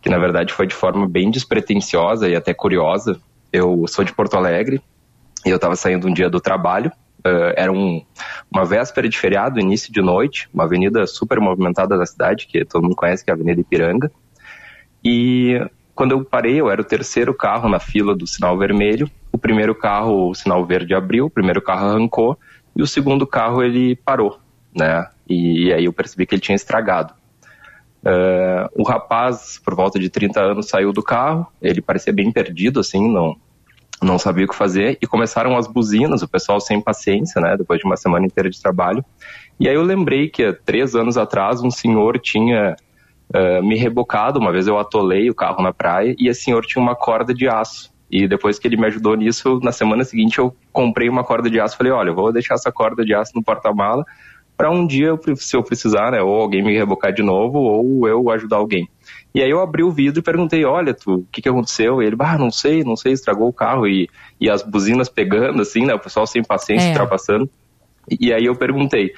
Que 0.02 0.10
na 0.10 0.18
verdade 0.18 0.52
foi 0.52 0.68
de 0.68 0.76
forma 0.76 1.08
bem 1.08 1.32
despretensiosa 1.32 2.28
e 2.28 2.36
até 2.36 2.54
curiosa. 2.54 3.22
Eu 3.54 3.86
sou 3.88 4.04
de 4.04 4.12
Porto 4.12 4.36
Alegre 4.36 4.82
e 5.46 5.50
eu 5.52 5.58
estava 5.58 5.76
saindo 5.76 6.08
um 6.08 6.14
dia 6.14 6.28
do 6.28 6.42
trabalho. 6.42 6.92
Uh, 7.20 7.54
era 7.56 7.72
um, 7.72 8.04
uma 8.52 8.66
véspera 8.66 9.08
de 9.08 9.16
feriado, 9.16 9.60
início 9.60 9.94
de 9.94 10.02
noite, 10.02 10.50
uma 10.52 10.64
avenida 10.64 11.06
super 11.06 11.40
movimentada 11.40 11.96
da 11.96 12.06
cidade, 12.06 12.48
que 12.48 12.66
todo 12.66 12.82
mundo 12.82 12.96
conhece, 12.96 13.24
que 13.24 13.30
é 13.30 13.34
a 13.34 13.36
Avenida 13.36 13.62
Ipiranga. 13.62 14.12
E 15.06 15.62
quando 15.94 16.14
eu 16.14 16.26
parei, 16.26 16.60
eu 16.60 16.72
era 16.72 16.82
o 16.82 16.86
terceiro 16.86 17.32
carro 17.32 17.70
na 17.70 17.80
fila 17.80 18.16
do 18.16 18.26
sinal 18.26 18.58
vermelho. 18.58 19.08
O 19.32 19.38
primeiro 19.38 19.76
carro, 19.76 20.32
o 20.32 20.34
sinal 20.34 20.66
verde 20.66 20.96
abriu, 20.96 21.28
o 21.28 21.30
primeiro 21.30 21.62
carro 21.62 21.86
arrancou 21.86 22.38
e 22.76 22.82
o 22.82 22.88
segundo 22.88 23.28
carro 23.28 23.62
ele 23.62 23.96
parou, 23.98 24.40
né? 24.76 25.08
E, 25.30 25.68
e 25.68 25.74
aí 25.74 25.86
eu 25.86 25.94
percebi 25.94 26.26
que 26.26 26.34
ele 26.34 26.42
tinha 26.42 26.56
estragado. 26.56 27.14
Uh, 28.04 28.68
o 28.76 28.84
rapaz, 28.84 29.62
por 29.64 29.76
volta 29.76 29.98
de 29.98 30.10
30 30.10 30.40
anos, 30.40 30.68
saiu 30.68 30.92
do 30.92 31.02
carro. 31.02 31.48
Ele 31.62 31.82
parecia 31.82 32.12
bem 32.12 32.32
perdido, 32.32 32.82
assim, 32.82 33.10
não, 33.10 33.38
não 34.02 34.20
sabia 34.20 34.46
o 34.46 34.48
que 34.48 34.56
fazer. 34.56 34.98
E 35.02 35.08
começaram 35.08 35.58
as 35.58 35.68
buzinas, 35.68 36.22
o 36.22 36.28
pessoal 36.28 36.60
sem 36.60 36.82
paciência, 36.82 37.42
né? 37.42 37.56
Depois 37.58 37.80
de 37.80 37.86
uma 37.86 37.96
semana 37.96 38.26
inteira 38.26 38.50
de 38.50 38.62
trabalho. 38.62 39.04
E 39.58 39.70
aí 39.70 39.76
eu 39.76 39.84
lembrei 39.84 40.30
que 40.30 40.44
há 40.44 40.54
três 40.54 40.96
anos 40.96 41.18
atrás 41.18 41.62
um 41.62 41.72
senhor 41.72 42.20
tinha 42.20 42.76
uh, 43.34 43.64
me 43.64 43.78
rebocado. 43.78 44.38
Uma 44.38 44.52
vez 44.52 44.68
eu 44.68 44.78
atolei 44.78 45.30
o 45.30 45.36
carro 45.36 45.64
na 45.64 45.72
praia 45.72 46.14
e 46.20 46.28
esse 46.28 46.44
senhor 46.44 46.66
tinha 46.66 46.82
uma 46.82 46.96
corda 46.96 47.34
de 47.34 47.48
aço. 47.48 47.94
E 48.12 48.28
depois 48.28 48.60
que 48.60 48.68
ele 48.68 48.78
me 48.78 48.86
ajudou 48.88 49.16
nisso, 49.16 49.60
na 49.64 49.72
semana 49.72 50.04
seguinte 50.04 50.40
eu 50.40 50.54
comprei 50.74 51.08
uma 51.08 51.24
corda 51.24 51.50
de 51.50 51.60
aço. 51.60 51.78
Falei, 51.78 51.92
olha, 51.94 52.10
eu 52.10 52.16
vou 52.16 52.34
deixar 52.34 52.56
essa 52.56 52.72
corda 52.72 53.06
de 53.06 53.14
aço 53.14 53.32
no 53.34 53.42
porta-mala 53.42 54.04
para 54.64 54.72
um 54.72 54.88
dia, 54.88 55.10
se 55.36 55.58
eu 55.58 55.62
precisar, 55.62 56.10
né, 56.12 56.22
ou 56.22 56.40
alguém 56.40 56.64
me 56.64 56.74
rebocar 56.74 57.12
de 57.12 57.22
novo, 57.22 57.60
ou 57.60 58.08
eu 58.08 58.30
ajudar 58.30 58.56
alguém. 58.56 58.88
E 59.36 59.42
aí 59.42 59.50
eu 59.50 59.60
abri 59.60 59.84
o 59.84 59.92
vidro 59.92 60.22
e 60.22 60.24
perguntei, 60.24 60.64
olha, 60.64 60.94
tu, 60.94 61.16
o 61.16 61.28
que, 61.30 61.42
que 61.42 61.50
aconteceu? 61.50 62.02
E 62.02 62.06
ele, 62.06 62.16
ah, 62.20 62.38
não 62.38 62.50
sei, 62.50 62.82
não 62.82 62.96
sei, 62.96 63.12
estragou 63.12 63.50
o 63.50 63.52
carro. 63.52 63.86
E, 63.86 64.10
e 64.40 64.50
as 64.50 64.64
buzinas 64.64 65.10
pegando, 65.10 65.62
assim, 65.62 65.86
né, 65.86 65.94
o 65.94 66.00
pessoal 66.00 66.26
sem 66.26 66.42
paciência, 66.42 66.86
é. 66.86 66.90
ultrapassando. 66.92 67.50
E, 68.10 68.28
e 68.28 68.34
aí 68.34 68.46
eu 68.46 68.56
perguntei, 68.56 69.12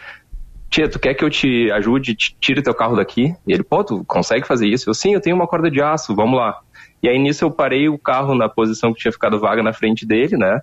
tia, 0.67 0.89
tu 0.89 0.97
quer 0.97 1.13
que 1.13 1.23
eu 1.23 1.29
te 1.29 1.69
ajude, 1.73 2.15
tire 2.15 2.63
teu 2.63 2.73
carro 2.73 2.95
daqui? 2.95 3.35
E 3.45 3.53
ele, 3.53 3.63
pô, 3.63 3.83
tu 3.83 4.03
consegue 4.05 4.47
fazer 4.47 4.65
isso? 4.65 4.89
Eu, 4.89 4.95
sim, 4.95 5.13
eu 5.13 5.21
tenho 5.21 5.35
uma 5.35 5.45
corda 5.45 5.69
de 5.69 5.79
aço, 5.79 6.15
vamos 6.15 6.39
lá. 6.39 6.59
E 7.03 7.07
aí 7.07 7.19
nisso 7.19 7.45
eu 7.45 7.51
parei 7.51 7.87
o 7.87 7.99
carro 7.99 8.33
na 8.33 8.49
posição 8.49 8.91
que 8.91 8.99
tinha 8.99 9.11
ficado 9.11 9.39
vaga 9.39 9.61
na 9.61 9.73
frente 9.73 10.07
dele, 10.07 10.37
né? 10.37 10.59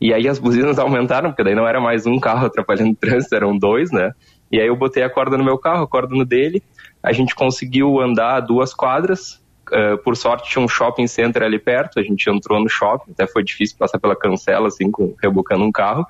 E 0.00 0.12
aí 0.12 0.28
as 0.28 0.38
buzinas 0.38 0.78
aumentaram, 0.78 1.30
porque 1.30 1.44
daí 1.44 1.54
não 1.54 1.66
era 1.66 1.80
mais 1.80 2.06
um 2.06 2.18
carro 2.18 2.46
atrapalhando 2.46 2.90
o 2.90 2.96
trânsito, 2.96 3.34
eram 3.34 3.56
dois, 3.56 3.90
né? 3.90 4.12
E 4.50 4.60
aí 4.60 4.66
eu 4.66 4.76
botei 4.76 5.02
a 5.02 5.10
corda 5.10 5.36
no 5.36 5.44
meu 5.44 5.58
carro, 5.58 5.82
a 5.82 5.88
corda 5.88 6.14
no 6.14 6.24
dele, 6.24 6.62
a 7.02 7.12
gente 7.12 7.34
conseguiu 7.34 8.00
andar 8.00 8.40
duas 8.40 8.72
quadras, 8.72 9.44
Uh, 9.66 9.98
por 9.98 10.16
sorte 10.16 10.48
tinha 10.48 10.64
um 10.64 10.68
shopping 10.68 11.08
center 11.08 11.42
ali 11.42 11.58
perto, 11.58 11.98
a 11.98 12.02
gente 12.02 12.30
entrou 12.30 12.60
no 12.60 12.68
shopping, 12.68 13.10
até 13.10 13.26
foi 13.26 13.42
difícil 13.42 13.76
passar 13.76 13.98
pela 13.98 14.14
cancela, 14.14 14.68
assim, 14.68 14.92
com, 14.92 15.12
rebocando 15.20 15.64
um 15.64 15.72
carro. 15.72 16.06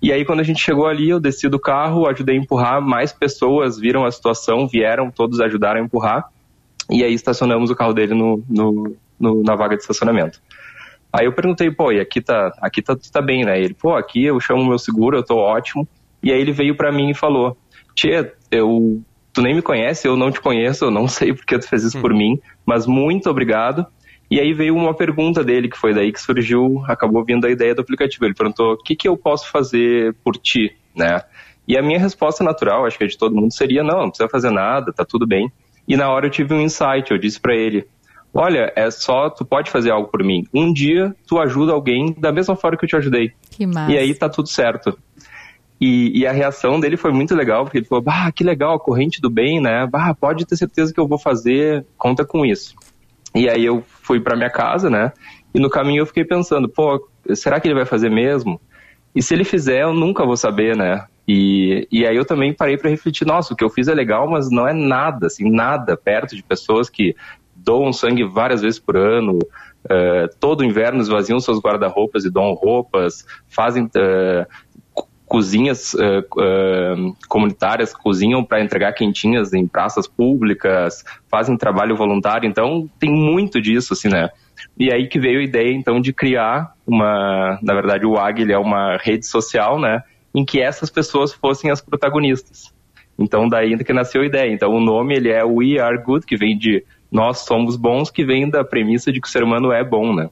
E 0.00 0.10
aí 0.10 0.24
quando 0.24 0.40
a 0.40 0.42
gente 0.42 0.58
chegou 0.58 0.86
ali, 0.86 1.10
eu 1.10 1.20
desci 1.20 1.46
do 1.46 1.58
carro, 1.58 2.08
ajudei 2.08 2.34
a 2.34 2.38
empurrar, 2.38 2.80
mais 2.80 3.12
pessoas 3.12 3.78
viram 3.78 4.06
a 4.06 4.10
situação, 4.10 4.66
vieram, 4.66 5.10
todos 5.10 5.38
ajudaram 5.38 5.82
a 5.82 5.84
empurrar. 5.84 6.30
E 6.90 7.04
aí 7.04 7.12
estacionamos 7.12 7.70
o 7.70 7.76
carro 7.76 7.92
dele 7.92 8.14
no, 8.14 8.42
no, 8.48 8.96
no 9.20 9.42
na 9.42 9.54
vaga 9.54 9.76
de 9.76 9.82
estacionamento. 9.82 10.40
Aí 11.14 11.26
eu 11.26 11.32
perguntei, 11.32 11.70
pô, 11.70 11.92
e 11.92 12.00
aqui 12.00 12.20
tá, 12.20 12.52
aqui 12.60 12.82
tá, 12.82 12.96
tá 13.12 13.22
bem, 13.22 13.44
né? 13.44 13.56
Ele, 13.56 13.72
pô, 13.72 13.94
aqui 13.94 14.24
eu 14.24 14.40
chamo 14.40 14.66
meu 14.66 14.78
seguro, 14.80 15.16
eu 15.16 15.22
tô 15.22 15.36
ótimo. 15.36 15.86
E 16.20 16.32
aí 16.32 16.40
ele 16.40 16.50
veio 16.50 16.74
para 16.74 16.90
mim 16.90 17.10
e 17.10 17.14
falou, 17.14 17.56
Tia, 17.94 18.32
eu 18.50 19.00
tu 19.32 19.40
nem 19.40 19.54
me 19.54 19.62
conhece, 19.62 20.08
eu 20.08 20.16
não 20.16 20.32
te 20.32 20.40
conheço, 20.40 20.86
eu 20.86 20.90
não 20.90 21.06
sei 21.08 21.32
porque 21.32 21.56
tu 21.56 21.68
fez 21.68 21.84
isso 21.84 21.98
hum. 21.98 22.00
por 22.00 22.12
mim, 22.12 22.40
mas 22.66 22.84
muito 22.84 23.30
obrigado. 23.30 23.86
E 24.28 24.40
aí 24.40 24.52
veio 24.52 24.74
uma 24.74 24.92
pergunta 24.92 25.44
dele, 25.44 25.68
que 25.68 25.78
foi 25.78 25.94
daí 25.94 26.10
que 26.12 26.20
surgiu, 26.20 26.82
acabou 26.88 27.24
vindo 27.24 27.46
a 27.46 27.50
ideia 27.50 27.76
do 27.76 27.82
aplicativo. 27.82 28.24
Ele 28.24 28.34
perguntou: 28.34 28.72
o 28.72 28.78
que, 28.78 28.96
que 28.96 29.06
eu 29.06 29.16
posso 29.16 29.48
fazer 29.52 30.16
por 30.24 30.36
ti, 30.36 30.74
né? 30.96 31.22
E 31.68 31.78
a 31.78 31.82
minha 31.82 32.00
resposta 32.00 32.42
natural, 32.42 32.86
acho 32.86 32.98
que 32.98 33.04
é 33.04 33.06
de 33.06 33.16
todo 33.16 33.36
mundo, 33.36 33.52
seria: 33.52 33.84
não, 33.84 33.98
não 33.98 34.08
precisa 34.08 34.28
fazer 34.28 34.50
nada, 34.50 34.92
tá 34.92 35.04
tudo 35.04 35.28
bem. 35.28 35.48
E 35.86 35.96
na 35.96 36.10
hora 36.10 36.26
eu 36.26 36.30
tive 36.30 36.54
um 36.54 36.60
insight, 36.60 37.12
eu 37.12 37.18
disse 37.18 37.38
para 37.38 37.54
ele: 37.54 37.86
olha, 38.34 38.72
é 38.74 38.90
só, 38.90 39.30
tu 39.30 39.44
pode 39.44 39.70
fazer 39.70 39.90
algo 39.90 40.08
por 40.08 40.22
mim. 40.24 40.44
Um 40.52 40.72
dia 40.72 41.14
tu 41.26 41.38
ajuda 41.38 41.72
alguém 41.72 42.14
da 42.18 42.32
mesma 42.32 42.56
forma 42.56 42.76
que 42.76 42.84
eu 42.84 42.88
te 42.88 42.96
ajudei. 42.96 43.32
Que 43.50 43.66
massa. 43.66 43.92
E 43.92 43.98
aí 43.98 44.14
tá 44.14 44.28
tudo 44.28 44.48
certo. 44.48 44.98
E, 45.80 46.20
e, 46.20 46.26
a 46.26 46.32
reação 46.32 46.78
dele 46.78 46.96
foi 46.96 47.12
muito 47.12 47.34
legal, 47.34 47.64
porque 47.64 47.78
ele 47.78 47.86
falou, 47.86 48.02
bah, 48.02 48.30
que 48.32 48.44
legal, 48.44 48.74
a 48.74 48.80
corrente 48.80 49.20
do 49.20 49.28
bem, 49.28 49.60
né? 49.60 49.86
Bah, 49.86 50.14
pode 50.14 50.46
ter 50.46 50.56
certeza 50.56 50.94
que 50.94 51.00
eu 51.00 51.06
vou 51.06 51.18
fazer, 51.18 51.84
conta 51.98 52.24
com 52.24 52.46
isso. 52.46 52.74
E 53.34 53.48
aí 53.48 53.64
eu 53.64 53.82
fui 54.02 54.20
para 54.20 54.36
minha 54.36 54.50
casa, 54.50 54.88
né? 54.88 55.12
E 55.52 55.58
no 55.58 55.68
caminho 55.68 56.02
eu 56.02 56.06
fiquei 56.06 56.24
pensando, 56.24 56.68
pô, 56.68 57.08
será 57.34 57.60
que 57.60 57.66
ele 57.66 57.74
vai 57.74 57.84
fazer 57.84 58.08
mesmo? 58.08 58.60
E 59.14 59.22
se 59.22 59.34
ele 59.34 59.44
fizer, 59.44 59.82
eu 59.82 59.92
nunca 59.92 60.24
vou 60.24 60.36
saber, 60.36 60.76
né? 60.76 61.06
E, 61.26 61.86
e 61.90 62.06
aí 62.06 62.16
eu 62.16 62.24
também 62.24 62.52
parei 62.52 62.76
para 62.76 62.90
refletir, 62.90 63.26
nossa, 63.26 63.52
o 63.52 63.56
que 63.56 63.64
eu 63.64 63.70
fiz 63.70 63.88
é 63.88 63.94
legal, 63.94 64.28
mas 64.28 64.50
não 64.50 64.68
é 64.68 64.72
nada, 64.72 65.26
assim, 65.26 65.50
nada 65.50 65.96
perto 65.96 66.36
de 66.36 66.42
pessoas 66.42 66.88
que 66.88 67.14
doam 67.64 67.92
sangue 67.92 68.24
várias 68.24 68.62
vezes 68.62 68.78
por 68.78 68.96
ano, 68.96 69.38
uh, 69.38 70.28
todo 70.38 70.64
inverno 70.64 71.00
esvaziam 71.00 71.40
seus 71.40 71.58
guarda-roupas 71.60 72.24
e 72.24 72.30
doam 72.30 72.52
roupas, 72.52 73.24
fazem 73.48 73.84
uh, 73.84 74.46
cozinhas 75.26 75.94
uh, 75.94 77.16
comunitárias 77.28 77.92
cozinham 77.92 78.44
para 78.44 78.62
entregar 78.62 78.92
quentinhas 78.92 79.52
em 79.52 79.66
praças 79.66 80.06
públicas, 80.06 81.02
fazem 81.28 81.56
trabalho 81.56 81.96
voluntário, 81.96 82.48
então 82.48 82.88
tem 83.00 83.10
muito 83.10 83.60
disso, 83.60 83.94
assim, 83.94 84.08
né? 84.08 84.28
E 84.78 84.92
aí 84.92 85.08
que 85.08 85.18
veio 85.18 85.40
a 85.40 85.44
ideia, 85.44 85.72
então, 85.72 86.00
de 86.00 86.12
criar 86.12 86.72
uma, 86.86 87.58
na 87.62 87.74
verdade, 87.74 88.06
o 88.06 88.16
AG 88.16 88.50
é 88.50 88.58
uma 88.58 88.96
rede 88.96 89.26
social, 89.26 89.80
né, 89.80 90.02
em 90.34 90.44
que 90.44 90.60
essas 90.60 90.90
pessoas 90.90 91.32
fossem 91.32 91.70
as 91.70 91.80
protagonistas. 91.80 92.72
Então, 93.18 93.48
daí 93.48 93.76
que 93.78 93.92
nasceu 93.92 94.22
a 94.22 94.26
ideia. 94.26 94.52
Então, 94.52 94.70
o 94.70 94.80
nome, 94.80 95.14
ele 95.14 95.30
é 95.30 95.44
We 95.44 95.78
Are 95.78 95.96
Good, 96.02 96.26
que 96.26 96.36
vem 96.36 96.58
de 96.58 96.84
nós 97.14 97.38
somos 97.38 97.76
bons, 97.76 98.10
que 98.10 98.24
vem 98.24 98.50
da 98.50 98.64
premissa 98.64 99.12
de 99.12 99.20
que 99.20 99.28
o 99.28 99.30
ser 99.30 99.44
humano 99.44 99.70
é 99.70 99.84
bom, 99.84 100.12
né? 100.12 100.28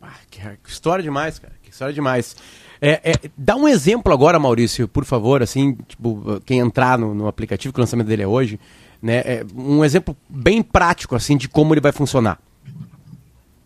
Ah, 0.00 0.12
que 0.30 0.40
história 0.68 1.02
demais, 1.02 1.40
cara, 1.40 1.52
que 1.60 1.68
história 1.68 1.92
demais. 1.92 2.36
É, 2.80 3.00
é, 3.02 3.14
dá 3.36 3.56
um 3.56 3.66
exemplo 3.66 4.12
agora, 4.12 4.38
Maurício, 4.38 4.86
por 4.86 5.04
favor, 5.04 5.42
assim, 5.42 5.76
tipo, 5.88 6.40
quem 6.46 6.60
entrar 6.60 6.96
no, 6.96 7.12
no 7.12 7.26
aplicativo, 7.26 7.74
que 7.74 7.80
o 7.80 7.82
lançamento 7.82 8.06
dele 8.06 8.22
é 8.22 8.26
hoje, 8.26 8.60
né? 9.02 9.16
É, 9.24 9.46
um 9.52 9.84
exemplo 9.84 10.16
bem 10.28 10.62
prático, 10.62 11.16
assim, 11.16 11.36
de 11.36 11.48
como 11.48 11.74
ele 11.74 11.80
vai 11.80 11.90
funcionar. 11.90 12.38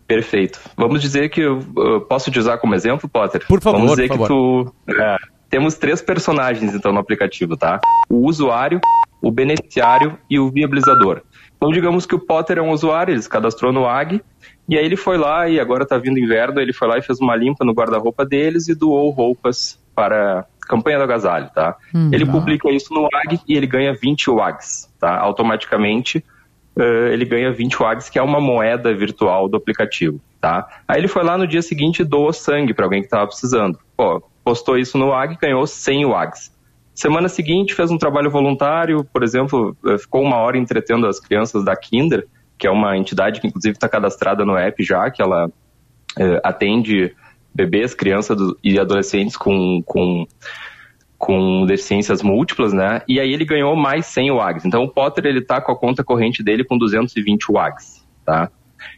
Perfeito. 0.07 0.59
Vamos 0.75 1.01
dizer 1.01 1.29
que 1.29 1.41
eu, 1.41 1.63
eu 1.77 2.01
posso 2.01 2.31
te 2.31 2.39
usar 2.39 2.57
como 2.57 2.73
exemplo, 2.73 3.07
Potter? 3.07 3.45
Por 3.47 3.61
favor, 3.61 3.77
Vamos 3.77 3.91
dizer 3.91 4.09
que 4.09 4.17
favor. 4.17 4.27
tu. 4.27 4.73
É, 4.91 5.17
temos 5.47 5.75
três 5.75 6.01
personagens, 6.01 6.73
então, 6.73 6.91
no 6.91 6.99
aplicativo, 6.99 7.55
tá? 7.55 7.79
O 8.09 8.25
usuário, 8.27 8.81
o 9.21 9.31
beneficiário 9.31 10.17
e 10.27 10.39
o 10.39 10.49
viabilizador. 10.49 11.21
Então, 11.59 11.71
digamos 11.71 12.05
que 12.05 12.15
o 12.15 12.19
Potter 12.19 12.57
é 12.57 12.61
um 12.61 12.71
usuário, 12.71 13.13
ele 13.13 13.21
se 13.21 13.27
cadastrou 13.27 13.73
no 13.73 13.85
AG, 13.85 14.21
e 14.67 14.77
aí 14.77 14.85
ele 14.85 14.95
foi 14.95 15.17
lá, 15.17 15.49
e 15.49 15.59
agora 15.59 15.85
tá 15.85 15.97
vindo 15.97 16.17
inverno, 16.17 16.61
ele 16.61 16.71
foi 16.71 16.87
lá 16.87 16.97
e 16.97 17.01
fez 17.01 17.19
uma 17.19 17.35
limpa 17.35 17.65
no 17.65 17.73
guarda-roupa 17.73 18.25
deles 18.25 18.69
e 18.69 18.75
doou 18.75 19.09
roupas 19.09 19.77
para 19.93 20.45
a 20.63 20.67
campanha 20.67 20.97
do 20.97 21.03
agasalho, 21.03 21.49
tá? 21.53 21.75
Hum, 21.93 22.11
ele 22.13 22.25
publica 22.25 22.71
isso 22.71 22.93
no 22.93 23.01
WAG 23.01 23.41
e 23.45 23.57
ele 23.57 23.67
ganha 23.67 23.93
20 23.93 24.29
WAGs, 24.29 24.89
tá? 24.97 25.19
Automaticamente 25.19 26.23
uh, 26.77 27.07
ele 27.11 27.25
ganha 27.25 27.51
20 27.51 27.83
WAGs, 27.83 28.09
que 28.09 28.17
é 28.17 28.21
uma 28.21 28.39
moeda 28.39 28.93
virtual 28.93 29.49
do 29.49 29.57
aplicativo, 29.57 30.21
tá? 30.39 30.65
Aí 30.87 30.97
ele 31.01 31.09
foi 31.09 31.23
lá 31.23 31.37
no 31.37 31.45
dia 31.45 31.61
seguinte 31.61 31.99
e 31.99 32.05
doou 32.05 32.31
sangue 32.31 32.73
para 32.73 32.85
alguém 32.85 33.01
que 33.01 33.07
estava 33.07 33.27
precisando. 33.27 33.77
Pô, 33.97 34.23
postou 34.45 34.77
isso 34.77 34.97
no 34.97 35.07
WAG 35.07 35.33
e 35.33 35.37
ganhou 35.37 35.67
100 35.67 36.05
WAGs. 36.05 36.58
Semana 36.99 37.29
seguinte 37.29 37.73
fez 37.73 37.89
um 37.89 37.97
trabalho 37.97 38.29
voluntário, 38.29 39.05
por 39.05 39.23
exemplo, 39.23 39.73
eh, 39.85 39.97
ficou 39.97 40.21
uma 40.21 40.35
hora 40.35 40.57
entretendo 40.57 41.07
as 41.07 41.17
crianças 41.17 41.63
da 41.63 41.73
Kinder, 41.73 42.27
que 42.57 42.67
é 42.67 42.69
uma 42.69 42.97
entidade 42.97 43.39
que 43.39 43.47
inclusive 43.47 43.77
está 43.77 43.87
cadastrada 43.87 44.43
no 44.43 44.57
app 44.57 44.83
já, 44.83 45.09
que 45.09 45.21
ela 45.21 45.49
é, 46.19 46.41
atende 46.43 47.15
bebês, 47.55 47.93
crianças 47.93 48.37
e 48.61 48.77
adolescentes 48.77 49.37
com, 49.37 49.81
com, 49.85 50.27
com 51.17 51.65
deficiências 51.65 52.21
múltiplas, 52.21 52.73
né? 52.73 53.01
E 53.07 53.17
aí 53.17 53.31
ele 53.31 53.45
ganhou 53.45 53.77
mais 53.77 54.05
100 54.07 54.31
WAGs. 54.31 54.65
Então 54.65 54.83
o 54.83 54.89
Potter 54.89 55.25
ele 55.25 55.41
tá 55.41 55.61
com 55.61 55.71
a 55.71 55.77
conta 55.77 56.03
corrente 56.03 56.43
dele 56.43 56.65
com 56.65 56.77
220 56.77 57.49
WAGs, 57.49 58.05
tá? 58.25 58.51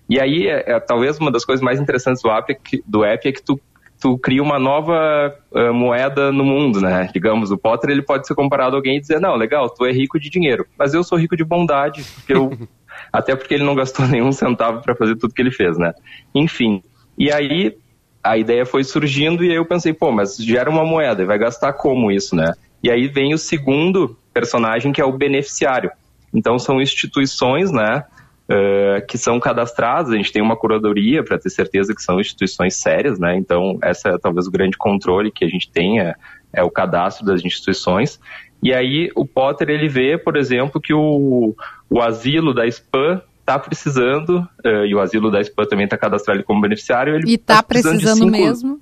E 0.09 0.19
aí, 0.19 0.47
é, 0.47 0.71
é, 0.71 0.79
talvez 0.79 1.19
uma 1.19 1.31
das 1.31 1.45
coisas 1.45 1.63
mais 1.63 1.79
interessantes 1.79 2.23
do 2.23 2.31
app, 2.31 2.51
é 2.51 2.55
que, 2.55 2.83
do 2.83 3.05
app 3.05 3.29
é 3.29 3.31
que 3.31 3.43
tu 3.43 3.61
tu 4.01 4.17
cria 4.17 4.41
uma 4.41 4.57
nova 4.57 5.33
uh, 5.51 5.71
moeda 5.71 6.31
no 6.31 6.43
mundo, 6.43 6.81
né? 6.81 7.07
Digamos, 7.13 7.51
o 7.51 7.57
Potter 7.57 7.91
ele 7.91 8.01
pode 8.01 8.25
ser 8.25 8.33
comparado 8.33 8.75
a 8.75 8.79
alguém 8.79 8.97
e 8.97 8.99
dizer, 8.99 9.21
não, 9.21 9.35
legal, 9.35 9.69
tu 9.69 9.85
é 9.85 9.91
rico 9.91 10.19
de 10.19 10.27
dinheiro, 10.27 10.65
mas 10.77 10.95
eu 10.95 11.03
sou 11.03 11.19
rico 11.19 11.37
de 11.37 11.43
bondade, 11.43 12.03
porque 12.15 12.33
eu 12.33 12.51
até 13.13 13.35
porque 13.35 13.53
ele 13.53 13.63
não 13.63 13.75
gastou 13.75 14.05
nenhum 14.09 14.31
centavo 14.31 14.81
para 14.81 14.95
fazer 14.95 15.15
tudo 15.15 15.33
que 15.33 15.41
ele 15.41 15.51
fez, 15.51 15.77
né? 15.77 15.93
Enfim. 16.33 16.81
E 17.15 17.31
aí 17.31 17.77
a 18.23 18.37
ideia 18.37 18.65
foi 18.65 18.83
surgindo 18.83 19.45
e 19.45 19.51
aí 19.51 19.55
eu 19.55 19.65
pensei, 19.65 19.93
pô, 19.93 20.11
mas 20.11 20.35
gera 20.35 20.69
uma 20.69 20.83
moeda 20.83 21.21
e 21.21 21.25
vai 21.25 21.37
gastar 21.37 21.73
como 21.73 22.11
isso, 22.11 22.35
né? 22.35 22.53
E 22.83 22.89
aí 22.89 23.07
vem 23.07 23.35
o 23.35 23.37
segundo 23.37 24.17
personagem 24.33 24.91
que 24.91 24.99
é 24.99 25.05
o 25.05 25.11
beneficiário. 25.11 25.91
Então 26.33 26.57
são 26.57 26.81
instituições, 26.81 27.71
né? 27.71 28.03
Uh, 28.51 29.05
que 29.07 29.17
são 29.17 29.39
cadastradas. 29.39 30.11
A 30.11 30.15
gente 30.15 30.31
tem 30.31 30.41
uma 30.41 30.57
curadoria 30.57 31.23
para 31.23 31.39
ter 31.39 31.49
certeza 31.49 31.95
que 31.95 32.01
são 32.01 32.19
instituições 32.19 32.75
sérias, 32.75 33.19
né? 33.19 33.35
Então, 33.37 33.79
essa 33.81 34.09
é 34.09 34.17
talvez 34.17 34.47
o 34.47 34.51
grande 34.51 34.77
controle 34.77 35.31
que 35.31 35.45
a 35.45 35.47
gente 35.47 35.71
tenha, 35.71 36.15
é 36.53 36.63
o 36.63 36.69
cadastro 36.69 37.25
das 37.25 37.43
instituições. 37.43 38.19
E 38.61 38.73
aí, 38.73 39.09
o 39.15 39.25
Potter, 39.25 39.69
ele 39.69 39.87
vê, 39.87 40.17
por 40.17 40.37
exemplo, 40.37 40.79
que 40.79 40.93
o, 40.93 41.55
o 41.89 42.01
asilo 42.01 42.53
da 42.53 42.69
SPAM 42.69 43.21
está 43.39 43.57
precisando, 43.57 44.47
uh, 44.65 44.85
e 44.85 44.93
o 44.93 44.99
asilo 44.99 45.31
da 45.31 45.43
SPAM 45.43 45.65
também 45.65 45.85
está 45.85 45.97
cadastrado 45.97 46.43
como 46.43 46.61
beneficiário. 46.61 47.15
Ele 47.15 47.31
e 47.31 47.35
está 47.35 47.55
tá 47.55 47.63
precisando, 47.63 47.99
precisando 47.99 48.19
cinco, 48.19 48.31
mesmo. 48.31 48.81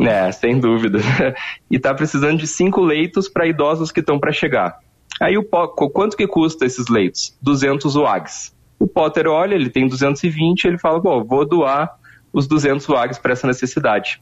É, 0.08 0.32
sem 0.32 0.58
dúvida. 0.58 0.98
e 1.70 1.76
está 1.76 1.92
precisando 1.92 2.38
de 2.38 2.46
cinco 2.46 2.80
leitos 2.80 3.28
para 3.28 3.46
idosos 3.46 3.92
que 3.92 4.00
estão 4.00 4.18
para 4.18 4.32
chegar. 4.32 4.78
Aí, 5.20 5.36
o, 5.36 5.44
quanto 5.44 6.16
que 6.16 6.26
custa 6.26 6.64
esses 6.64 6.88
leitos? 6.88 7.36
200 7.42 7.96
UAGs. 7.96 8.55
O 8.78 8.86
Potter 8.86 9.26
olha, 9.26 9.54
ele 9.54 9.70
tem 9.70 9.86
220, 9.86 10.64
ele 10.64 10.78
fala, 10.78 11.00
bom, 11.00 11.24
vou 11.24 11.46
doar 11.46 11.96
os 12.32 12.46
200 12.46 12.86
WAGs 12.88 13.18
para 13.18 13.32
essa 13.32 13.46
necessidade. 13.46 14.20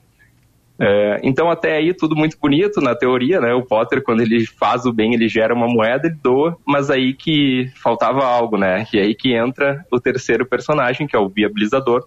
É, 0.78 1.20
então, 1.22 1.50
até 1.50 1.76
aí, 1.76 1.94
tudo 1.94 2.16
muito 2.16 2.36
bonito 2.38 2.80
na 2.80 2.94
teoria, 2.94 3.40
né? 3.40 3.54
O 3.54 3.64
Potter, 3.64 4.02
quando 4.02 4.20
ele 4.20 4.44
faz 4.44 4.84
o 4.86 4.92
bem, 4.92 5.14
ele 5.14 5.28
gera 5.28 5.54
uma 5.54 5.68
moeda, 5.68 6.08
ele 6.08 6.16
doa, 6.22 6.56
mas 6.66 6.90
aí 6.90 7.14
que 7.14 7.70
faltava 7.76 8.24
algo, 8.24 8.56
né? 8.56 8.84
E 8.92 8.98
aí 8.98 9.14
que 9.14 9.34
entra 9.34 9.84
o 9.90 10.00
terceiro 10.00 10.46
personagem, 10.46 11.06
que 11.06 11.14
é 11.14 11.18
o 11.18 11.28
viabilizador. 11.28 12.06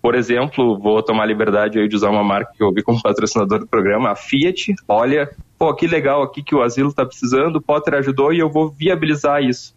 Por 0.00 0.14
exemplo, 0.14 0.78
vou 0.78 1.02
tomar 1.02 1.26
liberdade 1.26 1.78
aí 1.80 1.88
de 1.88 1.96
usar 1.96 2.10
uma 2.10 2.22
marca 2.22 2.52
que 2.56 2.62
eu 2.62 2.72
vi 2.72 2.82
como 2.82 3.02
patrocinador 3.02 3.58
do 3.58 3.66
programa, 3.66 4.10
a 4.10 4.14
Fiat. 4.14 4.74
Olha, 4.86 5.28
pô, 5.58 5.74
que 5.74 5.88
legal 5.88 6.22
aqui 6.22 6.40
que 6.40 6.54
o 6.54 6.62
asilo 6.62 6.90
está 6.90 7.04
precisando, 7.04 7.56
o 7.56 7.62
Potter 7.62 7.94
ajudou 7.94 8.32
e 8.32 8.38
eu 8.38 8.48
vou 8.48 8.70
viabilizar 8.70 9.42
isso. 9.42 9.74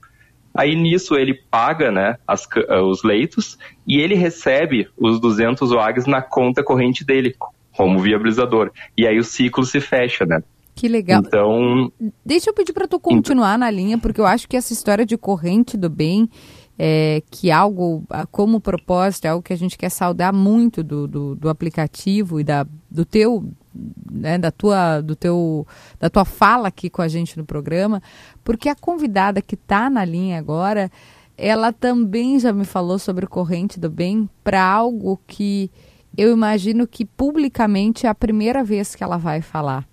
Aí 0.54 0.76
nisso 0.76 1.16
ele 1.16 1.34
paga 1.49 1.91
né, 1.91 2.18
as, 2.28 2.47
eh, 2.56 2.82
os 2.82 3.04
leitos 3.04 3.58
e 3.88 3.99
ele 3.99 4.16
recebe 4.16 4.88
os 4.97 5.20
200 5.20 5.72
WAGs 5.72 6.06
na 6.06 6.22
conta 6.22 6.64
corrente 6.64 7.06
dele, 7.06 7.36
como 7.76 7.99
viabilizador. 7.99 8.72
E 8.97 9.08
aí 9.08 9.18
o 9.18 9.24
ciclo 9.24 9.64
se 9.64 9.80
fecha, 9.80 10.26
né? 10.26 10.41
Que 10.76 10.88
legal. 10.88 11.22
Então. 11.26 11.91
Deixa 12.26 12.49
eu 12.49 12.54
pedir 12.54 12.74
para 12.74 12.88
tu 12.88 12.99
continuar 12.99 13.58
na 13.58 13.70
linha, 13.70 13.97
porque 13.97 14.20
eu 14.20 14.26
acho 14.26 14.47
que 14.47 14.58
essa 14.58 14.74
história 14.74 15.06
de 15.06 15.18
corrente 15.18 15.78
do 15.78 15.89
bem, 15.89 16.30
é, 16.78 17.22
que 17.30 17.52
algo 17.52 18.04
como 18.32 18.60
propósito, 18.60 19.26
é 19.26 19.30
algo 19.30 19.43
que 19.43 19.54
a 19.54 19.58
gente 19.58 19.78
quer 19.78 19.89
saudar 19.89 20.34
muito 20.34 20.84
do, 20.84 21.08
do, 21.08 21.36
do 21.36 21.49
aplicativo 21.49 22.39
e 22.39 22.43
da, 22.43 22.66
do 22.89 23.06
teu 23.06 23.45
né, 23.74 24.38
da 24.38 24.51
tua 24.51 25.01
do 25.01 25.15
teu 25.15 25.65
da 25.99 26.09
tua 26.09 26.26
fala 26.26 26.67
aqui 26.67 26.89
com 26.89 27.01
a 27.01 27.07
gente 27.07 27.38
no 27.38 27.45
programa, 27.45 28.01
porque 28.43 28.69
a 28.69 28.76
convidada 28.76 29.41
que 29.41 29.55
está 29.55 29.89
na 29.89 30.03
linha 30.05 30.38
agora, 30.38 30.91
ela 31.38 31.72
também 31.72 32.39
já 32.39 32.51
me 32.53 32.65
falou 32.65 32.99
sobre 32.99 33.28
corrente 33.28 33.80
do 33.80 33.89
bem 33.89 34.30
para 34.43 34.63
algo 34.63 35.19
que 35.26 35.72
eu 36.17 36.32
imagino 36.32 36.86
que 36.86 37.05
publicamente 37.05 38.05
é 38.05 38.09
a 38.09 38.15
primeira 38.15 38.63
vez 38.63 38.95
que 38.95 39.03
ela 39.03 39.17
vai 39.17 39.41
falar. 39.41 39.91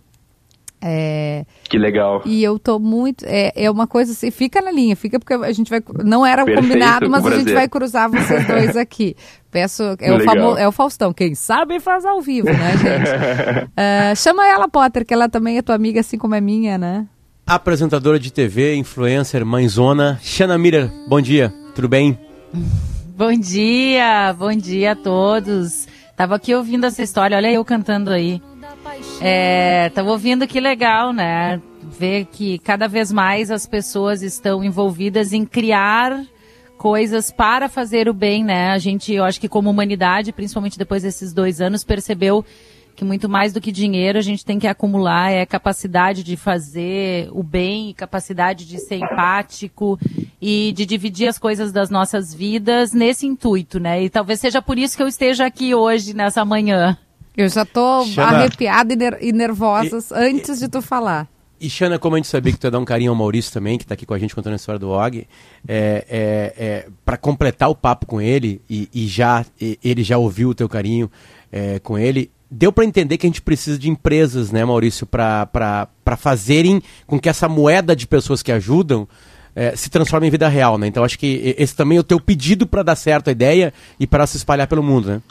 É, 0.81 1.45
que 1.65 1.77
legal. 1.77 2.23
E 2.25 2.43
eu 2.43 2.59
tô 2.59 2.79
muito. 2.79 3.25
É, 3.27 3.53
é 3.55 3.71
uma 3.71 3.87
coisa 3.87 4.13
assim, 4.13 4.31
fica 4.31 4.61
na 4.61 4.71
linha, 4.71 4.95
fica 4.95 5.19
porque 5.19 5.35
a 5.35 5.53
gente 5.53 5.69
vai. 5.69 5.83
Não 6.05 6.25
era 6.25 6.45
Perfeito, 6.45 6.69
combinado, 6.69 7.11
mas 7.11 7.27
a 7.27 7.37
gente 7.37 7.53
vai 7.53 7.69
cruzar 7.69 8.09
vocês 8.09 8.47
dois 8.47 8.77
aqui. 8.79 9.17
Peço. 9.51 9.83
É 9.99 10.13
o, 10.13 10.21
famo, 10.21 10.57
é 10.57 10.69
o 10.69 10.73
Faustão, 10.73 11.13
quem 11.13 11.35
sabe 11.35 11.81
faz 11.81 12.05
ao 12.05 12.21
vivo, 12.21 12.49
né, 12.49 12.77
gente? 12.77 13.11
uh, 13.11 14.15
chama 14.17 14.47
ela, 14.47 14.69
Potter, 14.69 15.05
que 15.05 15.13
ela 15.13 15.29
também 15.29 15.59
é 15.59 15.63
tua 15.63 15.75
amiga, 15.75 16.01
assim 16.01 16.17
como 16.17 16.35
é 16.35 16.41
minha, 16.41 16.79
né? 16.79 17.07
Apresentadora 17.47 18.19
de 18.19 18.33
TV, 18.33 18.77
influencer, 18.77 19.45
mãezona. 19.45 20.19
Xana 20.23 20.57
Mira, 20.59 20.93
bom 21.09 21.21
dia, 21.21 21.53
tudo 21.75 21.89
bem? 21.89 22.17
Bom 23.17 23.33
dia, 23.33 24.33
bom 24.39 24.53
dia 24.55 24.93
a 24.93 24.97
todos. 24.97 25.89
Tava 26.15 26.37
aqui 26.37 26.55
ouvindo 26.55 26.85
essa 26.85 27.03
história, 27.03 27.37
olha 27.37 27.51
eu 27.51 27.65
cantando 27.65 28.11
aí. 28.11 28.41
É, 29.21 29.91
tava 29.91 30.11
ouvindo 30.11 30.47
que 30.47 30.61
legal, 30.61 31.13
né? 31.13 31.61
Ver 31.83 32.27
que 32.27 32.59
cada 32.59 32.87
vez 32.87 33.11
mais 33.11 33.51
as 33.51 33.67
pessoas 33.67 34.23
estão 34.23 34.63
envolvidas 34.63 35.33
em 35.33 35.45
criar 35.45 36.25
coisas 36.77 37.31
para 37.31 37.69
fazer 37.69 38.09
o 38.09 38.15
bem, 38.15 38.45
né? 38.45 38.71
A 38.71 38.79
gente, 38.79 39.13
eu 39.13 39.25
acho 39.25 39.41
que 39.41 39.49
como 39.49 39.69
humanidade, 39.69 40.33
principalmente 40.33 40.79
depois 40.79 41.03
desses 41.03 41.33
dois 41.33 41.61
anos, 41.61 41.83
percebeu 41.83 42.45
que 42.95 43.05
muito 43.05 43.29
mais 43.29 43.53
do 43.53 43.61
que 43.61 43.71
dinheiro 43.71 44.19
a 44.19 44.23
gente 44.23 44.45
tem 44.45 44.59
que 44.59 44.67
acumular 44.67 45.31
é 45.31 45.47
capacidade 45.47 46.25
de 46.25 46.37
fazer 46.37 47.29
o 47.31 47.45
bem, 47.45 47.95
capacidade 47.95 48.67
de 48.67 48.79
ser 48.81 48.97
empático 48.97 49.97
e 50.43 50.73
de 50.73 50.85
dividir 50.85 51.29
as 51.29 51.39
coisas 51.39 51.71
das 51.71 51.91
nossas 51.91 52.35
vidas 52.35 52.93
nesse 52.93 53.25
intuito, 53.25 53.79
né? 53.79 54.03
E 54.03 54.11
talvez 54.11 54.41
seja 54.41 54.61
por 54.61 54.77
isso 54.79 54.97
que 54.97 55.03
eu 55.03 55.07
esteja 55.07 55.47
aqui 55.47 55.75
hoje, 55.77 56.13
nessa 56.13 56.45
manhã. 56.45 56.99
Eu 57.39 57.49
já 57.49 57.65
tô 57.65 58.05
Xana, 58.05 58.39
arrepiada 58.39 58.93
e, 58.93 58.97
ner 58.97 59.17
e 59.21 59.33
nervosa 59.33 59.99
e, 60.11 60.29
antes 60.29 60.57
e, 60.59 60.65
de 60.65 60.69
tu 60.69 60.83
falar. 60.83 61.29
E 61.61 61.71
Xana, 61.71 61.97
como 61.97 62.17
a 62.17 62.19
gente 62.19 62.27
sabia 62.27 62.53
que 62.53 62.59
tu 62.59 62.65
ia 62.65 62.71
dar 62.73 62.81
um 62.81 62.85
carinho 62.85 63.13
ao 63.13 63.17
Maurício 63.17 63.53
também, 63.53 63.79
que 63.79 63.85
está 63.85 63.95
aqui 63.95 64.05
com 64.05 64.13
a 64.13 64.19
gente 64.19 64.35
contando 64.35 64.55
a 64.55 64.57
história 64.57 64.79
do 64.79 64.91
Og, 64.91 65.19
é, 65.19 65.25
é, 65.69 66.55
é 66.59 66.87
para 67.05 67.17
completar 67.17 67.71
o 67.71 67.77
papo 67.77 68.07
com 68.07 68.21
ele, 68.21 68.61
e, 68.69 68.89
e 68.93 69.07
já 69.07 69.47
ele 69.85 70.03
já 70.03 70.19
ouviu 70.19 70.49
o 70.49 70.55
teu 70.55 70.69
carinho 70.69 71.09
é, 71.53 71.79
com 71.79 71.97
ele, 71.97 72.29
deu 72.51 72.73
para 72.73 72.85
entender 72.85 73.17
que 73.17 73.27
a 73.27 73.31
gente 73.31 73.41
precisa 73.41 73.79
de 73.79 73.89
empresas, 73.89 74.51
né, 74.51 74.65
Maurício, 74.65 75.07
para 75.07 75.89
fazerem 76.17 76.83
com 77.07 77.21
que 77.21 77.29
essa 77.29 77.49
moeda 77.49 77.95
de 77.95 78.09
pessoas 78.09 78.43
que 78.43 78.51
ajudam 78.51 79.07
é, 79.55 79.77
se 79.77 79.89
transforme 79.89 80.27
em 80.27 80.31
vida 80.31 80.49
real, 80.49 80.77
né? 80.77 80.89
Então 80.89 81.05
acho 81.05 81.19
que 81.19 81.55
esse 81.57 81.75
também 81.75 81.99
é 81.99 82.01
o 82.01 82.05
teu 82.05 82.21
pedido 82.21 82.67
para 82.67 82.83
dar 82.83 82.97
certo 82.97 83.29
a 83.29 83.33
ideia 83.33 83.73
e 83.99 84.09
para 84.09 84.27
se 84.27 84.37
espalhar 84.37 84.67
pelo 84.67 84.83
mundo, 84.83 85.09
né? 85.09 85.23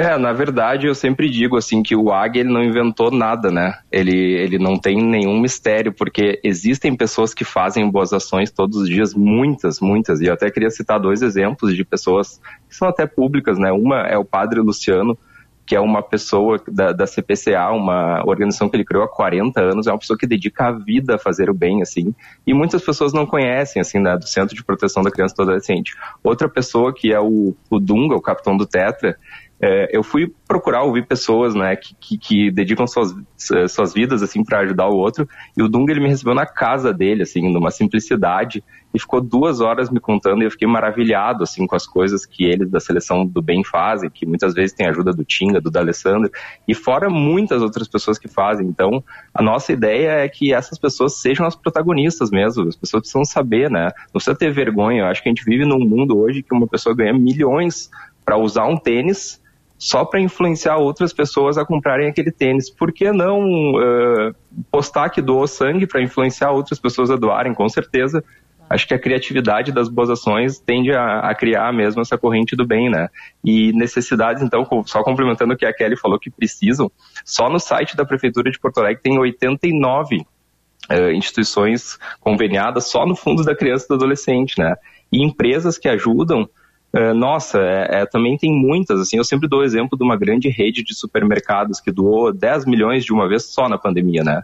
É, 0.00 0.16
na 0.16 0.32
verdade, 0.32 0.86
eu 0.86 0.94
sempre 0.94 1.28
digo 1.28 1.58
assim 1.58 1.82
que 1.82 1.94
o 1.94 2.10
AG 2.10 2.38
ele 2.38 2.50
não 2.50 2.64
inventou 2.64 3.10
nada, 3.10 3.50
né? 3.50 3.80
Ele, 3.92 4.16
ele 4.16 4.58
não 4.58 4.78
tem 4.78 4.96
nenhum 4.96 5.38
mistério, 5.38 5.92
porque 5.92 6.40
existem 6.42 6.96
pessoas 6.96 7.34
que 7.34 7.44
fazem 7.44 7.86
boas 7.90 8.10
ações 8.10 8.50
todos 8.50 8.78
os 8.78 8.88
dias, 8.88 9.12
muitas, 9.12 9.78
muitas. 9.78 10.22
E 10.22 10.24
eu 10.24 10.32
até 10.32 10.50
queria 10.50 10.70
citar 10.70 10.98
dois 10.98 11.20
exemplos 11.20 11.76
de 11.76 11.84
pessoas 11.84 12.40
que 12.66 12.74
são 12.74 12.88
até 12.88 13.06
públicas, 13.06 13.58
né? 13.58 13.70
Uma 13.72 13.98
é 14.06 14.16
o 14.16 14.24
Padre 14.24 14.60
Luciano, 14.60 15.18
que 15.66 15.76
é 15.76 15.80
uma 15.80 16.02
pessoa 16.02 16.58
da, 16.66 16.92
da 16.92 17.06
CPCA, 17.06 17.70
uma 17.70 18.22
organização 18.26 18.70
que 18.70 18.76
ele 18.76 18.86
criou 18.86 19.04
há 19.04 19.08
40 19.08 19.60
anos, 19.60 19.86
é 19.86 19.92
uma 19.92 19.98
pessoa 19.98 20.18
que 20.18 20.26
dedica 20.26 20.68
a 20.68 20.72
vida 20.72 21.16
a 21.16 21.18
fazer 21.18 21.50
o 21.50 21.54
bem, 21.54 21.82
assim, 21.82 22.14
e 22.46 22.54
muitas 22.54 22.82
pessoas 22.82 23.12
não 23.12 23.26
conhecem, 23.26 23.80
assim, 23.80 23.98
né, 23.98 24.16
do 24.16 24.26
Centro 24.26 24.56
de 24.56 24.64
Proteção 24.64 25.02
da 25.02 25.10
Criança 25.10 25.34
e 25.34 25.36
do 25.36 25.42
Adolescente. 25.42 25.94
Outra 26.24 26.48
pessoa 26.48 26.94
que 26.94 27.12
é 27.12 27.20
o, 27.20 27.54
o 27.68 27.78
Dunga, 27.78 28.16
o 28.16 28.22
capitão 28.22 28.56
do 28.56 28.66
Tetra, 28.66 29.16
é, 29.62 29.90
eu 29.92 30.02
fui 30.02 30.32
procurar 30.48 30.82
ouvir 30.82 31.06
pessoas, 31.06 31.54
né, 31.54 31.76
que, 31.76 31.94
que, 32.00 32.18
que 32.18 32.50
dedicam 32.50 32.86
suas, 32.86 33.14
suas 33.68 33.92
vidas, 33.92 34.22
assim, 34.22 34.42
para 34.42 34.60
ajudar 34.60 34.88
o 34.88 34.96
outro. 34.96 35.28
E 35.54 35.62
o 35.62 35.68
Dunga, 35.68 35.92
ele 35.92 36.00
me 36.00 36.08
recebeu 36.08 36.34
na 36.34 36.46
casa 36.46 36.94
dele, 36.94 37.22
assim, 37.22 37.52
numa 37.52 37.70
simplicidade, 37.70 38.64
e 38.92 38.98
ficou 38.98 39.20
duas 39.20 39.60
horas 39.60 39.90
me 39.90 40.00
contando 40.00 40.42
e 40.42 40.46
eu 40.46 40.50
fiquei 40.50 40.66
maravilhado, 40.66 41.44
assim, 41.44 41.66
com 41.66 41.76
as 41.76 41.86
coisas 41.86 42.24
que 42.24 42.44
eles 42.44 42.70
da 42.70 42.80
Seleção 42.80 43.24
do 43.24 43.42
Bem 43.42 43.62
fazem, 43.62 44.10
que 44.10 44.26
muitas 44.26 44.54
vezes 44.54 44.74
tem 44.74 44.88
ajuda 44.88 45.12
do 45.12 45.24
Tinga, 45.24 45.60
do 45.60 45.70
D'Alessandro, 45.70 46.30
e 46.66 46.74
fora 46.74 47.10
muitas 47.10 47.62
outras 47.62 47.86
pessoas 47.86 48.18
que 48.18 48.28
fazem. 48.28 48.66
Então, 48.66 49.04
a 49.32 49.42
nossa 49.42 49.72
ideia 49.72 50.24
é 50.24 50.28
que 50.28 50.54
essas 50.54 50.78
pessoas 50.78 51.20
sejam 51.20 51.46
as 51.46 51.54
protagonistas 51.54 52.30
mesmo, 52.30 52.66
as 52.66 52.76
pessoas 52.76 53.02
precisam 53.02 53.24
saber, 53.24 53.70
né, 53.70 53.90
não 54.06 54.14
precisa 54.14 54.34
ter 54.34 54.50
vergonha. 54.50 55.02
Eu 55.02 55.06
acho 55.06 55.22
que 55.22 55.28
a 55.28 55.32
gente 55.32 55.44
vive 55.44 55.66
num 55.66 55.78
mundo 55.78 56.18
hoje 56.18 56.42
que 56.42 56.54
uma 56.54 56.66
pessoa 56.66 56.94
ganha 56.94 57.12
milhões 57.12 57.90
para 58.24 58.38
usar 58.38 58.64
um 58.64 58.76
tênis 58.76 59.39
só 59.80 60.04
para 60.04 60.20
influenciar 60.20 60.76
outras 60.76 61.10
pessoas 61.10 61.56
a 61.56 61.64
comprarem 61.64 62.06
aquele 62.06 62.30
tênis. 62.30 62.68
Por 62.68 62.92
que 62.92 63.10
não 63.10 63.72
uh, 63.72 64.34
postar 64.70 65.08
que 65.08 65.22
doou 65.22 65.46
sangue 65.46 65.86
para 65.86 66.02
influenciar 66.02 66.50
outras 66.50 66.78
pessoas 66.78 67.10
a 67.10 67.16
doarem? 67.16 67.54
Com 67.54 67.66
certeza. 67.66 68.22
Acho 68.68 68.86
que 68.86 68.92
a 68.92 68.98
criatividade 68.98 69.72
das 69.72 69.88
boas 69.88 70.10
ações 70.10 70.60
tende 70.60 70.92
a, 70.92 71.20
a, 71.20 71.34
criar 71.34 71.72
mesmo 71.72 72.02
essa 72.02 72.18
corrente 72.18 72.54
do 72.54 72.64
bem, 72.64 72.90
né? 72.90 73.08
E 73.42 73.72
necessidades, 73.72 74.42
então, 74.42 74.64
só 74.84 75.02
complementando 75.02 75.54
o 75.54 75.56
que 75.56 75.64
a 75.64 75.72
Kelly 75.72 75.96
falou 75.96 76.20
que 76.20 76.30
precisam, 76.30 76.92
só 77.24 77.48
no 77.48 77.58
site 77.58 77.96
da 77.96 78.04
Prefeitura 78.04 78.50
de 78.50 78.60
Porto 78.60 78.78
Alegre 78.78 79.02
tem 79.02 79.18
89 79.18 80.18
uh, 80.18 81.10
instituições 81.10 81.98
conveniadas 82.20 82.88
só 82.88 83.06
no 83.06 83.16
Fundo 83.16 83.42
da 83.42 83.56
Criança 83.56 83.86
e 83.86 83.88
do 83.88 83.94
Adolescente, 83.94 84.58
né? 84.58 84.76
E 85.10 85.24
empresas 85.24 85.78
que 85.78 85.88
ajudam 85.88 86.48
nossa, 87.14 87.60
é, 87.60 88.02
é, 88.02 88.06
também 88.06 88.36
tem 88.36 88.52
muitas, 88.52 89.00
assim, 89.00 89.16
eu 89.16 89.24
sempre 89.24 89.48
dou 89.48 89.60
o 89.60 89.64
exemplo 89.64 89.96
de 89.96 90.02
uma 90.02 90.16
grande 90.16 90.48
rede 90.48 90.82
de 90.82 90.94
supermercados 90.94 91.80
que 91.80 91.92
doou 91.92 92.32
10 92.32 92.66
milhões 92.66 93.04
de 93.04 93.12
uma 93.12 93.28
vez 93.28 93.44
só 93.44 93.68
na 93.68 93.78
pandemia, 93.78 94.24
né? 94.24 94.42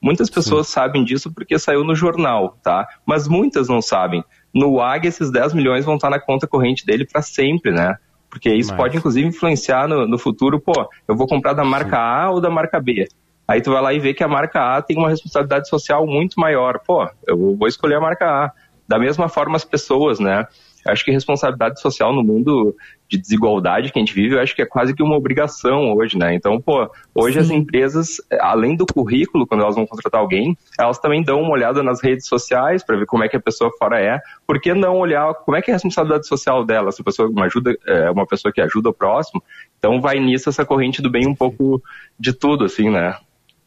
Muitas 0.00 0.28
pessoas 0.28 0.66
Sim. 0.66 0.74
sabem 0.74 1.04
disso 1.04 1.32
porque 1.32 1.58
saiu 1.58 1.82
no 1.82 1.94
jornal, 1.94 2.58
tá? 2.62 2.86
Mas 3.06 3.26
muitas 3.26 3.68
não 3.68 3.80
sabem. 3.80 4.22
No 4.54 4.80
AG, 4.80 5.08
esses 5.08 5.30
10 5.30 5.54
milhões 5.54 5.84
vão 5.84 5.94
estar 5.96 6.10
na 6.10 6.20
conta 6.20 6.46
corrente 6.46 6.84
dele 6.84 7.06
para 7.06 7.22
sempre, 7.22 7.72
né? 7.72 7.96
Porque 8.28 8.52
isso 8.52 8.70
Mas... 8.70 8.76
pode, 8.76 8.96
inclusive, 8.98 9.26
influenciar 9.26 9.88
no, 9.88 10.06
no, 10.06 10.18
futuro, 10.18 10.60
pô, 10.60 10.88
eu 11.08 11.16
vou 11.16 11.26
comprar 11.26 11.54
da 11.54 11.64
marca 11.64 11.96
Sim. 11.96 12.02
A 12.02 12.30
ou 12.30 12.40
da 12.40 12.50
marca 12.50 12.78
B. 12.78 13.08
Aí 13.48 13.62
tu 13.62 13.70
vai 13.70 13.80
lá 13.80 13.94
e 13.94 13.98
vê 13.98 14.12
que 14.12 14.22
a 14.22 14.28
marca 14.28 14.76
A 14.76 14.82
tem 14.82 14.98
uma 14.98 15.08
responsabilidade 15.08 15.68
social 15.68 16.06
muito 16.06 16.38
maior. 16.38 16.80
Pô, 16.86 17.08
eu 17.26 17.56
vou 17.56 17.68
escolher 17.68 17.94
a 17.94 18.00
marca 18.00 18.26
A. 18.26 18.52
Da 18.86 18.98
mesma 18.98 19.28
forma 19.28 19.56
as 19.56 19.64
pessoas, 19.64 20.20
né? 20.20 20.46
Acho 20.86 21.04
que 21.04 21.10
responsabilidade 21.10 21.80
social 21.80 22.12
no 22.12 22.22
mundo 22.22 22.74
de 23.08 23.18
desigualdade 23.18 23.92
que 23.92 23.98
a 23.98 24.02
gente 24.02 24.14
vive, 24.14 24.34
eu 24.34 24.40
acho 24.40 24.54
que 24.54 24.62
é 24.62 24.66
quase 24.66 24.94
que 24.94 25.02
uma 25.02 25.16
obrigação 25.16 25.94
hoje, 25.94 26.18
né? 26.18 26.34
Então, 26.34 26.60
pô, 26.60 26.90
hoje 27.14 27.34
Sim. 27.34 27.40
as 27.40 27.50
empresas, 27.50 28.16
além 28.40 28.76
do 28.76 28.84
currículo, 28.84 29.46
quando 29.46 29.62
elas 29.62 29.76
vão 29.76 29.86
contratar 29.86 30.20
alguém, 30.20 30.56
elas 30.78 30.98
também 30.98 31.22
dão 31.22 31.40
uma 31.40 31.52
olhada 31.52 31.82
nas 31.82 32.02
redes 32.02 32.26
sociais 32.26 32.84
para 32.84 32.96
ver 32.96 33.06
como 33.06 33.22
é 33.22 33.28
que 33.28 33.36
a 33.36 33.40
pessoa 33.40 33.70
fora 33.78 34.00
é. 34.00 34.20
Por 34.46 34.60
que 34.60 34.74
não 34.74 34.98
olhar 34.98 35.34
como 35.34 35.56
é 35.56 35.62
que 35.62 35.70
é 35.70 35.74
a 35.74 35.76
responsabilidade 35.76 36.26
social 36.26 36.64
dela? 36.64 36.90
Se 36.90 37.00
a 37.00 37.04
pessoa 37.04 37.28
uma 37.28 37.46
ajuda, 37.46 37.76
é 37.86 38.10
uma 38.10 38.26
pessoa 38.26 38.52
que 38.52 38.60
ajuda 38.60 38.88
o 38.88 38.94
próximo, 38.94 39.42
então 39.78 40.00
vai 40.00 40.18
nisso 40.18 40.48
essa 40.48 40.64
corrente 40.64 41.00
do 41.00 41.10
bem 41.10 41.26
um 41.26 41.34
pouco 41.34 41.80
de 42.18 42.32
tudo, 42.32 42.64
assim, 42.64 42.90
né? 42.90 43.16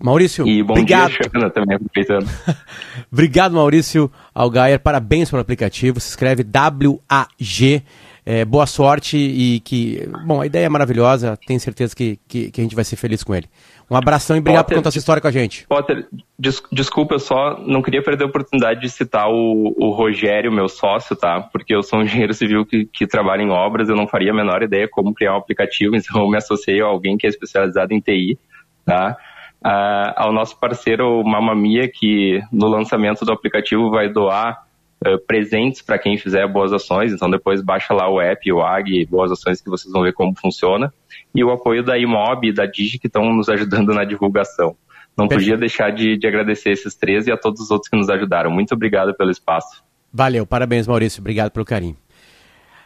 Maurício, 0.02 0.48
e 0.48 0.64
bom 0.64 0.74
obrigado. 0.74 1.10
dia, 1.10 1.30
Xana, 1.30 1.50
também 1.50 1.76
aproveitando. 1.76 2.30
obrigado, 3.12 3.54
Maurício 3.54 4.10
Algaier. 4.34 4.80
Parabéns 4.80 5.30
pelo 5.30 5.42
aplicativo. 5.42 6.00
Se 6.00 6.10
escreve 6.10 6.44
W-A-G. 6.44 7.84
É, 8.26 8.46
boa 8.46 8.66
sorte 8.66 9.18
e 9.18 9.60
que. 9.62 10.08
Bom, 10.26 10.40
a 10.40 10.46
ideia 10.46 10.68
é 10.68 10.70
maravilhosa. 10.70 11.38
Tenho 11.48 11.60
certeza 11.60 11.96
que, 11.96 12.20
que, 12.28 12.52
que, 12.52 12.62
a 12.62 12.64
gente 12.64 12.76
vai 12.76 12.84
ser 12.84 12.96
feliz 12.96 13.24
com 13.24 13.34
ele. 13.34 13.48
Um 13.90 13.96
abração 13.96 14.36
e 14.36 14.40
obrigado 14.40 14.66
Potter, 14.66 14.76
por 14.76 14.80
contar 14.82 14.90
essa 14.90 15.00
história 15.00 15.20
com 15.20 15.28
a 15.28 15.32
gente. 15.32 15.66
Potter, 15.68 16.06
des, 16.38 16.62
desculpa, 16.72 17.16
eu 17.16 17.20
só 17.20 17.60
não 17.66 17.82
queria 17.82 18.04
perder 18.04 18.26
a 18.26 18.28
oportunidade 18.28 18.82
de 18.82 18.90
citar 18.90 19.28
o, 19.30 19.74
o 19.78 19.90
Rogério, 19.90 20.52
meu 20.52 20.70
sócio, 20.70 21.16
tá? 21.16 21.42
Porque 21.42 21.74
eu 21.74 21.82
sou 21.82 22.00
um 22.00 22.04
engenheiro 22.04 22.34
civil 22.34 22.66
que, 22.66 22.86
que 22.86 23.08
trabalha 23.08 23.42
em 23.42 23.50
obras, 23.50 23.90
eu 23.90 23.96
não 23.96 24.08
faria 24.08 24.32
a 24.32 24.36
menor 24.36 24.62
ideia 24.62 24.88
como 24.88 25.14
criar 25.14 25.34
um 25.34 25.38
aplicativo, 25.38 25.96
então 25.96 26.22
eu 26.22 26.30
me 26.30 26.38
associei 26.38 26.82
a 26.82 26.86
alguém 26.86 27.18
que 27.18 27.26
é 27.26 27.30
especializado 27.30 27.94
em 27.94 28.00
TI, 28.00 28.38
tá? 28.86 29.18
Uh, 29.66 30.14
ao 30.16 30.34
nosso 30.34 30.60
parceiro 30.60 31.24
Mamamia, 31.24 31.90
que 31.92 32.42
no 32.52 32.68
lançamento 32.68 33.26
do 33.26 33.32
aplicativo 33.32 33.90
vai 33.90 34.10
doar 34.10 34.64
uh, 35.06 35.20
presentes 35.26 35.82
para 35.82 36.00
quem 36.00 36.18
fizer 36.18 36.48
boas 36.48 36.74
ações. 36.74 37.12
Então 37.12 37.30
depois 37.30 37.62
baixa 37.62 37.94
lá 37.94 38.10
o 38.10 38.22
app, 38.22 38.52
o 38.52 38.62
AG, 38.62 39.06
boas 39.06 39.32
ações 39.32 39.62
que 39.62 39.70
vocês 39.70 39.92
vão 39.92 40.04
ver 40.04 40.14
como 40.14 40.34
funciona. 40.40 40.94
E 41.34 41.44
o 41.44 41.52
apoio 41.52 41.84
da 41.84 41.98
Imob 41.98 42.48
e 42.48 42.54
da 42.54 42.66
Digi 42.66 43.00
que 43.00 43.08
estão 43.08 43.34
nos 43.34 43.50
ajudando 43.50 43.94
na 43.94 44.04
divulgação. 44.04 44.76
Não 45.18 45.28
Perfeito. 45.28 45.52
podia 45.52 45.58
deixar 45.58 45.92
de, 45.92 46.18
de 46.18 46.28
agradecer 46.28 46.72
esses 46.72 46.96
três 46.96 47.28
e 47.28 47.32
a 47.32 47.38
todos 47.38 47.60
os 47.60 47.72
outros 47.72 47.90
que 47.90 47.98
nos 47.98 48.10
ajudaram. 48.10 48.50
Muito 48.50 48.74
obrigado 48.74 49.14
pelo 49.16 49.30
espaço. 49.30 49.84
Valeu, 50.12 50.46
parabéns 50.46 50.88
Maurício, 50.88 51.20
obrigado 51.20 51.52
pelo 51.52 51.66
carinho. 51.66 51.96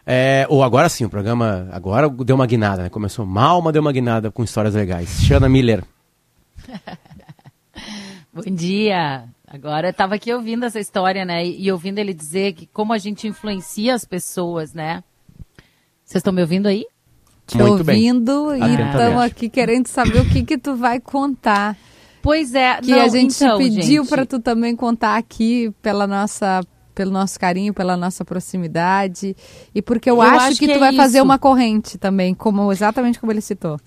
É, 0.06 0.46
ou 0.50 0.62
agora 0.62 0.90
sim, 0.90 1.06
o 1.06 1.10
programa 1.10 1.70
agora 1.72 2.10
deu 2.10 2.36
uma 2.36 2.46
guinada, 2.46 2.84
né? 2.84 2.90
Começou 2.90 3.26
mal, 3.26 3.62
mas 3.62 3.72
deu 3.72 3.82
uma 3.82 3.92
guinada 3.92 4.30
com 4.30 4.44
histórias 4.44 4.76
legais. 4.76 5.22
Shana 5.24 5.48
Miller. 5.48 5.84
Bom 8.34 8.41
dia. 8.53 9.26
Agora 9.47 9.88
eu 9.88 9.91
estava 9.91 10.16
aqui 10.16 10.34
ouvindo 10.34 10.66
essa 10.66 10.80
história, 10.80 11.26
né? 11.26 11.45
E, 11.45 11.72
ouvindo 11.72 11.99
ele 11.99 12.14
dizer 12.14 12.53
que 12.53 12.66
como 12.66 12.93
a 12.93 12.97
gente 12.97 13.28
influencia 13.28 13.93
as 13.93 14.05
pessoas, 14.05 14.74
né? 14.74 15.03
Vocês 16.03 16.20
estão 16.20 16.34
me 16.34 16.41
ouvindo 16.41 16.68
aí? 16.68 16.86
Te 17.45 17.61
ouvindo 17.61 18.49
bem. 18.49 18.61
e 18.61 18.74
estamos 18.74 19.22
aqui 19.22 19.49
querendo 19.49 19.88
saber 19.88 20.22
o 20.22 20.30
que 20.30 20.43
que 20.43 20.57
tu 20.57 20.76
vai 20.76 20.99
contar. 20.99 21.78
Pois 22.22 22.55
é, 22.55 22.80
que 22.80 22.91
não, 22.91 23.01
a 23.01 23.07
gente 23.09 23.36
então, 23.36 23.57
pediu 23.57 24.05
para 24.05 24.26
tu 24.26 24.39
também 24.39 24.76
contar 24.76 25.18
aqui 25.18 25.72
pela 25.82 26.07
nossa 26.07 26.61
pelo 26.95 27.11
nosso 27.11 27.39
carinho, 27.39 27.74
pela 27.74 27.97
nossa 27.97 28.24
proximidade 28.24 29.36
e 29.74 29.82
porque 29.82 30.09
eu, 30.09 30.16
eu 30.16 30.22
acho, 30.22 30.45
acho, 30.45 30.59
que, 30.59 30.68
que 30.68 30.74
tu 30.74 30.78
é 30.78 30.80
vai 30.80 30.89
isso. 30.89 30.97
fazer 30.97 31.22
uma 31.22 31.38
corrente 31.39 31.97
também, 31.97 32.34
como 32.34 32.72
exatamente 32.72 33.20
como 33.20 33.32
ele 33.32 33.41
citou. 33.41 33.80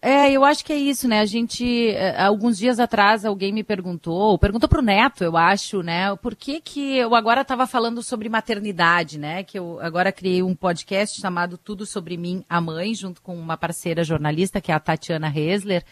É, 0.00 0.30
eu 0.30 0.44
acho 0.44 0.64
que 0.64 0.72
é 0.72 0.76
isso, 0.76 1.08
né? 1.08 1.20
A 1.20 1.24
gente, 1.26 1.90
é, 1.90 2.22
alguns 2.22 2.56
dias 2.56 2.78
atrás, 2.78 3.24
alguém 3.24 3.52
me 3.52 3.64
perguntou, 3.64 4.38
perguntou 4.38 4.68
pro 4.68 4.82
Neto, 4.82 5.24
eu 5.24 5.36
acho, 5.36 5.82
né? 5.82 6.14
Por 6.16 6.36
que 6.36 6.60
que 6.60 6.96
eu 6.96 7.14
agora 7.14 7.40
estava 7.40 7.66
falando 7.66 8.02
sobre 8.02 8.28
maternidade, 8.28 9.18
né? 9.18 9.42
Que 9.42 9.58
eu 9.58 9.78
agora 9.80 10.12
criei 10.12 10.42
um 10.42 10.54
podcast 10.54 11.20
chamado 11.20 11.58
Tudo 11.58 11.84
Sobre 11.84 12.16
Mim, 12.16 12.44
a 12.48 12.60
Mãe, 12.60 12.94
junto 12.94 13.20
com 13.20 13.36
uma 13.36 13.56
parceira 13.56 14.04
jornalista, 14.04 14.60
que 14.60 14.70
é 14.70 14.74
a 14.74 14.80
Tatiana 14.80 15.28
Resler. 15.28 15.84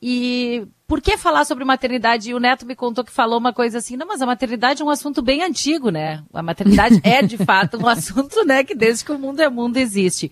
E 0.00 0.66
por 0.86 1.00
que 1.00 1.16
falar 1.16 1.44
sobre 1.44 1.64
maternidade? 1.64 2.30
E 2.30 2.34
o 2.34 2.38
Neto 2.38 2.66
me 2.66 2.76
contou 2.76 3.02
que 3.02 3.12
falou 3.12 3.38
uma 3.38 3.52
coisa 3.52 3.78
assim, 3.78 3.96
não, 3.96 4.06
mas 4.06 4.20
a 4.20 4.26
maternidade 4.26 4.82
é 4.82 4.84
um 4.84 4.90
assunto 4.90 5.22
bem 5.22 5.42
antigo, 5.42 5.90
né? 5.90 6.22
A 6.32 6.42
maternidade 6.42 7.00
é, 7.04 7.22
de 7.22 7.38
fato, 7.38 7.78
um 7.78 7.88
assunto, 7.88 8.44
né, 8.44 8.62
que 8.62 8.74
desde 8.74 9.04
que 9.04 9.12
o 9.12 9.18
mundo 9.18 9.40
é 9.40 9.48
mundo 9.48 9.78
existe. 9.78 10.30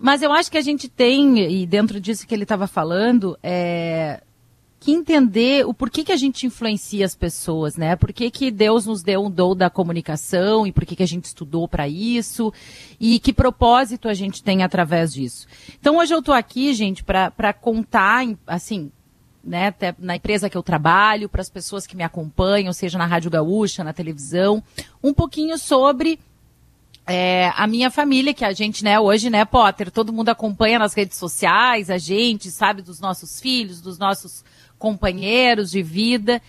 Mas 0.00 0.22
eu 0.22 0.32
acho 0.32 0.50
que 0.50 0.58
a 0.58 0.62
gente 0.62 0.88
tem, 0.88 1.38
e 1.38 1.66
dentro 1.66 2.00
disso 2.00 2.26
que 2.26 2.34
ele 2.34 2.42
estava 2.42 2.66
falando, 2.66 3.38
é, 3.42 4.22
que 4.82 4.90
entender 4.90 5.64
o 5.64 5.72
porquê 5.72 6.02
que 6.02 6.10
a 6.10 6.16
gente 6.16 6.44
influencia 6.44 7.04
as 7.06 7.14
pessoas, 7.14 7.76
né? 7.76 7.94
Por 7.94 8.12
que, 8.12 8.28
que 8.32 8.50
Deus 8.50 8.84
nos 8.84 9.00
deu 9.00 9.22
um 9.24 9.30
dom 9.30 9.54
da 9.54 9.70
comunicação 9.70 10.66
e 10.66 10.72
por 10.72 10.84
que, 10.84 10.96
que 10.96 11.04
a 11.04 11.06
gente 11.06 11.26
estudou 11.26 11.68
para 11.68 11.86
isso 11.86 12.52
e 12.98 13.20
que 13.20 13.32
propósito 13.32 14.08
a 14.08 14.14
gente 14.14 14.42
tem 14.42 14.64
através 14.64 15.12
disso. 15.12 15.46
Então 15.78 15.98
hoje 15.98 16.12
eu 16.12 16.18
estou 16.18 16.34
aqui, 16.34 16.74
gente, 16.74 17.04
para 17.04 17.52
contar, 17.52 18.26
assim, 18.44 18.90
né, 19.44 19.68
até 19.68 19.94
na 20.00 20.16
empresa 20.16 20.50
que 20.50 20.56
eu 20.56 20.64
trabalho, 20.64 21.28
para 21.28 21.42
as 21.42 21.50
pessoas 21.50 21.86
que 21.86 21.96
me 21.96 22.02
acompanham, 22.02 22.72
seja 22.72 22.98
na 22.98 23.06
Rádio 23.06 23.30
Gaúcha, 23.30 23.84
na 23.84 23.92
televisão, 23.92 24.64
um 25.00 25.14
pouquinho 25.14 25.56
sobre 25.58 26.18
é, 27.12 27.52
a 27.54 27.66
minha 27.66 27.90
família, 27.90 28.32
que 28.32 28.42
a 28.42 28.52
gente, 28.52 28.82
né, 28.82 28.98
hoje, 28.98 29.28
né, 29.28 29.44
Potter, 29.44 29.90
todo 29.90 30.14
mundo 30.14 30.30
acompanha 30.30 30.78
nas 30.78 30.94
redes 30.94 31.18
sociais, 31.18 31.90
a 31.90 31.98
gente 31.98 32.50
sabe 32.50 32.80
dos 32.80 33.00
nossos 33.00 33.38
filhos, 33.38 33.82
dos 33.82 33.98
nossos 33.98 34.42
companheiros 34.78 35.70
de 35.70 35.82
vida. 35.82 36.40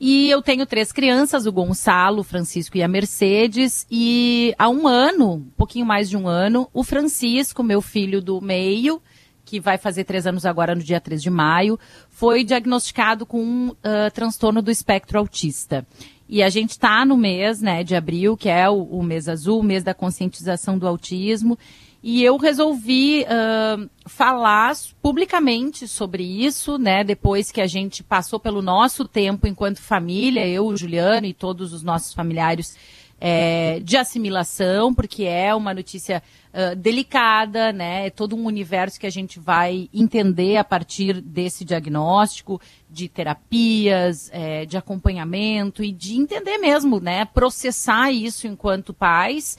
E 0.00 0.28
eu 0.28 0.42
tenho 0.42 0.66
três 0.66 0.90
crianças, 0.90 1.46
o 1.46 1.52
Gonçalo, 1.52 2.20
o 2.20 2.24
Francisco 2.24 2.76
e 2.76 2.82
a 2.82 2.88
Mercedes. 2.88 3.86
E 3.88 4.52
há 4.58 4.68
um 4.68 4.88
ano, 4.88 5.34
um 5.34 5.50
pouquinho 5.56 5.86
mais 5.86 6.10
de 6.10 6.16
um 6.16 6.26
ano, 6.26 6.68
o 6.74 6.82
Francisco, 6.82 7.62
meu 7.62 7.80
filho 7.80 8.20
do 8.20 8.40
meio, 8.40 9.00
que 9.44 9.60
vai 9.60 9.78
fazer 9.78 10.02
três 10.02 10.26
anos 10.26 10.44
agora 10.44 10.74
no 10.74 10.82
dia 10.82 11.00
3 11.00 11.22
de 11.22 11.30
maio, 11.30 11.78
foi 12.10 12.42
diagnosticado 12.42 13.24
com 13.24 13.40
um 13.40 13.68
uh, 13.68 14.10
transtorno 14.12 14.60
do 14.60 14.70
espectro 14.70 15.16
autista. 15.16 15.86
E 16.28 16.42
a 16.42 16.48
gente 16.48 16.70
está 16.70 17.04
no 17.06 17.16
mês 17.16 17.62
né, 17.62 17.82
de 17.82 17.96
abril, 17.96 18.36
que 18.36 18.48
é 18.48 18.68
o, 18.68 18.82
o, 18.82 19.02
mês 19.02 19.28
azul, 19.28 19.60
o 19.60 19.62
mês 19.62 19.82
da 19.82 19.94
conscientização 19.94 20.78
do 20.78 20.86
autismo. 20.86 21.58
E 22.02 22.22
eu 22.22 22.36
resolvi 22.36 23.24
uh, 23.24 23.88
falar 24.06 24.76
publicamente 25.02 25.88
sobre 25.88 26.22
isso, 26.22 26.78
né? 26.78 27.02
Depois 27.02 27.50
que 27.50 27.60
a 27.60 27.66
gente 27.66 28.04
passou 28.04 28.38
pelo 28.38 28.62
nosso 28.62 29.06
tempo 29.06 29.48
enquanto 29.48 29.80
família, 29.80 30.46
eu, 30.46 30.66
o 30.66 30.76
Juliano 30.76 31.26
e 31.26 31.34
todos 31.34 31.72
os 31.72 31.82
nossos 31.82 32.12
familiares 32.12 32.76
é, 33.20 33.80
de 33.80 33.96
assimilação, 33.96 34.94
porque 34.94 35.24
é 35.24 35.54
uma 35.54 35.74
notícia 35.74 36.22
uh, 36.52 36.76
delicada, 36.76 37.72
né? 37.72 38.06
É 38.06 38.10
todo 38.10 38.36
um 38.36 38.44
universo 38.44 38.98
que 38.98 39.06
a 39.06 39.10
gente 39.10 39.40
vai 39.40 39.88
entender 39.92 40.56
a 40.56 40.64
partir 40.64 41.20
desse 41.20 41.64
diagnóstico, 41.64 42.60
de 42.88 43.08
terapias, 43.08 44.30
é, 44.32 44.64
de 44.64 44.76
acompanhamento 44.76 45.82
e 45.82 45.90
de 45.90 46.16
entender 46.16 46.58
mesmo, 46.58 47.00
né? 47.00 47.24
Processar 47.24 48.12
isso 48.12 48.46
enquanto 48.46 48.94
pais 48.94 49.58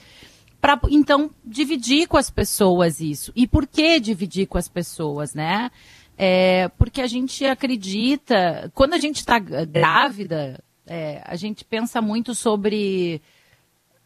para 0.60 0.78
então 0.90 1.30
dividir 1.44 2.06
com 2.06 2.16
as 2.16 2.30
pessoas 2.30 3.00
isso. 3.00 3.32
E 3.34 3.46
por 3.46 3.66
que 3.66 3.98
dividir 3.98 4.46
com 4.46 4.58
as 4.58 4.68
pessoas, 4.68 5.34
né? 5.34 5.70
É, 6.16 6.68
porque 6.76 7.00
a 7.00 7.06
gente 7.06 7.46
acredita, 7.46 8.70
quando 8.74 8.92
a 8.92 8.98
gente 8.98 9.16
está 9.16 9.38
grávida, 9.38 10.62
é, 10.86 11.22
a 11.24 11.34
gente 11.34 11.64
pensa 11.64 12.02
muito 12.02 12.34
sobre 12.34 13.22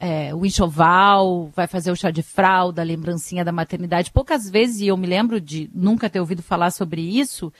é, 0.04 0.34
o 0.34 0.44
enxoval, 0.44 1.50
vai 1.56 1.66
fazer 1.66 1.90
o 1.90 1.96
chá 1.96 2.10
de 2.10 2.22
fralda, 2.22 2.82
a 2.82 2.84
lembrancinha 2.84 3.42
da 3.42 3.50
maternidade. 3.50 4.12
Poucas 4.12 4.50
vezes, 4.50 4.82
e 4.82 4.88
eu 4.88 4.98
me 4.98 5.06
lembro 5.06 5.40
de 5.40 5.70
nunca 5.74 6.10
ter 6.10 6.20
ouvido 6.20 6.42
falar 6.42 6.72
sobre 6.72 7.00
isso, 7.00 7.50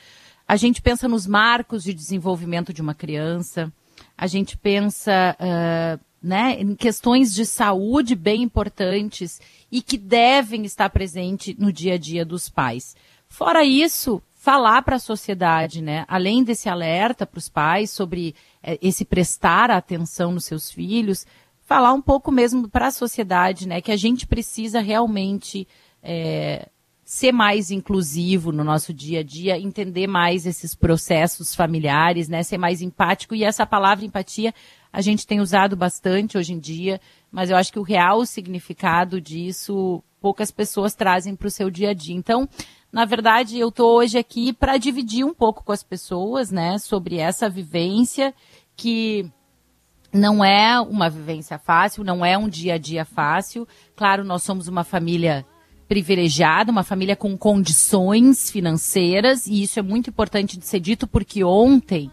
a 0.47 0.55
gente 0.55 0.83
pensa 0.83 1.09
nos 1.09 1.27
marcos 1.27 1.83
de 1.83 1.95
desenvolvimento 1.95 2.71
de 2.71 2.83
uma 2.83 2.93
criança, 2.93 3.73
a 4.15 4.27
gente 4.27 4.59
pensa 4.59 5.35
uh, 5.41 5.99
né, 6.23 6.61
em 6.61 6.75
questões 6.75 7.33
de 7.33 7.47
saúde 7.47 8.15
bem 8.15 8.43
importantes 8.43 9.41
e 9.73 9.81
que 9.81 9.97
devem 9.97 10.67
estar 10.67 10.91
presentes 10.91 11.57
no 11.57 11.73
dia 11.73 11.95
a 11.95 11.99
dia 11.99 12.27
dos 12.27 12.51
pais. 12.51 12.95
Fora 13.27 13.65
isso, 13.65 14.23
falar 14.35 14.83
para 14.83 14.97
a 14.97 15.01
sociedade, 15.01 15.81
né, 15.81 16.05
além 16.07 16.45
desse 16.45 16.69
alerta 16.69 17.25
para 17.25 17.39
os 17.39 17.49
pais 17.49 17.91
sobre 17.91 18.35
eh, 18.63 18.79
esse 18.83 19.03
prestar 19.03 19.71
atenção 19.71 20.31
nos 20.31 20.45
seus 20.45 20.71
filhos, 20.71 21.27
falar 21.65 21.93
um 21.93 22.03
pouco 22.03 22.31
mesmo 22.31 22.69
para 22.69 22.89
a 22.89 22.93
sociedade, 22.93 23.67
né, 23.67 23.81
que 23.81 23.93
a 23.93 23.97
gente 23.97 24.27
precisa 24.27 24.81
realmente 24.81 25.67
é, 26.03 26.69
ser 27.05 27.33
mais 27.33 27.71
inclusivo 27.71 28.53
no 28.53 28.65
nosso 28.65 28.93
dia 28.93 29.21
a 29.21 29.23
dia, 29.23 29.59
entender 29.59 30.07
mais 30.07 30.47
esses 30.47 30.75
processos 30.75 31.55
familiares, 31.55 32.29
né, 32.29 32.43
ser 32.43 32.59
mais 32.59 32.81
empático. 32.81 33.35
E 33.35 33.45
essa 33.45 33.67
palavra 33.67 34.05
empatia 34.05 34.55
a 34.93 35.01
gente 35.01 35.27
tem 35.27 35.41
usado 35.41 35.77
bastante 35.77 36.39
hoje 36.39 36.53
em 36.53 36.59
dia, 36.59 37.01
mas 37.31 37.51
eu 37.51 37.57
acho 37.57 37.73
que 37.73 37.81
o 37.81 37.83
real 37.83 38.25
significado 38.25 39.21
disso 39.21 40.03
poucas 40.21 40.51
pessoas 40.51 40.95
trazem 40.95 41.37
para 41.37 41.49
o 41.49 41.51
seu 41.51 41.69
dia 41.69 41.91
a 41.91 41.95
dia. 41.95 42.15
Então, 42.15 42.49
na 42.91 43.05
verdade, 43.05 43.59
eu 43.59 43.69
estou 43.69 43.99
hoje 43.99 44.17
aqui 44.17 44.53
para 44.55 44.79
dividir 44.79 45.23
um 45.23 45.35
pouco 45.35 45.63
com 45.63 45.73
as 45.73 45.83
pessoas, 45.83 46.51
né, 46.51 46.79
sobre 46.79 47.19
essa 47.19 47.49
vivência 47.49 48.33
que 48.77 49.31
não 50.15 50.45
é 50.45 50.81
uma 50.81 51.11
vivência 51.11 51.59
fácil, 51.59 52.05
não 52.05 52.25
é 52.25 52.39
um 52.39 52.49
dia 52.49 52.75
a 52.75 52.79
dia 52.79 53.05
fácil. 53.05 53.67
Claro, 53.97 54.23
nós 54.23 54.45
somos 54.45 54.69
uma 54.69 54.85
família 54.85 55.45
privilegiada, 55.89 56.71
uma 56.71 56.85
família 56.85 57.17
com 57.17 57.37
condições 57.37 58.49
financeiras, 58.49 59.47
e 59.49 59.63
isso 59.63 59.79
é 59.79 59.83
muito 59.83 60.09
importante 60.09 60.57
de 60.57 60.65
ser 60.67 60.79
dito, 60.79 61.07
porque 61.09 61.43
ontem 61.43 62.11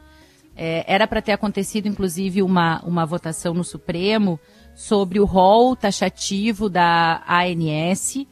é, 0.57 0.83
era 0.87 1.07
para 1.07 1.21
ter 1.21 1.31
acontecido, 1.31 1.87
inclusive, 1.87 2.41
uma, 2.41 2.81
uma 2.83 3.05
votação 3.05 3.53
no 3.53 3.63
Supremo 3.63 4.39
sobre 4.75 5.19
o 5.19 5.25
rol 5.25 5.75
taxativo 5.75 6.69
da 6.69 7.23
ANS, 7.27 8.25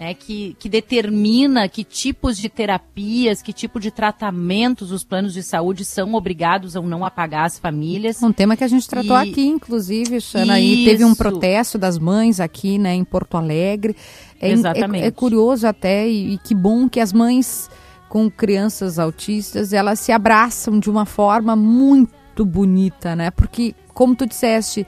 né, 0.00 0.14
que, 0.14 0.56
que 0.58 0.66
determina 0.66 1.68
que 1.68 1.84
tipos 1.84 2.38
de 2.38 2.48
terapias, 2.48 3.42
que 3.42 3.52
tipo 3.52 3.78
de 3.78 3.90
tratamentos 3.90 4.92
os 4.92 5.04
planos 5.04 5.34
de 5.34 5.42
saúde 5.42 5.84
são 5.84 6.14
obrigados 6.14 6.74
ou 6.74 6.84
não 6.84 7.04
a 7.04 7.10
pagar 7.10 7.44
às 7.44 7.58
famílias. 7.58 8.22
Um 8.22 8.32
tema 8.32 8.56
que 8.56 8.64
a 8.64 8.68
gente 8.68 8.88
tratou 8.88 9.14
e... 9.22 9.30
aqui, 9.30 9.46
inclusive, 9.46 10.18
Xana, 10.18 10.58
e 10.58 10.86
teve 10.86 11.04
um 11.04 11.14
protesto 11.14 11.76
das 11.76 11.98
mães 11.98 12.40
aqui, 12.40 12.78
né, 12.78 12.94
em 12.94 13.04
Porto 13.04 13.36
Alegre. 13.36 13.94
É, 14.40 14.50
Exatamente. 14.50 15.04
É, 15.04 15.08
é 15.08 15.10
curioso 15.10 15.66
até, 15.66 16.08
e, 16.08 16.32
e 16.32 16.38
que 16.38 16.54
bom 16.54 16.88
que 16.88 16.98
as 16.98 17.12
mães 17.12 17.68
com 18.08 18.30
crianças 18.30 18.98
autistas, 18.98 19.74
elas 19.74 20.00
se 20.00 20.12
abraçam 20.12 20.80
de 20.80 20.88
uma 20.88 21.04
forma 21.04 21.54
muito 21.54 22.44
bonita, 22.44 23.14
né? 23.14 23.30
Porque, 23.30 23.74
como 23.92 24.16
tu 24.16 24.26
disseste, 24.26 24.84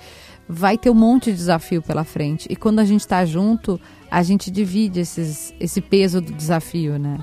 vai 0.48 0.76
ter 0.76 0.90
um 0.90 0.94
monte 0.94 1.30
de 1.30 1.36
desafio 1.36 1.82
pela 1.82 2.02
frente. 2.02 2.48
E 2.50 2.56
quando 2.56 2.80
a 2.80 2.84
gente 2.84 3.00
está 3.00 3.24
junto, 3.24 3.80
a 4.12 4.22
gente 4.22 4.50
divide 4.50 5.00
esses, 5.00 5.54
esse 5.58 5.80
peso 5.80 6.20
do 6.20 6.34
desafio, 6.34 6.98
né? 6.98 7.18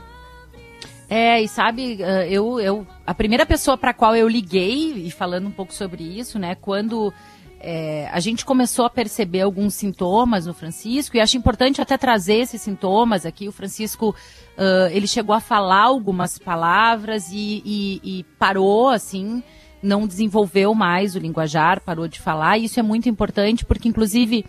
É, 1.08 1.40
e 1.40 1.48
sabe, 1.48 2.00
eu, 2.28 2.60
eu 2.60 2.88
a 3.06 3.14
primeira 3.14 3.46
pessoa 3.46 3.78
para 3.78 3.94
qual 3.94 4.16
eu 4.16 4.28
liguei, 4.28 4.94
e 4.94 5.12
falando 5.12 5.48
um 5.48 5.52
pouco 5.52 5.72
sobre 5.72 6.04
isso, 6.04 6.40
né, 6.40 6.56
quando 6.56 7.14
é, 7.60 8.10
a 8.12 8.20
gente 8.20 8.44
começou 8.44 8.86
a 8.86 8.90
perceber 8.90 9.42
alguns 9.42 9.76
sintomas 9.76 10.48
no 10.48 10.54
Francisco, 10.54 11.16
e 11.16 11.22
acho 11.22 11.38
importante 11.38 11.80
até 11.80 11.96
trazer 11.96 12.38
esses 12.38 12.60
sintomas 12.60 13.24
aqui. 13.24 13.48
O 13.48 13.52
Francisco, 13.52 14.16
uh, 14.58 14.90
ele 14.92 15.08
chegou 15.08 15.36
a 15.36 15.40
falar 15.40 15.84
algumas 15.84 16.40
palavras 16.40 17.30
e, 17.32 17.62
e, 17.64 18.02
e, 18.04 18.24
parou, 18.40 18.90
assim, 18.90 19.44
não 19.82 20.08
desenvolveu 20.08 20.74
mais 20.74 21.16
o 21.16 21.20
linguajar, 21.20 21.82
parou 21.82 22.08
de 22.08 22.20
falar. 22.20 22.58
E 22.58 22.66
isso 22.66 22.80
é 22.80 22.84
muito 22.84 23.08
importante, 23.08 23.64
porque, 23.64 23.88
inclusive, 23.88 24.44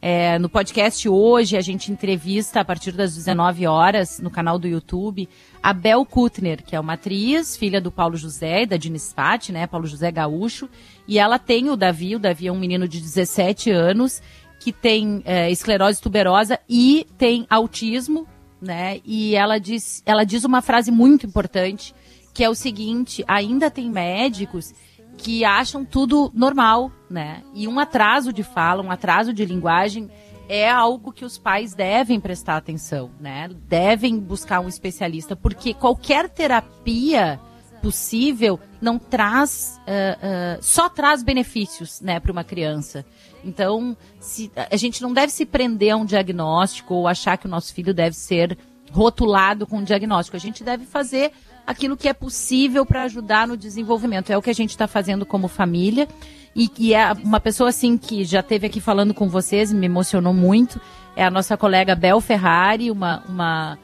é, 0.00 0.38
no 0.38 0.48
podcast 0.48 1.08
hoje, 1.08 1.56
a 1.56 1.60
gente 1.60 1.90
entrevista 1.90 2.60
a 2.60 2.64
partir 2.64 2.92
das 2.92 3.16
19 3.16 3.66
horas 3.66 4.20
no 4.20 4.30
canal 4.30 4.56
do 4.56 4.68
YouTube 4.68 5.28
a 5.60 5.72
Bel 5.72 6.06
Kutner, 6.06 6.62
que 6.62 6.76
é 6.76 6.80
uma 6.80 6.92
atriz, 6.92 7.56
filha 7.56 7.80
do 7.80 7.90
Paulo 7.90 8.16
José 8.16 8.62
e 8.62 8.66
da 8.66 8.76
Diniz 8.76 9.12
Fati, 9.12 9.50
né? 9.50 9.66
Paulo 9.66 9.88
José 9.88 10.12
Gaúcho. 10.12 10.68
E 11.06 11.18
ela 11.18 11.38
tem 11.38 11.68
o 11.68 11.76
Davi, 11.76 12.14
o 12.14 12.18
Davi 12.18 12.46
é 12.46 12.52
um 12.52 12.58
menino 12.58 12.86
de 12.86 13.00
17 13.00 13.70
anos 13.70 14.22
que 14.60 14.72
tem 14.72 15.20
é, 15.24 15.50
esclerose 15.50 16.00
tuberosa 16.00 16.60
e 16.68 17.04
tem 17.16 17.44
autismo, 17.50 18.26
né? 18.62 19.00
E 19.04 19.34
ela 19.34 19.58
diz, 19.58 20.02
ela 20.06 20.24
diz 20.24 20.44
uma 20.44 20.62
frase 20.62 20.92
muito 20.92 21.26
importante, 21.26 21.92
que 22.32 22.44
é 22.44 22.48
o 22.48 22.54
seguinte: 22.54 23.24
ainda 23.26 23.68
tem 23.68 23.90
médicos 23.90 24.72
que 25.18 25.44
acham 25.44 25.84
tudo 25.84 26.30
normal, 26.32 26.90
né? 27.10 27.42
E 27.52 27.66
um 27.66 27.78
atraso 27.78 28.32
de 28.32 28.42
fala, 28.42 28.82
um 28.82 28.90
atraso 28.90 29.32
de 29.34 29.44
linguagem 29.44 30.08
é 30.48 30.70
algo 30.70 31.12
que 31.12 31.24
os 31.24 31.36
pais 31.36 31.74
devem 31.74 32.18
prestar 32.18 32.56
atenção, 32.56 33.10
né? 33.20 33.50
Devem 33.68 34.18
buscar 34.18 34.60
um 34.60 34.68
especialista, 34.68 35.36
porque 35.36 35.74
qualquer 35.74 36.30
terapia 36.30 37.38
possível 37.82 38.58
não 38.80 38.98
traz 38.98 39.80
uh, 39.80 40.58
uh, 40.58 40.62
só 40.62 40.88
traz 40.88 41.22
benefícios 41.22 42.00
né 42.00 42.18
para 42.18 42.32
uma 42.32 42.42
criança 42.42 43.06
então 43.44 43.96
se, 44.18 44.50
a 44.56 44.76
gente 44.76 45.00
não 45.00 45.12
deve 45.12 45.30
se 45.30 45.46
prender 45.46 45.92
a 45.92 45.96
um 45.96 46.04
diagnóstico 46.04 46.94
ou 46.94 47.06
achar 47.06 47.38
que 47.38 47.46
o 47.46 47.48
nosso 47.48 47.72
filho 47.72 47.94
deve 47.94 48.16
ser 48.16 48.58
rotulado 48.90 49.64
com 49.64 49.78
um 49.78 49.84
diagnóstico 49.84 50.36
a 50.36 50.40
gente 50.40 50.64
deve 50.64 50.86
fazer 50.86 51.30
aquilo 51.68 51.98
que 51.98 52.08
é 52.08 52.14
possível 52.14 52.86
para 52.86 53.02
ajudar 53.02 53.46
no 53.46 53.54
desenvolvimento 53.54 54.30
é 54.30 54.38
o 54.38 54.40
que 54.40 54.48
a 54.48 54.54
gente 54.54 54.70
está 54.70 54.88
fazendo 54.88 55.26
como 55.26 55.48
família 55.48 56.08
e, 56.56 56.70
e 56.78 56.94
é 56.94 57.12
uma 57.12 57.38
pessoa 57.38 57.68
assim 57.68 57.98
que 57.98 58.24
já 58.24 58.40
esteve 58.40 58.66
aqui 58.66 58.80
falando 58.80 59.12
com 59.12 59.28
vocês, 59.28 59.70
me 59.70 59.84
emocionou 59.84 60.32
muito, 60.32 60.80
é 61.14 61.22
a 61.22 61.30
nossa 61.30 61.58
colega 61.58 61.94
Bel 61.94 62.22
Ferrari, 62.22 62.90
uma, 62.90 63.22
uma, 63.28 63.78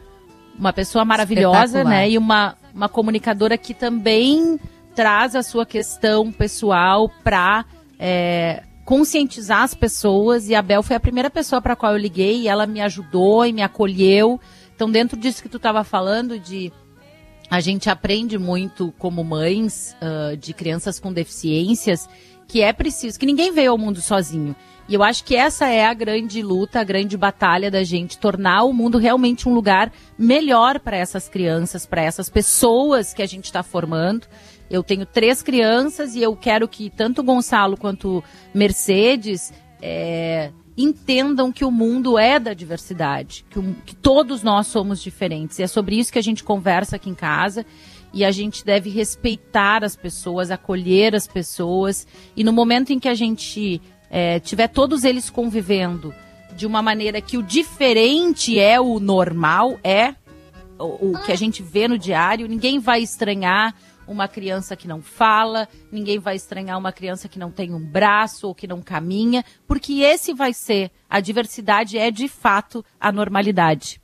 uma 0.59 0.73
pessoa 0.73 1.05
maravilhosa, 1.05 1.85
né? 1.85 2.09
E 2.09 2.17
uma, 2.17 2.57
uma 2.75 2.89
comunicadora 2.89 3.59
que 3.59 3.75
também 3.75 4.59
traz 4.95 5.37
a 5.37 5.43
sua 5.43 5.67
questão 5.67 6.33
pessoal 6.33 7.11
para 7.23 7.67
é, 7.99 8.63
conscientizar 8.87 9.63
as 9.63 9.75
pessoas. 9.75 10.49
E 10.49 10.55
a 10.55 10.63
Bel 10.63 10.83
foi 10.83 10.97
a 10.97 11.01
primeira 11.01 11.29
pessoa 11.29 11.61
para 11.61 11.75
a 11.75 11.77
qual 11.77 11.93
eu 11.93 11.99
liguei 11.99 12.41
e 12.41 12.49
ela 12.49 12.67
me 12.67 12.81
ajudou 12.81 13.45
e 13.45 13.53
me 13.53 13.63
acolheu. 13.63 14.41
Então, 14.75 14.91
dentro 14.91 15.19
disso 15.19 15.43
que 15.43 15.49
tu 15.49 15.59
estava 15.59 15.85
falando, 15.85 16.39
de 16.39 16.73
a 17.51 17.61
gente 17.61 17.91
aprende 17.91 18.39
muito 18.39 18.93
como 18.99 19.23
mães 19.23 19.95
uh, 20.01 20.37
de 20.37 20.53
crianças 20.53 20.99
com 20.99 21.13
deficiências 21.13 22.09
que 22.47 22.63
é 22.63 22.73
preciso, 22.73 23.19
que 23.19 23.27
ninguém 23.27 23.53
veio 23.53 23.71
ao 23.71 23.79
mundo 23.79 24.01
sozinho. 24.01 24.55
E 24.87 24.95
eu 24.95 25.03
acho 25.03 25.25
que 25.25 25.35
essa 25.35 25.67
é 25.67 25.87
a 25.87 25.95
grande 25.95 26.43
luta, 26.43 26.81
a 26.81 26.85
grande 26.85 27.17
batalha 27.17 27.71
da 27.71 27.83
gente 27.83 28.19
tornar 28.19 28.65
o 28.65 28.73
mundo 28.73 28.99
realmente 28.99 29.49
um 29.49 29.55
lugar 29.55 29.91
melhor 30.19 30.79
para 30.79 30.97
essas 30.97 31.27
crianças, 31.27 31.87
para 31.87 32.03
essas 32.03 32.29
pessoas 32.29 33.15
que 33.15 33.23
a 33.23 33.27
gente 33.27 33.47
está 33.47 33.63
formando. 33.63 34.27
Eu 34.69 34.83
tenho 34.83 35.07
três 35.07 35.43
crianças 35.43 36.15
e 36.15 36.23
eu 36.23 36.37
quero 36.37 36.69
que 36.69 36.91
tanto 36.91 37.23
Gonçalo 37.23 37.79
quanto 37.79 38.23
Mercedes 38.53 39.53
é, 39.81 40.51
entendam 40.77 41.53
que 41.53 41.65
o 41.65 41.71
mundo 41.71 42.19
é 42.19 42.39
da 42.39 42.53
diversidade, 42.53 43.45
que, 43.49 43.59
o, 43.59 43.75
que 43.87 43.95
todos 43.95 44.43
nós 44.43 44.67
somos 44.67 45.03
diferentes. 45.03 45.59
E 45.59 45.63
é 45.63 45.67
sobre 45.67 45.97
isso 45.97 46.13
que 46.13 46.19
a 46.19 46.23
gente 46.23 46.43
conversa 46.43 46.97
aqui 46.97 47.09
em 47.09 47.15
casa 47.15 47.65
e 48.13 48.25
a 48.25 48.31
gente 48.31 48.65
deve 48.65 48.91
respeitar 48.91 49.85
as 49.85 49.97
pessoas, 49.97 50.51
acolher 50.51 51.15
as 51.15 51.27
pessoas. 51.27 52.07
E 52.37 52.45
no 52.45 52.53
momento 52.53 52.93
em 52.93 52.99
que 52.99 53.09
a 53.09 53.15
gente 53.15 53.81
é, 54.11 54.39
tiver 54.41 54.69
todos 54.69 55.05
eles 55.05 55.31
convivendo 55.31 56.15
de 56.57 56.67
uma 56.67 56.81
maneira 56.81 57.21
que 57.21 57.37
o 57.37 57.43
diferente 57.43 58.59
é 58.59 58.81
o 58.81 59.01
normal, 59.01 59.79
é 59.83 60.15
o, 60.79 61.11
o 61.11 61.23
que 61.25 61.33
a 61.33 61.37
gente 61.37 61.63
vê 61.63 61.89
no 61.89 61.99
diário, 61.99 62.49
ninguém 62.49 62.79
vai 62.79 63.03
estranhar 63.03 63.75
uma 64.07 64.29
criança 64.29 64.77
que 64.77 64.89
não 64.89 65.03
fala, 65.03 65.69
ninguém 65.91 66.19
vai 66.19 66.37
estranhar 66.37 66.79
uma 66.79 66.93
criança 66.93 67.29
que 67.29 67.39
não 67.39 67.51
tem 67.51 67.73
um 67.73 67.81
braço 67.81 68.49
ou 68.49 68.55
que 68.55 68.67
não 68.67 68.81
caminha, 68.81 69.45
porque 69.67 70.01
esse 70.01 70.33
vai 70.33 70.53
ser, 70.53 70.91
a 71.09 71.21
diversidade 71.21 71.99
é 71.99 72.11
de 72.11 72.29
fato 72.29 72.85
a 73.01 73.11
normalidade. 73.11 74.01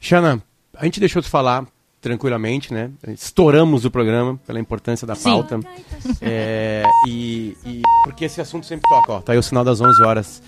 Xana, 0.00 0.42
a 0.74 0.84
gente 0.84 1.00
deixou 1.00 1.20
de 1.20 1.28
falar 1.28 1.66
tranquilamente, 2.00 2.72
né? 2.72 2.90
Estouramos 3.08 3.84
o 3.84 3.90
programa 3.90 4.38
pela 4.46 4.60
importância 4.60 5.06
da 5.06 5.14
Sim. 5.14 5.30
pauta. 5.30 5.60
É, 6.20 6.84
e, 7.06 7.56
e, 7.66 7.82
porque 8.04 8.24
esse 8.24 8.40
assunto 8.40 8.64
sempre 8.64 8.88
toca, 8.88 9.12
ó. 9.12 9.20
Tá 9.20 9.32
aí 9.32 9.38
o 9.38 9.42
sinal 9.42 9.64
das 9.64 9.80
11 9.80 10.02
horas. 10.02 10.42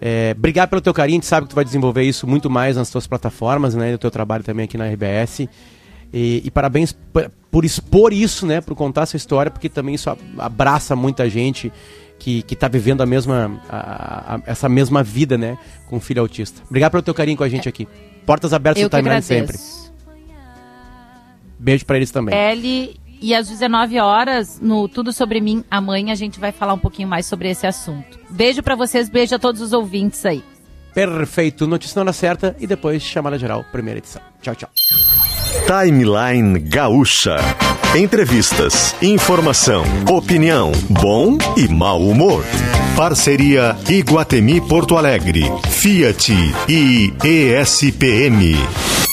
É, 0.00 0.34
obrigado 0.36 0.68
pelo 0.70 0.80
teu 0.80 0.94
carinho, 0.94 1.16
a 1.16 1.20
gente 1.20 1.26
sabe 1.26 1.46
que 1.46 1.50
tu 1.50 1.56
vai 1.56 1.64
desenvolver 1.64 2.02
isso 2.02 2.26
muito 2.26 2.48
mais 2.48 2.76
nas 2.76 2.90
tuas 2.90 3.06
plataformas, 3.06 3.74
né? 3.74 3.92
No 3.92 3.98
teu 3.98 4.10
trabalho 4.10 4.44
também 4.44 4.64
aqui 4.64 4.76
na 4.76 4.86
RBS. 4.86 5.48
E, 6.12 6.42
e 6.44 6.50
parabéns 6.50 6.96
por 7.50 7.64
expor 7.64 8.12
isso, 8.12 8.46
né? 8.46 8.60
Por 8.60 8.74
contar 8.74 9.02
essa 9.02 9.16
história, 9.16 9.50
porque 9.50 9.68
também 9.68 9.94
isso 9.94 10.14
abraça 10.38 10.94
muita 10.94 11.28
gente 11.28 11.72
que, 12.18 12.42
que 12.42 12.56
tá 12.56 12.68
vivendo 12.68 13.00
a 13.00 13.06
mesma, 13.06 13.60
a, 13.68 14.34
a, 14.34 14.40
essa 14.46 14.68
mesma 14.68 15.02
vida, 15.02 15.38
né? 15.38 15.56
Com 15.86 16.00
filho 16.00 16.20
autista. 16.20 16.62
Obrigado 16.66 16.92
pelo 16.92 17.02
teu 17.02 17.14
carinho 17.14 17.36
com 17.36 17.44
a 17.44 17.48
gente 17.48 17.68
aqui. 17.68 17.88
Portas 18.26 18.52
abertas 18.52 18.82
Eu 18.82 18.86
no 18.86 18.90
timeline 18.90 19.22
sempre. 19.22 19.56
Beijo 21.58 21.86
para 21.86 21.96
eles 21.96 22.10
também. 22.10 22.34
L 22.34 22.96
e 23.20 23.34
às 23.34 23.48
19 23.48 23.98
horas, 23.98 24.60
no 24.60 24.88
Tudo 24.88 25.12
Sobre 25.12 25.40
Mim, 25.40 25.64
amanhã 25.70 26.12
a 26.12 26.16
gente 26.16 26.38
vai 26.38 26.52
falar 26.52 26.74
um 26.74 26.78
pouquinho 26.78 27.08
mais 27.08 27.26
sobre 27.26 27.50
esse 27.50 27.66
assunto. 27.66 28.18
Beijo 28.30 28.62
para 28.62 28.76
vocês, 28.76 29.08
beijo 29.08 29.34
a 29.34 29.38
todos 29.38 29.60
os 29.60 29.72
ouvintes 29.72 30.24
aí. 30.24 30.42
Perfeito. 30.94 31.66
Notícia 31.66 31.98
na 31.98 32.02
hora 32.02 32.12
certa 32.12 32.56
e 32.60 32.66
depois 32.66 33.02
chamada 33.02 33.38
geral, 33.38 33.64
primeira 33.72 33.98
edição. 33.98 34.22
Tchau, 34.40 34.54
tchau. 34.54 35.37
Timeline 35.66 36.58
Gaúcha. 36.58 37.38
Entrevistas, 37.96 38.94
informação, 39.00 39.84
opinião, 40.10 40.72
bom 40.88 41.38
e 41.56 41.66
mau 41.68 42.00
humor. 42.00 42.44
Parceria 42.96 43.76
Iguatemi 43.88 44.60
Porto 44.60 44.96
Alegre, 44.96 45.50
Fiat 45.70 46.32
e 46.68 47.12
ESPM. 47.24 49.07